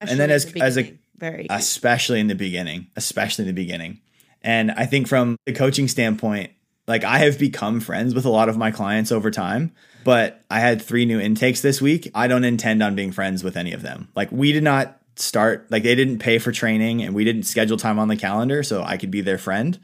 and 0.00 0.20
then 0.20 0.30
as 0.30 0.52
the 0.52 0.60
as 0.60 0.78
a 0.78 0.96
very 1.16 1.48
especially 1.50 2.20
in 2.20 2.28
the 2.28 2.34
beginning, 2.36 2.86
especially 2.94 3.42
in 3.42 3.48
the 3.48 3.60
beginning. 3.60 4.00
And 4.40 4.70
I 4.70 4.86
think 4.86 5.08
from 5.08 5.36
the 5.46 5.52
coaching 5.52 5.88
standpoint, 5.88 6.52
like 6.86 7.04
I 7.04 7.18
have 7.18 7.38
become 7.38 7.80
friends 7.80 8.14
with 8.14 8.24
a 8.24 8.30
lot 8.30 8.48
of 8.48 8.56
my 8.56 8.70
clients 8.70 9.12
over 9.12 9.30
time, 9.30 9.72
but 10.04 10.42
I 10.50 10.60
had 10.60 10.82
three 10.82 11.04
new 11.04 11.20
intakes 11.20 11.60
this 11.60 11.80
week. 11.80 12.10
I 12.14 12.28
don't 12.28 12.44
intend 12.44 12.82
on 12.82 12.94
being 12.94 13.12
friends 13.12 13.42
with 13.42 13.56
any 13.56 13.72
of 13.72 13.82
them. 13.82 14.08
Like 14.14 14.30
we 14.30 14.52
did 14.52 14.64
not 14.64 15.00
start, 15.16 15.70
like 15.70 15.82
they 15.82 15.94
didn't 15.94 16.18
pay 16.18 16.38
for 16.38 16.52
training 16.52 17.02
and 17.02 17.14
we 17.14 17.24
didn't 17.24 17.44
schedule 17.44 17.76
time 17.76 17.98
on 17.98 18.08
the 18.08 18.16
calendar 18.16 18.62
so 18.62 18.82
I 18.82 18.96
could 18.96 19.10
be 19.10 19.20
their 19.20 19.38
friend. 19.38 19.78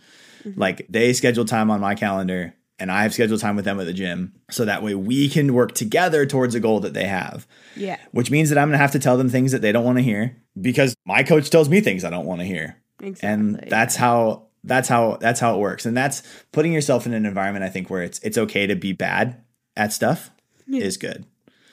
Mm-hmm. 0.45 0.61
Like 0.61 0.87
they 0.89 1.13
scheduled 1.13 1.49
time 1.49 1.71
on 1.71 1.81
my 1.81 1.95
calendar 1.95 2.55
and 2.81 2.91
I 2.91 3.03
have 3.03 3.13
scheduled 3.13 3.41
time 3.41 3.57
with 3.57 3.67
them 3.67 3.79
at 3.79 3.85
the 3.85 3.93
gym 3.93 4.33
so 4.51 4.65
that 4.65 4.83
way 4.83 4.95
we 4.95 5.29
can 5.29 5.53
work 5.53 5.73
together 5.73 6.25
towards 6.25 6.55
a 6.55 6.61
goal 6.61 6.81
that 6.81 6.95
they 6.95 7.05
have 7.05 7.47
yeah 7.77 7.99
which 8.13 8.31
means 8.31 8.49
that 8.49 8.59
I'm 8.59 8.69
going 8.69 8.79
to 8.79 8.79
have 8.79 8.93
to 8.93 8.99
tell 8.99 9.19
them 9.19 9.29
things 9.29 9.53
that 9.53 9.61
they 9.61 9.71
don't 9.71 9.85
want 9.85 9.99
to 9.99 10.03
hear 10.03 10.37
because 10.61 10.95
my 11.05 11.23
coach 11.23 11.51
tells 11.51 11.69
me 11.69 11.81
things 11.81 12.05
I 12.05 12.11
don't 12.11 12.27
want 12.27 12.41
to 12.41 12.47
hear. 12.47 12.77
exactly 13.01 13.29
And 13.29 13.71
that's 13.71 13.97
how 13.97 14.47
that's 14.65 14.89
how 14.89 15.17
that's 15.21 15.41
how 15.41 15.55
it 15.55 15.59
works. 15.59 15.87
And 15.87 15.97
that's 15.97 16.23
putting 16.53 16.73
yourself 16.73 17.07
in 17.07 17.13
an 17.15 17.25
environment 17.27 17.65
I 17.65 17.69
think 17.69 17.89
where 17.91 18.03
it's 18.03 18.19
it's 18.21 18.37
okay 18.39 18.67
to 18.67 18.77
be 18.77 18.93
bad 18.93 19.43
at 19.77 19.93
stuff 19.93 20.31
Yeah. 20.67 20.83
is 20.85 20.97
good. 20.97 21.25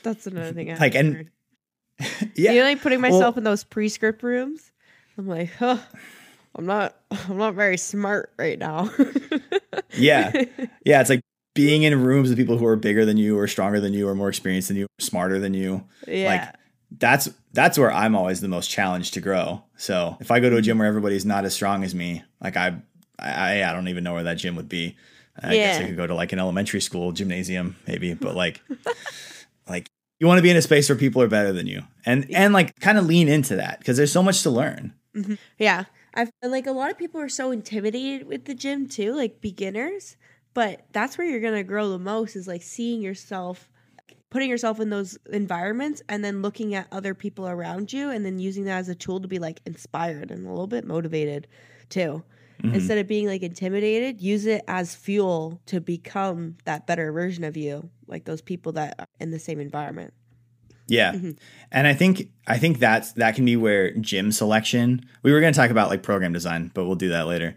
that's 0.03 0.27
another 0.27 0.53
thing 0.53 0.71
I 0.71 0.77
Like, 0.77 0.95
and- 0.95 1.29
Yeah. 2.35 2.51
you 2.51 2.59
know 2.59 2.65
like 2.65 2.81
putting 2.81 3.01
Well- 3.01 3.11
myself 3.11 3.37
in 3.37 3.43
those 3.43 3.63
pre-script 3.63 4.21
rooms 4.23 4.71
i'm 5.17 5.27
like 5.27 5.51
huh 5.55 5.79
i'm 6.55 6.65
not 6.67 6.95
i'm 7.27 7.37
not 7.37 7.55
very 7.55 7.75
smart 7.77 8.31
right 8.37 8.59
now 8.59 8.89
Yeah. 9.93 10.31
Yeah, 10.85 11.01
it's 11.01 11.09
like 11.09 11.21
being 11.55 11.81
in 11.83 12.03
rooms 12.03 12.29
with 12.29 12.37
people 12.37 12.57
who 12.57 12.65
are 12.67 12.75
bigger 12.75 13.03
than 13.05 13.17
you 13.17 13.37
or 13.37 13.47
stronger 13.47 13.79
than 13.79 13.93
you 13.93 14.07
or 14.07 14.13
more 14.13 14.29
experienced 14.29 14.67
than 14.67 14.77
you, 14.77 14.85
smarter 14.99 15.39
than 15.39 15.53
you. 15.55 15.83
yeah 16.07 16.29
Like 16.29 16.55
that's 16.91 17.29
that's 17.53 17.77
where 17.79 17.91
I'm 17.91 18.15
always 18.15 18.41
the 18.41 18.47
most 18.47 18.69
challenged 18.69 19.15
to 19.15 19.21
grow. 19.21 19.63
So 19.77 20.17
if 20.19 20.31
I 20.31 20.39
go 20.39 20.49
to 20.49 20.57
a 20.57 20.61
gym 20.61 20.73
mm-hmm. 20.73 20.79
where 20.79 20.87
everybody's 20.87 21.25
not 21.25 21.45
as 21.45 21.53
strong 21.53 21.83
as 21.83 21.95
me, 21.95 22.23
like 22.41 22.57
I 22.57 22.75
I, 23.19 23.63
I 23.63 23.73
don't 23.73 23.87
even 23.87 24.03
know 24.03 24.13
where 24.13 24.23
that 24.23 24.37
gym 24.37 24.55
would 24.55 24.69
be. 24.69 24.95
I 25.41 25.53
guess 25.53 25.79
I 25.79 25.85
could 25.85 25.97
go 25.97 26.07
to 26.07 26.15
like 26.15 26.33
an 26.33 26.39
elementary 26.39 26.81
school 26.81 27.11
gymnasium 27.11 27.75
maybe, 27.87 28.13
but 28.15 28.35
like 28.35 28.61
like 29.69 29.89
you 30.19 30.27
want 30.27 30.39
to 30.39 30.43
be 30.43 30.49
in 30.49 30.57
a 30.57 30.61
space 30.61 30.89
where 30.89 30.97
people 30.97 31.21
are 31.21 31.27
better 31.27 31.53
than 31.53 31.67
you 31.67 31.83
and 32.05 32.25
and 32.33 32.53
like 32.53 32.77
kind 32.79 32.97
of 32.97 33.05
lean 33.05 33.27
into 33.27 33.55
that 33.57 33.79
because 33.79 33.97
there's 33.97 34.11
so 34.11 34.23
much 34.23 34.41
to 34.43 34.49
learn. 34.49 34.93
Mm-hmm. 35.15 35.35
Yeah. 35.59 35.85
I 36.13 36.25
feel 36.25 36.49
like 36.49 36.65
a 36.65 36.71
lot 36.71 36.89
of 36.89 36.97
people 36.97 37.21
are 37.21 37.29
so 37.29 37.51
intimidated 37.51 38.27
with 38.27 38.45
the 38.45 38.55
gym 38.55 38.87
too, 38.87 39.13
like 39.13 39.39
beginners. 39.39 40.17
But 40.55 40.85
that's 40.91 41.17
where 41.17 41.27
you're 41.27 41.39
gonna 41.39 41.63
grow 41.63 41.89
the 41.89 41.99
most 41.99 42.35
is 42.35 42.47
like 42.47 42.63
seeing 42.63 43.01
yourself 43.01 43.69
putting 44.29 44.49
yourself 44.49 44.79
in 44.79 44.89
those 44.89 45.17
environments 45.31 46.01
and 46.09 46.23
then 46.23 46.41
looking 46.41 46.75
at 46.75 46.87
other 46.91 47.13
people 47.13 47.47
around 47.47 47.93
you 47.93 48.09
and 48.09 48.25
then 48.25 48.39
using 48.39 48.65
that 48.65 48.77
as 48.77 48.89
a 48.89 48.95
tool 48.95 49.21
to 49.21 49.27
be 49.27 49.39
like 49.39 49.61
inspired 49.65 50.31
and 50.31 50.45
a 50.45 50.49
little 50.49 50.67
bit 50.67 50.85
motivated 50.85 51.47
too. 51.89 52.23
Mhm. 52.63 52.73
Instead 52.73 52.97
of 52.97 53.07
being 53.07 53.27
like 53.27 53.43
intimidated, 53.43 54.19
use 54.19 54.45
it 54.45 54.63
as 54.67 54.95
fuel 54.95 55.61
to 55.67 55.79
become 55.79 56.57
that 56.65 56.87
better 56.87 57.11
version 57.11 57.43
of 57.43 57.55
you, 57.55 57.89
like 58.07 58.25
those 58.25 58.41
people 58.41 58.71
that 58.73 58.95
are 58.99 59.07
in 59.19 59.31
the 59.31 59.39
same 59.39 59.59
environment. 59.59 60.13
Yeah. 60.87 61.13
Mhm. 61.13 61.37
And 61.71 61.85
I 61.85 61.93
think 61.93 62.29
I 62.47 62.57
think 62.57 62.79
that's 62.79 63.11
that 63.13 63.35
can 63.35 63.45
be 63.45 63.55
where 63.55 63.91
gym 63.95 64.31
selection. 64.31 65.05
We 65.21 65.31
were 65.31 65.39
going 65.39 65.53
to 65.53 65.57
talk 65.59 65.69
about 65.69 65.89
like 65.89 66.01
program 66.01 66.33
design, 66.33 66.71
but 66.73 66.85
we'll 66.85 66.95
do 66.95 67.09
that 67.09 67.27
later. 67.27 67.55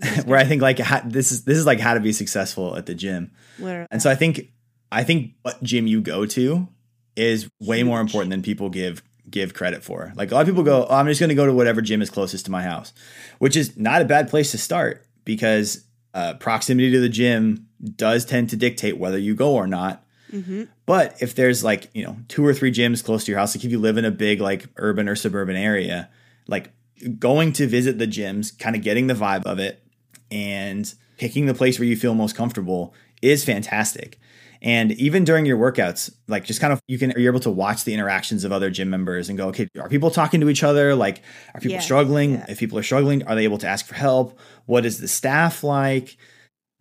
where 0.24 0.38
I 0.38 0.44
think 0.44 0.60
like 0.62 0.78
how, 0.78 1.00
this 1.04 1.30
is 1.30 1.44
this 1.44 1.58
is 1.58 1.66
like 1.66 1.80
how 1.80 1.94
to 1.94 2.00
be 2.00 2.12
successful 2.12 2.76
at 2.76 2.86
the 2.86 2.94
gym. 2.94 3.30
Where 3.58 3.86
And 3.90 4.00
so 4.00 4.10
I 4.10 4.14
think 4.14 4.52
I 4.94 5.04
think 5.04 5.32
what 5.42 5.62
gym 5.62 5.86
you 5.86 6.00
go 6.00 6.24
to 6.26 6.68
is 7.16 7.48
way 7.60 7.82
more 7.82 8.00
important 8.00 8.30
than 8.30 8.42
people 8.42 8.70
give 8.70 9.02
give 9.28 9.54
credit 9.54 9.82
for. 9.82 10.12
Like 10.16 10.30
a 10.30 10.34
lot 10.34 10.42
of 10.42 10.46
people 10.46 10.62
go, 10.62 10.86
oh, 10.88 10.94
I'm 10.94 11.06
just 11.06 11.18
going 11.18 11.28
to 11.28 11.34
go 11.34 11.46
to 11.46 11.52
whatever 11.52 11.80
gym 11.80 12.02
is 12.02 12.10
closest 12.10 12.44
to 12.44 12.50
my 12.50 12.62
house, 12.62 12.92
which 13.38 13.56
is 13.56 13.76
not 13.76 14.02
a 14.02 14.04
bad 14.04 14.28
place 14.28 14.50
to 14.52 14.58
start 14.58 15.06
because 15.24 15.84
uh, 16.12 16.34
proximity 16.34 16.90
to 16.92 17.00
the 17.00 17.08
gym 17.08 17.66
does 17.96 18.24
tend 18.24 18.50
to 18.50 18.56
dictate 18.56 18.98
whether 18.98 19.18
you 19.18 19.34
go 19.34 19.54
or 19.54 19.66
not. 19.66 20.04
hmm 20.30 20.64
But 20.86 21.20
if 21.20 21.34
there's 21.34 21.64
like, 21.64 21.88
you 21.94 22.04
know, 22.04 22.16
two 22.28 22.46
or 22.46 22.54
three 22.54 22.70
gyms 22.70 23.02
close 23.02 23.24
to 23.24 23.32
your 23.32 23.38
house, 23.40 23.56
like 23.56 23.64
if 23.64 23.70
you 23.70 23.78
live 23.78 23.96
in 23.96 24.04
a 24.04 24.10
big 24.10 24.40
like 24.40 24.66
urban 24.76 25.08
or 25.08 25.16
suburban 25.16 25.56
area, 25.56 26.10
like 26.46 26.70
going 27.18 27.52
to 27.54 27.66
visit 27.66 27.98
the 27.98 28.06
gyms, 28.06 28.56
kind 28.56 28.76
of 28.76 28.82
getting 28.82 29.06
the 29.06 29.14
vibe 29.14 29.44
of 29.44 29.58
it 29.58 29.82
and 30.30 30.94
picking 31.18 31.46
the 31.46 31.54
place 31.54 31.78
where 31.78 31.88
you 31.88 31.96
feel 31.96 32.14
most 32.14 32.36
comfortable 32.36 32.94
is 33.22 33.44
fantastic. 33.44 34.18
And 34.64 34.92
even 34.92 35.24
during 35.24 35.44
your 35.44 35.58
workouts, 35.58 36.10
like 36.26 36.44
just 36.44 36.58
kind 36.58 36.72
of 36.72 36.80
you 36.88 36.98
can 36.98 37.10
you're 37.18 37.30
able 37.30 37.40
to 37.40 37.50
watch 37.50 37.84
the 37.84 37.92
interactions 37.92 38.44
of 38.44 38.50
other 38.50 38.70
gym 38.70 38.88
members 38.88 39.28
and 39.28 39.36
go, 39.36 39.48
okay, 39.48 39.68
are 39.78 39.90
people 39.90 40.10
talking 40.10 40.40
to 40.40 40.48
each 40.48 40.62
other? 40.62 40.94
Like, 40.94 41.20
are 41.54 41.60
people 41.60 41.72
Yes, 41.74 41.84
struggling? 41.84 42.32
yeah. 42.32 42.46
If 42.48 42.58
people 42.58 42.78
are 42.78 42.82
struggling, 42.82 43.22
are 43.24 43.34
they 43.34 43.44
able 43.44 43.58
to 43.58 43.66
ask 43.68 43.84
for 43.86 43.94
help? 43.94 44.38
What 44.64 44.86
is 44.86 45.00
the 45.00 45.06
staff 45.08 45.62
like? 45.62 46.16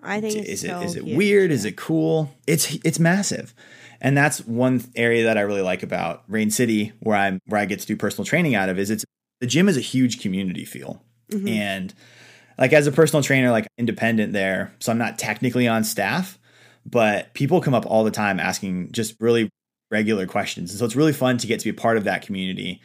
I 0.02 0.22
think 0.22 0.48
is 0.48 0.64
it 0.64 0.70
so 0.70 0.80
is 0.82 0.96
it 0.96 1.04
huge, 1.04 1.18
weird? 1.18 1.52
Is 1.52 1.66
it 1.66 1.76
cool? 1.76 2.34
It's 2.48 2.74
it's 2.86 3.00
massive, 3.00 3.54
and 4.00 4.16
that's 4.18 4.40
one 4.48 4.82
area 4.96 5.26
that 5.26 5.38
I 5.38 5.42
really 5.42 5.62
like 5.62 5.84
about 5.84 6.24
Rain 6.30 6.52
City, 6.52 6.94
where 7.02 7.18
I'm 7.18 7.40
where 7.48 7.60
I 7.60 7.66
get 7.66 7.82
to 7.82 7.86
do 7.86 7.98
personal 7.98 8.26
training 8.26 8.56
out 8.56 8.70
of. 8.70 8.80
Is 8.80 8.90
it's 8.92 9.04
the 9.42 9.48
gym 9.48 9.68
is 9.68 9.76
a 9.76 9.82
huge 9.82 10.22
community 10.22 10.64
feel, 10.66 11.04
Mhm. 11.32 11.50
and 11.50 11.94
like 12.58 12.72
as 12.72 12.88
a 12.88 12.92
personal 12.94 13.24
trainer, 13.24 13.52
like 13.52 13.68
independent 13.78 14.32
there, 14.32 14.74
so 14.80 14.92
I'm 14.92 14.98
not 14.98 15.20
technically 15.20 15.68
on 15.68 15.84
staff, 15.84 16.38
but 16.86 17.34
people 17.34 17.62
come 17.62 17.74
up 17.74 17.86
all 17.86 18.04
the 18.04 18.12
time 18.12 18.40
asking 18.40 18.92
just 18.92 19.16
really 19.20 19.50
regular 19.92 20.26
questions, 20.26 20.72
and 20.72 20.80
so 20.80 20.86
it's 20.86 20.96
really 20.96 21.14
fun 21.14 21.38
to 21.38 21.48
get 21.48 21.60
to 21.60 21.66
be 21.66 21.70
a 21.70 21.80
part 21.82 21.98
of 21.98 22.04
that 22.06 22.22
community. 22.24 22.82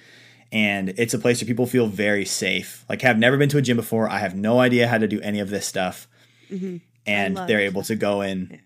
And 0.50 0.94
it's 0.96 1.12
a 1.12 1.18
place 1.18 1.40
where 1.42 1.46
people 1.46 1.66
feel 1.66 1.88
very 1.88 2.24
safe. 2.24 2.84
Like, 2.88 3.02
have 3.02 3.18
never 3.18 3.37
been 3.37 3.50
to 3.50 3.58
a 3.58 3.62
gym 3.62 3.76
before. 3.76 4.08
I 4.08 4.18
have 4.18 4.34
no 4.34 4.61
idea 4.61 4.88
how 4.88 4.96
to 4.96 5.06
do 5.06 5.20
any 5.20 5.40
of 5.40 5.50
this 5.50 5.66
stuff 5.66 6.08
Mhm. 6.50 6.80
and 7.06 7.37
they're 7.46 7.61
it. 7.61 7.66
able 7.66 7.82
to 7.82 7.94
go 7.94 8.22
in. 8.22 8.48
Yeah. 8.50 8.56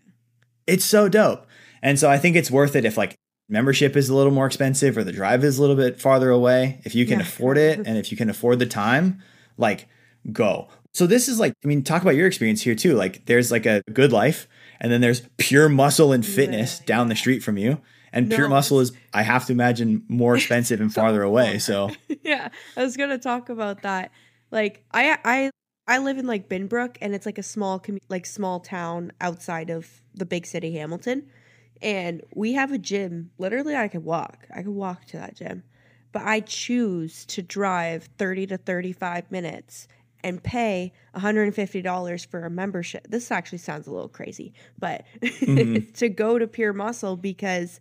It's 0.69 0.85
so 0.85 1.09
dope. 1.09 1.45
And 1.83 1.99
so 1.99 2.09
I 2.09 2.19
think 2.19 2.37
it's 2.37 2.53
worth 2.53 2.77
it 2.77 2.85
if 2.85 2.97
like 2.97 3.17
membership 3.49 3.97
is 3.97 4.09
a 4.09 4.15
little 4.15 4.31
more 4.33 4.47
expensive 4.47 4.97
or 4.97 5.03
the 5.03 5.11
drive 5.11 5.43
is 5.43 5.59
a 5.59 5.61
little 5.61 5.75
bit 5.75 6.01
farther 6.01 6.31
away. 6.31 6.79
If 6.85 6.95
you 6.95 7.05
can 7.05 7.19
Yeah. 7.19 7.25
afford 7.27 7.59
it 7.59 7.79
and 7.85 7.99
if 7.99 8.13
you 8.13 8.17
can 8.17 8.31
afford 8.31 8.61
the 8.61 8.67
time, 8.67 9.21
like 9.59 9.89
go. 10.33 10.69
So 10.95 11.09
this 11.09 11.27
is 11.27 11.41
like, 11.41 11.53
I 11.65 11.67
mean, 11.67 11.83
talk 11.83 12.03
about 12.03 12.15
your 12.15 12.29
experience 12.29 12.63
here 12.63 12.77
too. 12.77 12.95
Like 12.95 13.27
there's 13.27 13.51
like 13.51 13.67
a 13.67 13.83
good 13.93 14.13
life 14.13 14.47
and 14.83 14.93
then 14.93 15.01
there's 15.01 15.23
pure 15.39 15.71
muscle 15.71 16.13
and 16.13 16.27
fitness 16.27 16.81
Yeah. 16.81 16.87
down 16.87 17.09
the 17.09 17.17
street 17.17 17.43
from 17.43 17.57
you. 17.57 17.81
And 18.13 18.31
pure 18.31 18.47
muscle 18.49 18.81
is, 18.81 18.93
I 19.15 19.23
have 19.23 19.47
to 19.47 19.53
imagine, 19.55 20.05
more 20.09 20.37
expensive 20.37 20.83
and 20.83 20.93
farther 20.99 21.23
away. 21.23 21.59
So 21.59 21.91
yeah, 22.23 22.51
I 22.77 22.83
was 22.83 22.99
gonna 22.99 23.17
talk 23.17 23.49
about 23.49 23.81
that. 23.83 24.11
Like, 24.51 24.85
I 24.93 25.17
I 25.25 25.51
I 25.89 25.99
live 25.99 26.19
in 26.19 26.27
like 26.27 26.49
Binbrook, 26.49 26.99
and 27.01 27.15
it's 27.15 27.25
like 27.25 27.39
a 27.39 27.43
small 27.43 27.81
commu- 27.81 28.03
like 28.11 28.27
small 28.27 28.61
town 28.61 29.13
outside 29.23 29.71
of 29.71 30.03
the 30.15 30.27
big 30.27 30.45
city, 30.45 30.73
Hamilton. 30.75 31.31
And 31.81 32.23
we 32.35 32.53
have 32.53 32.71
a 32.71 32.79
gym. 32.79 33.31
Literally, 33.39 33.75
I 33.75 33.89
could 33.89 34.05
walk. 34.05 34.47
I 34.55 34.63
could 34.63 34.75
walk 34.75 35.07
to 35.07 35.17
that 35.17 35.35
gym, 35.37 35.63
but 36.13 36.23
I 36.23 36.41
choose 36.41 37.25
to 37.27 37.41
drive 37.43 38.11
thirty 38.19 38.47
to 38.49 38.59
thirty 38.59 38.93
five 38.93 39.31
minutes 39.31 39.89
and 40.25 40.43
pay 40.43 40.93
$150 41.15 42.25
for 42.25 42.45
a 42.45 42.51
membership. 42.51 43.07
This 43.09 43.31
actually 43.31 43.59
sounds 43.59 43.87
a 43.87 43.93
little 43.93 44.09
crazy, 44.09 44.55
but 44.79 45.05
Mhm. 45.47 45.93
to 45.95 46.09
go 46.09 46.39
to 46.39 46.47
Pure 46.47 46.75
Muscle 46.75 47.17
because 47.17 47.81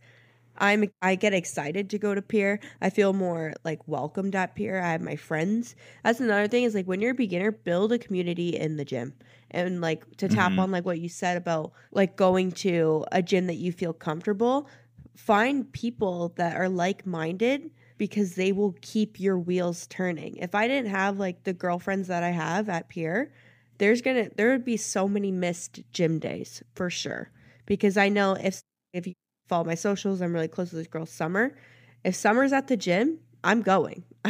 I'm 0.57 0.91
I 1.01 1.15
get 1.15 1.33
excited 1.33 1.89
to 1.91 1.99
go 1.99 2.13
to 2.13 2.21
Pure. 2.21 2.59
I 2.81 2.89
feel 2.89 3.13
more 3.13 3.53
like 3.63 3.87
welcomed 3.87 4.35
at 4.35 4.55
Pure. 4.55 4.81
I 4.81 4.91
have 4.91 5.01
my 5.01 5.15
friends. 5.15 5.75
That's 6.03 6.19
another 6.19 6.47
thing 6.47 6.63
is 6.65 6.75
like 6.75 6.85
when 6.87 7.01
you're 7.01 7.11
a 7.11 7.15
beginner, 7.15 7.51
build 7.51 7.93
a 7.93 7.99
community 7.99 8.49
in 8.57 8.77
the 8.77 8.85
gym. 8.85 9.15
And 9.51 9.81
like 9.81 10.05
to 10.17 10.29
tap 10.29 10.53
Mhm. 10.53 10.59
on 10.59 10.71
like 10.71 10.85
what 10.85 10.99
you 10.99 11.09
said 11.09 11.37
about 11.37 11.73
like 11.91 12.17
going 12.17 12.51
to 12.53 13.05
a 13.11 13.21
gym 13.23 13.47
that 13.47 13.55
you 13.55 13.71
feel 13.71 13.93
comfortable, 13.93 14.67
find 15.15 15.71
people 15.73 16.29
that 16.37 16.55
are 16.57 16.69
like-minded 16.69 17.71
because 18.01 18.33
they 18.33 18.51
will 18.51 18.73
keep 18.81 19.19
your 19.19 19.37
wheels 19.37 19.85
turning. 19.85 20.35
If 20.37 20.55
I 20.55 20.67
didn't 20.67 20.89
have 20.89 21.19
like 21.19 21.43
the 21.43 21.53
girlfriends 21.53 22.07
that 22.07 22.23
I 22.23 22.31
have 22.31 22.67
at 22.67 22.89
Pure, 22.89 23.29
there's 23.77 24.01
to 24.01 24.31
there 24.35 24.49
would 24.49 24.65
be 24.65 24.75
so 24.75 25.07
many 25.07 25.31
missed 25.31 25.81
gym 25.93 26.17
days 26.17 26.63
for 26.73 26.89
sure. 26.89 27.29
Because 27.67 27.97
I 27.97 28.09
know 28.09 28.33
if 28.33 28.63
if 28.91 29.05
you 29.05 29.13
follow 29.47 29.65
my 29.65 29.75
socials. 29.75 30.19
I'm 30.19 30.33
really 30.33 30.47
close 30.47 30.71
to 30.71 30.77
this 30.77 30.87
girl, 30.87 31.05
Summer. 31.05 31.55
If 32.03 32.15
Summer's 32.15 32.53
at 32.53 32.69
the 32.69 32.75
gym, 32.75 33.19
I'm 33.43 33.61
going. 33.61 34.03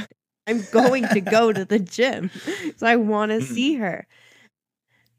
I'm 0.47 0.65
going 0.73 1.07
to 1.07 1.21
go 1.21 1.53
to 1.53 1.63
the 1.63 1.79
gym. 1.79 2.29
So 2.75 2.87
I 2.87 2.97
want 2.97 3.31
to 3.31 3.39
hmm. 3.39 3.53
see 3.53 3.75
her. 3.75 4.05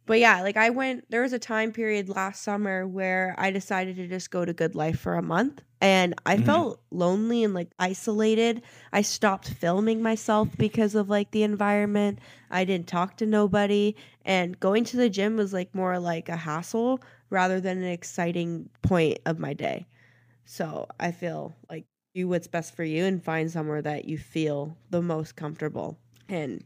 But 0.05 0.19
yeah, 0.19 0.43
like 0.43 0.57
I 0.57 0.71
went, 0.71 1.09
there 1.11 1.23
was 1.23 1.33
a 1.33 1.39
time 1.39 1.73
period 1.73 2.09
last 2.09 2.43
summer 2.43 2.87
where 2.87 3.35
I 3.39 3.51
decided 3.51 3.97
to 3.97 4.09
just 4.09 4.31
go 4.31 4.45
to 4.45 4.53
Good 4.53 4.75
Life 4.75 4.99
for 4.99 5.15
a 5.15 5.23
month. 5.23 5.63
And 5.81 6.15
I 6.27 6.37
Mhm. 6.37 6.45
felt 6.45 6.81
lonely 6.91 7.45
and 7.45 7.55
like 7.55 7.71
isolated. 7.79 8.63
I 8.93 9.03
stopped 9.03 9.49
filming 9.49 10.03
myself 10.03 10.49
because 10.57 10.95
of 10.95 11.09
like 11.09 11.31
the 11.31 11.45
environment. 11.45 12.19
I 12.51 12.65
didn't 12.65 12.89
talk 12.89 13.17
to 13.19 13.27
nobody. 13.27 13.95
And 14.25 14.59
going 14.59 14.85
to 14.85 14.97
the 14.97 15.09
gym 15.09 15.37
was 15.37 15.53
like 15.53 15.75
more 15.75 15.99
like 15.99 16.29
a 16.29 16.37
hassle 16.37 17.01
rather 17.31 17.61
than 17.61 17.79
an 17.79 17.85
exciting 17.91 18.69
point 18.83 19.19
of 19.27 19.39
my 19.39 19.55
day. 19.55 19.87
So 20.45 20.89
I 21.01 21.13
feel 21.13 21.55
like 21.71 21.85
do 22.15 22.29
what's 22.29 22.47
best 22.49 22.75
for 22.75 22.85
you 22.85 23.05
and 23.05 23.23
find 23.23 23.51
somewhere 23.51 23.83
that 23.83 24.05
you 24.05 24.19
feel 24.19 24.77
the 24.91 25.01
most 25.03 25.37
comfortable. 25.37 25.97
And 26.29 26.65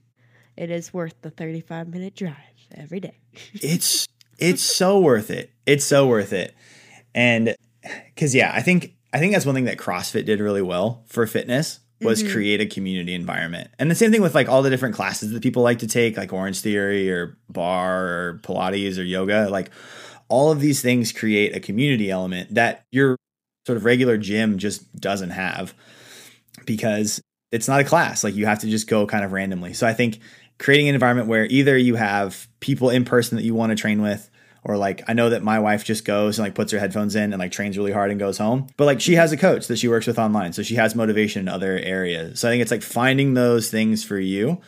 it 0.57 0.71
is 0.71 0.93
worth 0.93 1.15
the 1.23 1.31
35 1.31 1.89
minute 1.89 2.15
drive 2.15 2.35
every 2.73 3.01
day. 3.01 3.19
It's 3.55 4.07
it's 4.39 4.63
so 4.63 4.99
worth 4.99 5.31
it. 5.31 5.51
It's 5.67 5.85
so 5.85 6.07
worth 6.07 6.33
it. 6.33 6.55
And 7.15 7.55
cuz 8.17 8.35
yeah, 8.35 8.53
I 8.55 8.63
think 8.63 8.93
I 9.13 9.19
think 9.19 9.33
that's 9.33 9.47
one 9.47 9.55
thing 9.55 9.65
that 9.65 9.79
CrossFit 9.79 10.25
did 10.27 10.41
really 10.41 10.63
well 10.63 11.03
for 11.07 11.27
fitness 11.27 11.81
was 12.03 12.23
Mhm. 12.23 12.31
create 12.33 12.61
a 12.61 12.67
community 12.67 13.15
environment. 13.15 13.71
And 13.79 13.91
the 13.91 13.95
same 13.95 14.13
thing 14.13 14.21
with 14.21 14.35
like 14.35 14.49
all 14.49 14.63
the 14.63 14.69
different 14.69 14.95
classes 14.95 15.31
that 15.33 15.43
people 15.43 15.63
like 15.63 15.79
to 15.79 15.87
take 15.87 16.17
like 16.19 16.33
Orange 16.33 16.61
Theory 16.61 17.11
or 17.11 17.39
barre 17.49 18.05
or 18.05 18.41
Pilates 18.43 18.99
or 18.99 19.03
yoga, 19.03 19.49
like 19.51 19.71
all 20.29 20.51
of 20.53 20.61
these 20.61 20.83
things 20.83 21.13
create 21.13 21.57
a 21.57 21.61
community 21.61 22.11
element 22.11 22.53
that 22.55 22.85
your 22.93 23.17
sort 23.67 23.79
of 23.79 23.85
regular 23.87 24.19
gym 24.19 24.59
just 24.59 24.95
doesn't 25.01 25.31
have 25.31 25.73
because 26.67 27.21
it's 27.53 27.69
not 27.69 27.81
a 27.81 27.85
class. 27.85 28.25
Like 28.25 28.35
you 28.35 28.47
have 28.47 28.59
to 28.61 28.69
just 28.69 28.89
go 28.89 29.07
kind 29.07 29.25
of 29.25 29.33
randomly. 29.33 29.73
So 29.73 29.87
I 29.87 29.93
think 29.95 30.19
creating 30.59 30.89
an 30.89 30.95
environment 30.95 31.29
where 31.29 31.47
either 31.47 31.77
you 31.77 31.97
have 31.97 32.49
people 32.61 32.91
in 32.91 33.05
person 33.05 33.37
that 33.37 33.45
you 33.45 33.55
want 33.55 33.71
to 33.71 33.77
train 33.77 34.01
with 34.01 34.31
or 34.67 34.77
like 34.77 35.03
I 35.07 35.13
know 35.13 35.31
that 35.31 35.45
my 35.45 35.61
wife 35.61 35.85
just 35.85 36.05
goes 36.05 36.39
and 36.39 36.45
like 36.45 36.57
puts 36.57 36.73
her 36.73 36.79
headphones 36.81 37.15
in 37.15 37.33
and 37.33 37.39
like 37.39 37.53
trains 37.53 37.79
really 37.79 37.93
hard 37.93 38.11
and 38.11 38.19
goes 38.19 38.39
home. 38.39 38.67
But 38.77 38.87
like 38.87 39.01
she 39.01 39.15
has 39.15 39.31
a 39.31 39.37
coach 39.37 39.69
that 39.69 39.79
she 39.79 39.87
works 39.87 40.09
with 40.09 40.19
online, 40.19 40.53
so 40.53 40.65
she 40.65 40.75
has 40.75 40.97
motivation 40.97 41.43
in 41.43 41.49
other 41.49 41.79
areas. 41.79 42.41
So 42.41 42.49
I 42.49 42.53
think 42.53 42.63
it's 42.63 42.73
like 42.73 42.83
finding 42.83 43.35
those 43.35 43.71
things 43.71 44.03
for 44.03 44.19
you. 44.19 44.61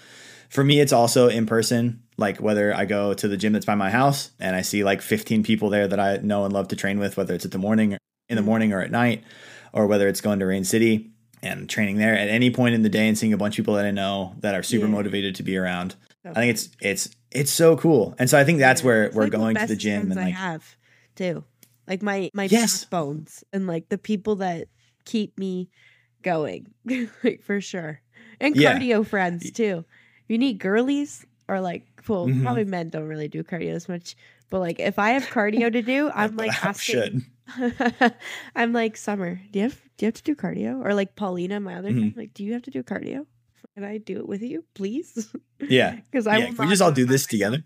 For 0.50 0.62
me 0.62 0.80
it's 0.80 0.92
also 0.92 1.28
in 1.28 1.46
person, 1.46 2.02
like 2.16 2.40
whether 2.40 2.72
I 2.72 2.84
go 2.84 3.12
to 3.12 3.26
the 3.26 3.36
gym 3.36 3.54
that's 3.54 3.66
by 3.66 3.74
my 3.74 3.90
house 3.90 4.30
and 4.38 4.54
I 4.54 4.62
see 4.62 4.84
like 4.84 5.02
15 5.02 5.42
people 5.42 5.68
there 5.68 5.88
that 5.88 5.98
I 5.98 6.18
know 6.18 6.44
and 6.44 6.54
love 6.54 6.68
to 6.68 6.76
train 6.76 7.00
with 7.00 7.16
whether 7.16 7.34
it's 7.34 7.44
at 7.44 7.50
the 7.50 7.58
morning 7.58 7.92
in 7.92 7.98
the 8.28 8.36
mm-hmm. 8.36 8.46
morning 8.46 8.72
or 8.72 8.80
at 8.80 8.92
night 8.92 9.24
or 9.72 9.88
whether 9.88 10.06
it's 10.06 10.20
going 10.20 10.38
to 10.38 10.46
Rain 10.46 10.64
City 10.64 11.10
and 11.42 11.68
training 11.68 11.96
there 11.98 12.16
at 12.16 12.28
any 12.28 12.50
point 12.50 12.74
in 12.74 12.82
the 12.82 12.88
day 12.88 13.08
and 13.08 13.16
seeing 13.16 13.32
a 13.32 13.36
bunch 13.36 13.58
of 13.58 13.62
people 13.64 13.74
that 13.74 13.84
I 13.86 13.90
know 13.90 14.34
that 14.40 14.54
are 14.54 14.62
super 14.62 14.86
Yeah. 14.86 14.92
motivated 14.92 15.34
to 15.36 15.42
be 15.42 15.56
around. 15.56 15.94
So 16.24 16.30
I 16.30 16.34
think 16.34 16.50
it's 16.50 16.68
it's 16.80 17.10
it's 17.30 17.50
so 17.50 17.76
cool. 17.76 18.14
And 18.18 18.28
so 18.28 18.38
I 18.38 18.44
think 18.44 18.58
that's 18.58 18.82
Yeah, 18.82 18.86
where 18.86 19.04
it's 19.04 19.16
we're 19.16 19.22
like 19.24 19.32
going 19.32 19.56
to 19.56 19.66
the 19.66 19.76
gym 19.76 20.10
and 20.10 20.18
I 20.20 20.24
like 20.24 20.34
have 20.34 20.76
too, 21.14 21.44
like 21.86 22.02
my 22.02 22.30
my 22.34 22.48
Yes. 22.48 22.84
backbones 22.84 23.44
and 23.52 23.66
like 23.66 23.88
the 23.88 23.98
people 23.98 24.36
that 24.36 24.68
keep 25.04 25.38
me 25.38 25.70
going, 26.22 26.66
like 27.24 27.42
for 27.42 27.60
sure, 27.60 28.00
and 28.40 28.54
Yeah. 28.56 28.78
cardio 28.78 29.06
friends 29.06 29.50
too. 29.52 29.84
You 30.28 30.38
need 30.38 30.58
girlies 30.58 31.24
or 31.48 31.60
like 31.60 31.86
well, 32.08 32.26
Mhm. 32.26 32.42
probably 32.42 32.64
men 32.64 32.88
don't 32.90 33.06
really 33.08 33.28
do 33.28 33.42
cardio 33.42 33.72
as 33.74 33.88
much, 33.88 34.16
but 34.50 34.60
like 34.60 34.80
if 34.80 34.98
I 34.98 35.10
have 35.10 35.24
cardio 35.26 35.72
to 35.72 35.82
do, 35.82 36.10
I'm 36.14 36.36
like 36.36 36.52
I 36.64 36.68
asking. 36.70 36.94
should. 36.94 37.22
I'm 38.56 38.72
like 38.72 38.96
Summer. 38.96 39.40
Do 39.50 39.58
you 39.58 39.62
have 39.64 39.80
do 39.96 40.04
you 40.04 40.08
have 40.08 40.14
to 40.14 40.22
do 40.22 40.34
cardio 40.36 40.84
or 40.84 40.94
like 40.94 41.16
Paulina, 41.16 41.60
my 41.60 41.74
other 41.76 41.90
Mhm. 41.90 41.98
friend? 41.98 42.14
Like, 42.16 42.34
do 42.34 42.44
you 42.44 42.52
have 42.52 42.62
to 42.62 42.70
do 42.70 42.82
cardio? 42.82 43.26
Can 43.74 43.84
I 43.84 43.98
do 43.98 44.18
it 44.18 44.28
with 44.28 44.42
you, 44.42 44.64
please? 44.74 45.28
Yeah. 45.60 45.96
Because 45.96 46.26
I 46.28 46.36
yeah. 46.38 46.50
We 46.56 46.68
just 46.68 46.80
all 46.82 46.92
do 46.92 47.04
this 47.04 47.22
myself. 47.26 47.30
together? 47.30 47.64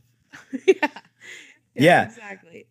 yeah. 0.66 0.88
Yeah. 1.74 2.04
exactly. 2.04 2.66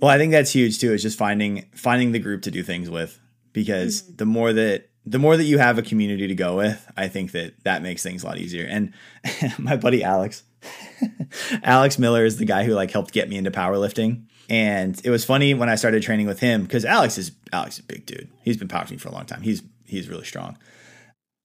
Well, 0.00 0.10
I 0.10 0.18
think 0.18 0.32
that's 0.32 0.50
huge 0.52 0.78
too. 0.78 0.92
Is 0.92 1.02
just 1.02 1.16
finding 1.18 1.64
finding 1.74 2.12
the 2.12 2.18
group 2.18 2.42
to 2.42 2.50
do 2.50 2.62
things 2.62 2.90
with 2.90 3.18
because 3.54 4.02
Mhm. 4.02 4.16
the 4.18 4.26
more 4.26 4.52
that 4.52 4.90
the 5.06 5.18
more 5.18 5.36
that 5.36 5.44
you 5.44 5.56
have 5.58 5.78
a 5.78 5.82
community 5.82 6.26
to 6.26 6.34
go 6.34 6.56
with, 6.56 6.84
I 6.96 7.08
think 7.08 7.30
that 7.32 7.54
that 7.64 7.80
makes 7.82 8.02
things 8.02 8.22
a 8.22 8.26
lot 8.26 8.38
easier. 8.38 8.66
And 8.66 8.92
my 9.58 9.76
buddy 9.76 10.02
Alex, 10.04 10.42
Alex 11.62 11.98
Miller 11.98 12.24
is 12.24 12.36
the 12.38 12.44
guy 12.44 12.64
who 12.64 12.74
like 12.74 12.90
helped 12.90 13.12
get 13.14 13.28
me 13.28 13.36
into 13.36 13.50
powerlifting. 13.50 14.24
And 14.48 15.00
it 15.04 15.10
was 15.10 15.24
funny 15.24 15.54
when 15.54 15.68
I 15.68 15.74
started 15.74 16.02
training 16.02 16.26
with 16.26 16.40
him 16.40 16.62
because 16.62 16.84
Alex 16.84 17.18
is 17.18 17.32
Alex 17.52 17.74
is 17.76 17.80
a 17.80 17.84
big 17.84 18.06
dude. 18.06 18.28
He's 18.42 18.56
been 18.56 18.68
powerlifting 18.68 19.00
for 19.00 19.08
a 19.08 19.12
long 19.12 19.26
time. 19.26 19.42
He's 19.42 19.62
he's 19.86 20.08
really 20.08 20.24
strong. 20.24 20.56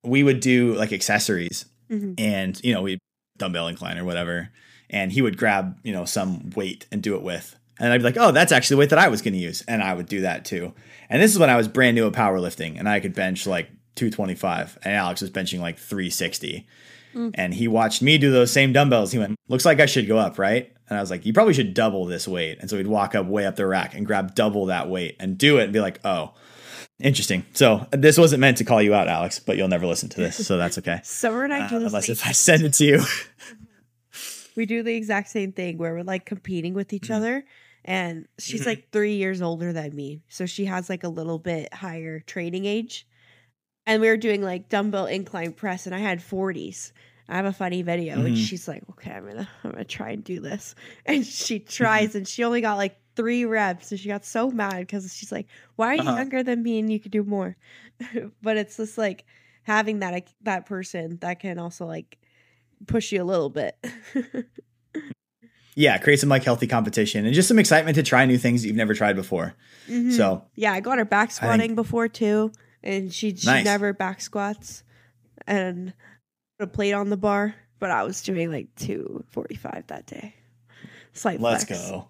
We 0.04 0.24
would 0.24 0.40
do 0.40 0.74
like 0.76 0.92
accessories 0.94 1.66
Mhm. 1.92 2.20
and 2.20 2.60
you 2.64 2.74
know 2.74 2.82
we 2.82 2.98
dumbbell 3.38 3.68
incline 3.68 3.98
or 3.98 4.06
whatever 4.06 4.50
and 4.90 5.12
he 5.12 5.22
would 5.22 5.38
grab 5.38 5.78
you 5.84 5.92
know 5.92 6.06
some 6.06 6.52
weight 6.56 6.86
and 6.90 7.04
do 7.04 7.16
it 7.16 7.22
with 7.22 7.58
and 7.80 7.92
i'd 7.92 7.98
be 7.98 8.04
like 8.04 8.16
oh 8.18 8.32
that's 8.32 8.54
actually 8.54 8.76
the 8.76 8.80
weight 8.80 8.90
that 8.92 9.00
i 9.00 9.10
was 9.10 9.22
going 9.22 9.34
to 9.34 9.40
use 9.40 9.62
and 9.68 9.84
i 9.84 9.94
would 9.94 10.06
do 10.08 10.22
that 10.22 10.46
too 10.46 10.74
and 11.10 11.22
this 11.22 11.32
is 11.34 11.38
when 11.40 11.50
i 11.50 11.58
was 11.58 11.68
brand 11.68 11.96
new 11.96 12.08
at 12.08 12.14
powerlifting 12.14 12.80
and 12.80 12.88
i 12.88 13.02
could 13.02 13.14
bench 13.14 13.46
like 13.46 13.68
225 13.96 14.78
and 14.84 14.94
alex 14.94 15.20
was 15.20 15.30
benching 15.32 15.60
like 15.60 15.78
360 15.78 16.66
Mm. 17.14 17.32
and 17.34 17.54
he 17.54 17.68
watched 17.68 18.02
me 18.02 18.18
do 18.18 18.32
those 18.32 18.52
same 18.54 18.72
dumbbells 18.72 19.12
he 19.12 19.20
went 19.20 19.36
looks 19.50 19.66
like 19.66 19.82
i 19.82 19.86
should 19.86 20.08
go 20.08 20.18
up 20.18 20.40
right 20.40 20.72
and 20.92 20.98
i 21.00 21.02
was 21.02 21.10
like 21.10 21.26
you 21.26 21.34
probably 21.34 21.54
should 21.56 21.74
double 21.74 22.06
this 22.06 22.28
weight 22.28 22.60
and 22.62 22.70
so 22.70 22.78
he'd 22.78 22.86
walk 22.86 23.16
up 23.16 23.26
way 23.26 23.46
up 23.48 23.56
the 23.56 23.66
rack 23.66 23.96
and 23.96 24.06
grab 24.06 24.36
double 24.36 24.68
that 24.68 24.88
weight 24.90 25.16
and 25.20 25.38
do 25.40 25.58
it 25.58 25.64
and 25.64 25.74
be 25.74 25.80
like 25.80 26.00
oh 26.06 26.34
interesting 27.00 27.44
so 27.54 27.88
this 27.92 28.18
wasn't 28.18 28.40
meant 28.40 28.58
to 28.58 28.64
call 28.64 28.82
you 28.82 28.94
out 28.94 29.08
alex 29.08 29.40
but 29.40 29.58
you'll 29.58 29.68
never 29.68 29.88
listen 29.88 30.08
to 30.10 30.18
this 30.20 30.46
so 30.46 30.58
that's 30.58 30.78
okay 30.78 31.00
Summer 31.04 31.44
and 31.46 31.54
I 31.54 31.62
uh, 31.66 31.70
unless 31.78 32.10
if 32.10 32.28
I 32.28 32.32
send 32.34 32.62
it 32.64 32.74
to 32.76 32.86
you. 32.86 33.02
We 34.56 34.66
do 34.66 34.84
the 34.84 34.94
exact 34.96 35.30
same 35.30 35.54
thing 35.54 35.78
where 35.78 35.94
we're 35.94 36.04
like 36.04 36.26
competing 36.26 36.74
with 36.74 36.92
each 36.92 37.08
Mhm. 37.08 37.16
other. 37.16 37.46
And 37.86 38.28
she's 38.38 38.64
Mhm. 38.64 38.66
like 38.66 38.92
three 38.92 39.16
years 39.16 39.42
older 39.42 39.72
than 39.72 39.96
me. 39.96 40.22
So 40.28 40.46
she 40.46 40.66
has 40.66 40.90
like 40.90 41.04
a 41.06 41.08
little 41.10 41.40
bit 41.40 41.74
higher 41.74 42.20
training 42.20 42.66
age. 42.66 43.08
And 43.88 44.02
we 44.02 44.10
were 44.10 44.18
doing 44.18 44.42
like 44.44 44.68
dumbbell 44.70 45.06
incline 45.06 45.54
press, 45.54 45.86
and 45.86 45.96
I 45.96 46.00
had 46.00 46.20
40s. 46.20 46.92
I 47.30 47.36
have 47.36 47.46
a 47.46 47.54
funny 47.54 47.82
video, 47.82 48.24
and 48.24 48.36
Mhm. 48.36 48.48
she's 48.48 48.68
like, 48.68 48.84
"Okay, 48.92 49.12
I'm 49.12 49.26
gonna, 49.26 49.48
I'm 49.64 49.72
gonna 49.72 49.86
try 49.86 50.12
and 50.12 50.24
do 50.24 50.40
this." 50.40 50.76
And 51.06 51.26
she 51.26 51.60
tries, 51.60 52.16
and 52.16 52.28
she 52.28 52.44
only 52.44 52.62
got 52.62 52.76
like 52.78 52.98
three 53.16 53.46
reps, 53.46 53.92
and 53.92 54.00
she 54.00 54.08
got 54.10 54.26
so 54.26 54.50
mad 54.52 54.80
because 54.80 55.14
she's 55.16 55.32
like, 55.32 55.48
"Why 55.76 55.88
are 55.88 55.96
you 55.96 56.02
Uh-huh. 56.02 56.16
younger 56.18 56.44
than 56.44 56.64
me, 56.64 56.80
and 56.80 56.92
you 56.92 57.00
could 57.00 57.12
do 57.12 57.24
more?" 57.24 57.56
but 58.42 58.58
it's 58.58 58.78
just 58.78 58.98
like 58.98 59.26
having 59.64 60.00
that 60.00 60.12
like, 60.14 60.30
that 60.42 60.66
person 60.66 61.18
that 61.22 61.40
can 61.40 61.60
also 61.60 61.86
like 61.86 62.18
push 62.88 63.12
you 63.12 63.22
a 63.22 63.26
little 63.26 63.50
bit. 63.50 63.78
yeah, 65.76 65.98
create 65.98 66.20
some 66.20 66.30
like 66.30 66.44
healthy 66.44 66.68
competition 66.68 67.26
and 67.26 67.34
just 67.34 67.48
some 67.48 67.60
excitement 67.60 67.96
to 67.96 68.04
try 68.04 68.26
new 68.26 68.38
things 68.38 68.62
that 68.62 68.68
you've 68.68 68.76
never 68.78 68.94
tried 68.94 69.16
before. 69.16 69.56
Mhm. 69.90 70.12
So 70.12 70.44
yeah, 70.56 70.74
I 70.74 70.80
got 70.80 70.98
her 70.98 71.06
back 71.06 71.32
squatting 71.32 71.76
before 71.76 72.08
too, 72.08 72.52
and 72.84 73.12
she 73.14 73.36
she 73.36 73.46
Nice. 73.48 73.66
never 73.66 73.94
back 73.94 74.22
squats, 74.22 74.84
and 75.48 75.94
a 76.62 76.68
plate 76.68 76.94
on 76.94 77.10
the 77.10 77.18
bar, 77.18 77.56
but 77.80 77.92
I 77.92 78.04
was 78.04 78.22
doing 78.22 78.52
like 78.52 78.68
two 78.76 79.24
forty 79.30 79.56
five 79.56 79.88
that 79.88 80.06
day. 80.06 80.36
Slight 81.14 81.42
let's 81.42 81.66
flex. 81.66 81.90
go. 81.90 82.08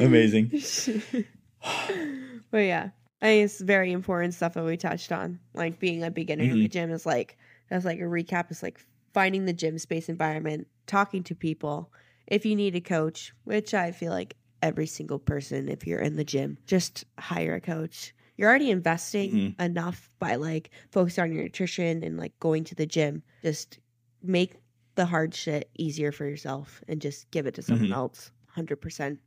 Amazing. 0.00 0.50
but 2.50 2.58
yeah, 2.58 2.90
I 3.22 3.26
think 3.26 3.44
it's 3.44 3.60
very 3.60 3.92
important 3.92 4.34
stuff 4.34 4.54
that 4.54 4.64
we 4.64 4.76
touched 4.76 5.12
on. 5.12 5.38
Like 5.54 5.78
being 5.78 6.02
a 6.02 6.10
beginner 6.10 6.44
in 6.44 6.50
Mm-hmm. 6.50 6.60
the 6.62 6.68
gym 6.68 6.90
is 6.90 7.06
like 7.06 7.36
that's 7.70 7.84
like 7.84 7.98
a 7.98 8.02
recap. 8.04 8.50
Is 8.50 8.62
like 8.62 8.80
finding 9.14 9.44
the 9.44 9.52
gym 9.52 9.78
space 9.78 10.08
environment, 10.08 10.66
talking 10.86 11.22
to 11.24 11.34
people. 11.34 11.92
If 12.26 12.44
you 12.44 12.56
need 12.56 12.74
a 12.74 12.80
coach, 12.80 13.32
which 13.44 13.72
I 13.72 13.92
feel 13.92 14.12
like 14.12 14.34
every 14.62 14.86
single 14.86 15.18
person, 15.20 15.68
if 15.68 15.86
you're 15.86 16.00
in 16.00 16.16
the 16.16 16.24
gym, 16.24 16.58
just 16.66 17.04
hire 17.18 17.54
a 17.54 17.60
coach. 17.60 18.14
You're 18.36 18.48
already 18.48 18.70
investing 18.70 19.54
Mhm. 19.58 19.64
enough 19.64 20.10
by 20.18 20.36
like 20.36 20.70
focusing 20.90 21.24
on 21.24 21.32
your 21.32 21.42
nutrition 21.44 22.02
and 22.02 22.18
like 22.18 22.38
going 22.40 22.64
to 22.64 22.74
the 22.74 22.86
gym. 22.86 23.22
Just 23.42 23.78
make 24.22 24.54
the 24.94 25.06
hard 25.06 25.34
shit 25.34 25.70
easier 25.76 26.12
for 26.12 26.24
yourself 26.26 26.82
and 26.88 27.00
just 27.00 27.30
give 27.30 27.46
it 27.46 27.54
to 27.54 27.62
someone 27.62 27.88
Mhm. 27.88 27.94
else 27.94 28.30
100% 28.46 29.18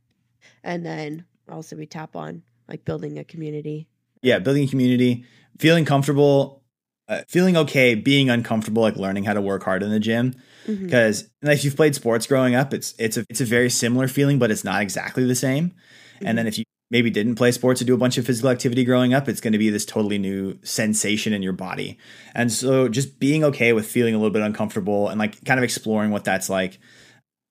and 0.64 0.84
then 0.84 1.24
also 1.48 1.76
we 1.76 1.86
tap 1.86 2.16
on 2.16 2.42
like 2.68 2.84
building 2.84 3.18
a 3.18 3.24
community 3.24 3.86
Yeah, 4.22 4.38
building 4.38 4.64
a 4.64 4.68
community, 4.68 5.24
feeling 5.58 5.84
comfortable, 5.86 6.62
uh, 7.08 7.22
feeling 7.28 7.56
okay, 7.56 7.94
being 7.94 8.28
uncomfortable, 8.28 8.82
like 8.82 8.96
learning 8.96 9.24
how 9.24 9.32
to 9.32 9.40
work 9.40 9.62
hard 9.62 9.82
in 9.82 9.90
the 9.90 9.98
gym. 10.00 10.34
Because 10.66 11.30
if 11.42 11.64
you've 11.64 11.74
played 11.76 11.94
sports 11.94 12.26
growing 12.26 12.54
up, 12.54 12.74
it's 12.74 12.94
it's 12.98 13.16
a 13.16 13.24
it's 13.30 13.40
a 13.40 13.44
very 13.46 13.70
similar 13.70 14.08
feeling, 14.08 14.38
but 14.38 14.50
it's 14.50 14.62
not 14.64 14.82
exactly 14.82 15.24
the 15.24 15.34
same. 15.34 15.72
And 16.20 16.36
then 16.36 16.46
if 16.46 16.58
you 16.58 16.64
maybe 16.90 17.08
didn't 17.08 17.36
play 17.36 17.52
sports 17.52 17.80
or 17.80 17.84
do 17.84 17.94
a 17.94 17.98
bunch 17.98 18.18
of 18.18 18.26
physical 18.26 18.50
activity 18.50 18.84
growing 18.84 19.14
up, 19.14 19.28
it's 19.28 19.40
going 19.40 19.52
to 19.52 19.58
be 19.58 19.70
this 19.70 19.84
totally 19.84 20.18
new 20.18 20.58
sensation 20.62 21.32
in 21.32 21.42
your 21.42 21.52
body. 21.52 21.98
And 22.34 22.50
so 22.50 22.88
just 22.88 23.20
being 23.20 23.44
okay 23.44 23.72
with 23.72 23.86
feeling 23.86 24.14
a 24.14 24.18
little 24.18 24.32
bit 24.32 24.42
uncomfortable 24.42 25.08
and 25.08 25.18
like 25.18 25.44
kind 25.44 25.58
of 25.58 25.64
exploring 25.64 26.10
what 26.10 26.24
that's 26.24 26.50
like. 26.50 26.78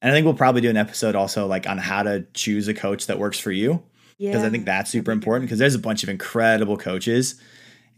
And 0.02 0.12
I 0.12 0.14
think 0.14 0.26
we'll 0.26 0.34
probably 0.34 0.62
do 0.62 0.70
an 0.70 0.78
episode 0.78 1.16
also 1.16 1.48
like 1.48 1.68
on 1.68 1.78
how 1.78 2.04
to 2.04 2.26
choose 2.34 2.68
a 2.68 2.74
coach 2.74 3.08
that 3.08 3.20
works 3.20 3.40
for 3.40 3.52
you 3.52 3.84
because 4.18 4.44
I 4.44 4.50
think 4.50 4.66
that's 4.66 4.92
super 4.92 5.12
important 5.12 5.48
because 5.48 5.60
there's 5.60 5.76
a 5.76 5.80
bunch 5.80 6.04
of 6.04 6.10
incredible 6.10 6.78
coaches 6.78 7.40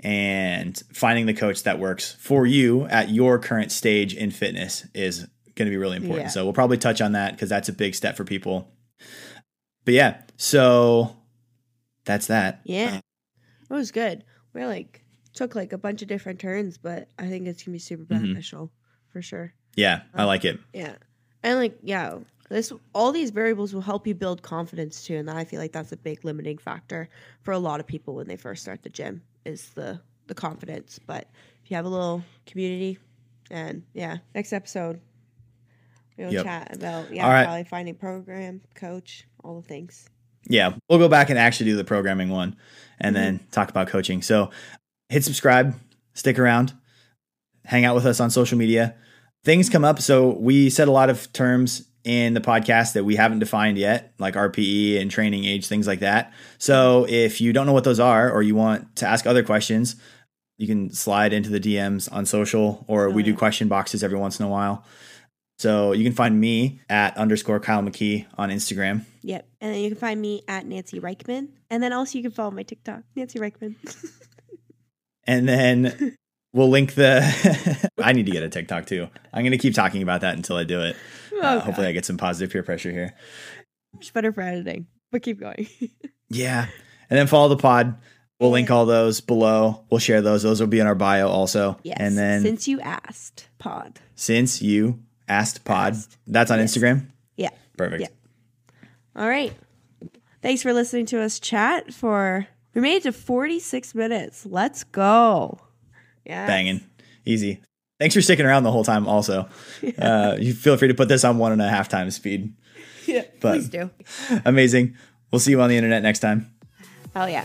and 0.02 0.80
finding 0.94 1.26
the 1.26 1.34
coach 1.34 1.64
that 1.64 1.80
works 1.80 2.14
for 2.14 2.46
you 2.46 2.86
at 2.88 3.10
your 3.10 3.40
current 3.40 3.72
stage 3.72 4.14
in 4.14 4.30
fitness 4.30 4.86
is 4.94 5.28
going 5.56 5.68
to 5.68 5.72
be 5.72 5.78
really 5.78 5.98
important. 5.98 6.26
Yeah. 6.26 6.30
So 6.30 6.44
we'll 6.44 6.54
probably 6.54 6.78
touch 6.78 7.02
on 7.02 7.14
that 7.14 7.34
because 7.34 7.50
that's 7.50 7.70
a 7.70 7.74
big 7.74 7.96
step 7.96 8.18
for 8.18 8.24
people. 8.24 8.72
But 9.84 9.96
yeah, 9.96 10.22
so 10.38 11.16
that's 12.06 12.28
that. 12.28 12.62
yeah 12.64 12.98
it 13.70 13.74
was 13.74 13.92
good 13.92 14.24
we're 14.54 14.68
like 14.68 15.04
took 15.34 15.56
like 15.56 15.72
a 15.74 15.78
bunch 15.78 16.02
of 16.02 16.08
different 16.08 16.40
turns 16.40 16.78
but 16.78 17.08
i 17.20 17.28
think 17.28 17.48
it's 17.48 17.64
gonna 17.64 17.74
be 17.74 17.80
super 17.80 18.04
Mhm. 18.04 18.08
beneficial 18.10 18.72
for 19.12 19.22
sure 19.22 19.54
Yeah, 19.76 20.02
I 20.14 20.26
like 20.26 20.44
it. 20.46 20.60
yeah 20.74 20.96
and 21.44 21.58
like 21.60 21.78
yeah 21.84 22.18
this 22.50 22.74
all 22.94 23.12
these 23.14 23.30
variables 23.32 23.74
will 23.74 23.82
help 23.82 24.06
you 24.06 24.14
build 24.14 24.42
confidence 24.42 25.06
too, 25.06 25.16
and 25.16 25.30
I 25.30 25.46
feel 25.46 25.60
like 25.62 25.72
that's 25.72 25.94
a 25.94 25.98
big 25.98 26.26
limiting 26.26 26.58
factor 26.58 27.08
for 27.44 27.54
a 27.54 27.58
lot 27.58 27.80
of 27.80 27.88
people 27.88 28.16
when 28.16 28.28
they 28.28 28.36
first 28.36 28.62
start 28.64 28.84
the 28.84 28.90
gym 28.90 29.22
is 29.46 29.70
the 29.70 30.02
the 30.28 30.36
confidence. 30.36 31.00
But 31.08 31.30
if 31.64 31.72
you 31.72 31.76
have 31.78 31.86
a 31.86 31.90
little 31.90 32.22
community, 32.46 32.98
and 33.50 33.84
yeah, 33.94 34.18
next 34.36 34.52
episode 34.52 35.00
we'll 36.18 36.34
Yep. 36.34 36.44
chat 36.44 36.76
about 36.76 37.14
yeah 37.14 37.32
right. 37.32 37.46
probably 37.46 37.64
finding 37.64 37.96
program, 37.96 38.60
coach, 38.76 39.26
all 39.46 39.62
the 39.62 39.68
things. 39.68 40.10
Yeah, 40.48 40.74
we'll 40.90 41.00
go 41.00 41.08
back 41.08 41.30
and 41.30 41.38
actually 41.38 41.72
do 41.72 41.78
the 41.78 41.84
programming 41.84 42.30
one 42.30 42.56
and 43.00 43.16
then 43.16 43.40
mm-hmm. 43.40 43.50
talk 43.52 43.70
about 43.70 43.88
coaching. 43.88 44.22
So 44.22 44.52
hit 45.10 45.24
subscribe, 45.24 45.76
stick 46.14 46.40
around, 46.40 46.74
hang 47.66 47.86
out 47.86 47.96
with 47.96 48.06
us 48.06 48.20
on 48.20 48.30
social 48.30 48.58
media. 48.58 48.96
Things 49.44 49.70
come 49.70 49.86
up. 49.86 50.00
So 50.00 50.30
we 50.30 50.70
said 50.70 50.88
a 50.88 50.92
lot 50.92 51.10
of 51.10 51.32
terms 51.34 51.88
in 52.04 52.34
the 52.34 52.42
podcast 52.42 52.94
that 52.94 53.04
we 53.04 53.16
haven't 53.16 53.40
defined 53.40 53.78
yet, 53.78 54.14
like 54.18 54.34
RPE 54.34 55.00
and 55.00 55.12
training 55.12 55.46
age, 55.46 55.68
things 55.68 55.88
like 55.88 56.00
that. 56.00 56.34
So 56.58 57.06
if 57.08 57.42
you 57.42 57.54
don't 57.54 57.66
know 57.66 57.74
what 57.74 57.84
those 57.84 58.00
are 58.00 58.32
or 58.32 58.42
you 58.42 58.56
want 58.56 58.96
to 58.98 59.08
ask 59.08 59.28
other 59.28 59.44
questions, 59.44 59.96
you 60.58 60.68
can 60.68 60.92
slide 60.92 61.34
into 61.34 61.50
the 61.50 61.60
DMs 61.60 62.12
on 62.12 62.26
social 62.26 62.86
or 62.88 63.10
we 63.10 63.24
Oh, 63.24 63.26
do 63.26 63.36
question 63.36 63.68
boxes 63.68 64.04
every 64.04 64.18
once 64.18 64.40
in 64.40 64.46
a 64.46 64.50
while. 64.50 64.86
So 65.62 65.92
you 65.92 66.04
can 66.04 66.14
find 66.14 66.42
me 66.42 66.80
at 66.90 67.16
underscore 67.18 67.60
Kyle 67.60 67.84
McKee 67.84 68.26
on 68.36 68.50
Instagram. 68.50 69.06
Yep, 69.22 69.48
and 69.62 69.76
then 69.76 69.82
you 69.82 69.90
can 69.90 69.98
find 70.00 70.20
me 70.20 70.42
at 70.48 70.66
Nancy 70.66 71.00
Reichman, 71.00 71.50
and 71.70 71.84
then 71.84 71.94
also 71.94 72.18
you 72.18 72.24
can 72.24 72.32
follow 72.32 72.50
my 72.50 72.64
TikTok, 72.64 73.04
Nancy 73.16 73.38
Reichman. 73.38 73.76
and 75.28 75.48
then 75.48 76.18
we'll 76.52 76.70
link 76.72 76.96
the 76.96 77.22
i 78.00 78.12
need 78.12 78.26
to 78.26 78.32
get 78.32 78.42
a 78.42 78.50
tiktok 78.50 78.88
too. 78.88 79.08
I'm 79.32 79.44
going 79.44 79.52
to 79.52 79.60
keep 79.60 79.76
talking 79.76 80.02
about 80.02 80.22
that 80.22 80.36
until 80.36 80.58
i 80.58 80.64
do 80.64 80.82
it. 80.82 80.96
Uh, 81.40 81.60
hopefully 81.60 81.86
i 81.86 81.92
get 81.92 82.06
some 82.06 82.18
positive 82.18 82.52
peer 82.52 82.64
pressure 82.64 82.90
here. 82.90 83.14
It's 84.00 84.10
better 84.10 84.32
for 84.32 84.42
editing, 84.42 84.88
but 85.12 85.22
keep 85.22 85.40
going. 85.40 85.68
yeah. 86.30 86.66
And 87.12 87.20
then 87.20 87.28
follow 87.28 87.50
the 87.50 87.58
pod. 87.58 88.00
We'll 88.40 88.50
link 88.50 88.72
all 88.72 88.88
those 88.88 89.22
below. 89.22 89.86
We'll 89.92 90.00
share 90.00 90.24
those. 90.24 90.42
Those 90.42 90.60
will 90.60 90.66
be 90.66 90.80
in 90.80 90.88
our 90.88 90.96
bio 90.96 91.28
also. 91.28 91.78
Yes, 91.84 91.98
and 92.00 92.18
then 92.18 92.42
since, 92.42 92.50
since 92.50 92.68
you 92.68 92.82
asked, 92.82 93.48
pod. 93.60 94.00
Since 94.16 94.64
you 94.64 95.04
asked 95.32 95.64
pod 95.66 95.94
Asked. 95.94 96.18
that's 96.28 96.52
on 96.52 96.60
Yes. 96.60 96.76
instagram 96.76 97.08
Yeah. 97.38 97.50
perfect 97.78 98.02
Yeah. 98.02 98.08
All 99.16 99.28
right. 99.28 99.54
Thanks 100.42 100.62
for 100.64 100.74
listening 100.74 101.06
to 101.08 101.22
us 101.22 101.40
chat 101.40 101.94
for 101.94 102.48
we 102.74 102.82
made 102.82 102.96
it 102.98 103.04
to 103.04 103.12
46 103.12 103.94
minutes. 103.96 104.46
Let's 104.46 104.84
go. 104.84 105.60
Yeah. 106.26 106.46
banging 106.48 106.82
easy 107.26 107.60
thanks 108.00 108.14
for 108.16 108.22
sticking 108.22 108.46
around 108.46 108.64
the 108.64 108.72
whole 108.72 108.84
time 108.84 109.08
also 109.08 109.48
uh, 110.00 110.38
you 110.40 110.54
feel 110.54 110.78
free 110.78 110.88
to 110.88 110.94
put 110.94 111.08
this 111.08 111.24
on 111.24 111.38
one 111.40 111.52
and 111.52 111.62
a 111.62 111.68
half 111.68 111.90
times 111.90 112.16
speed 112.16 112.54
Yeah, 113.08 113.24
But- 113.42 113.54
please 113.54 113.70
do. 113.70 113.90
amazing 114.46 114.96
we'll 115.32 115.40
see 115.40 115.52
you 115.52 115.62
on 115.62 115.70
the 115.70 115.78
internet 115.78 116.04
next 116.04 116.20
time 116.20 116.52
Hell 117.14 117.28
yeah. 117.30 117.44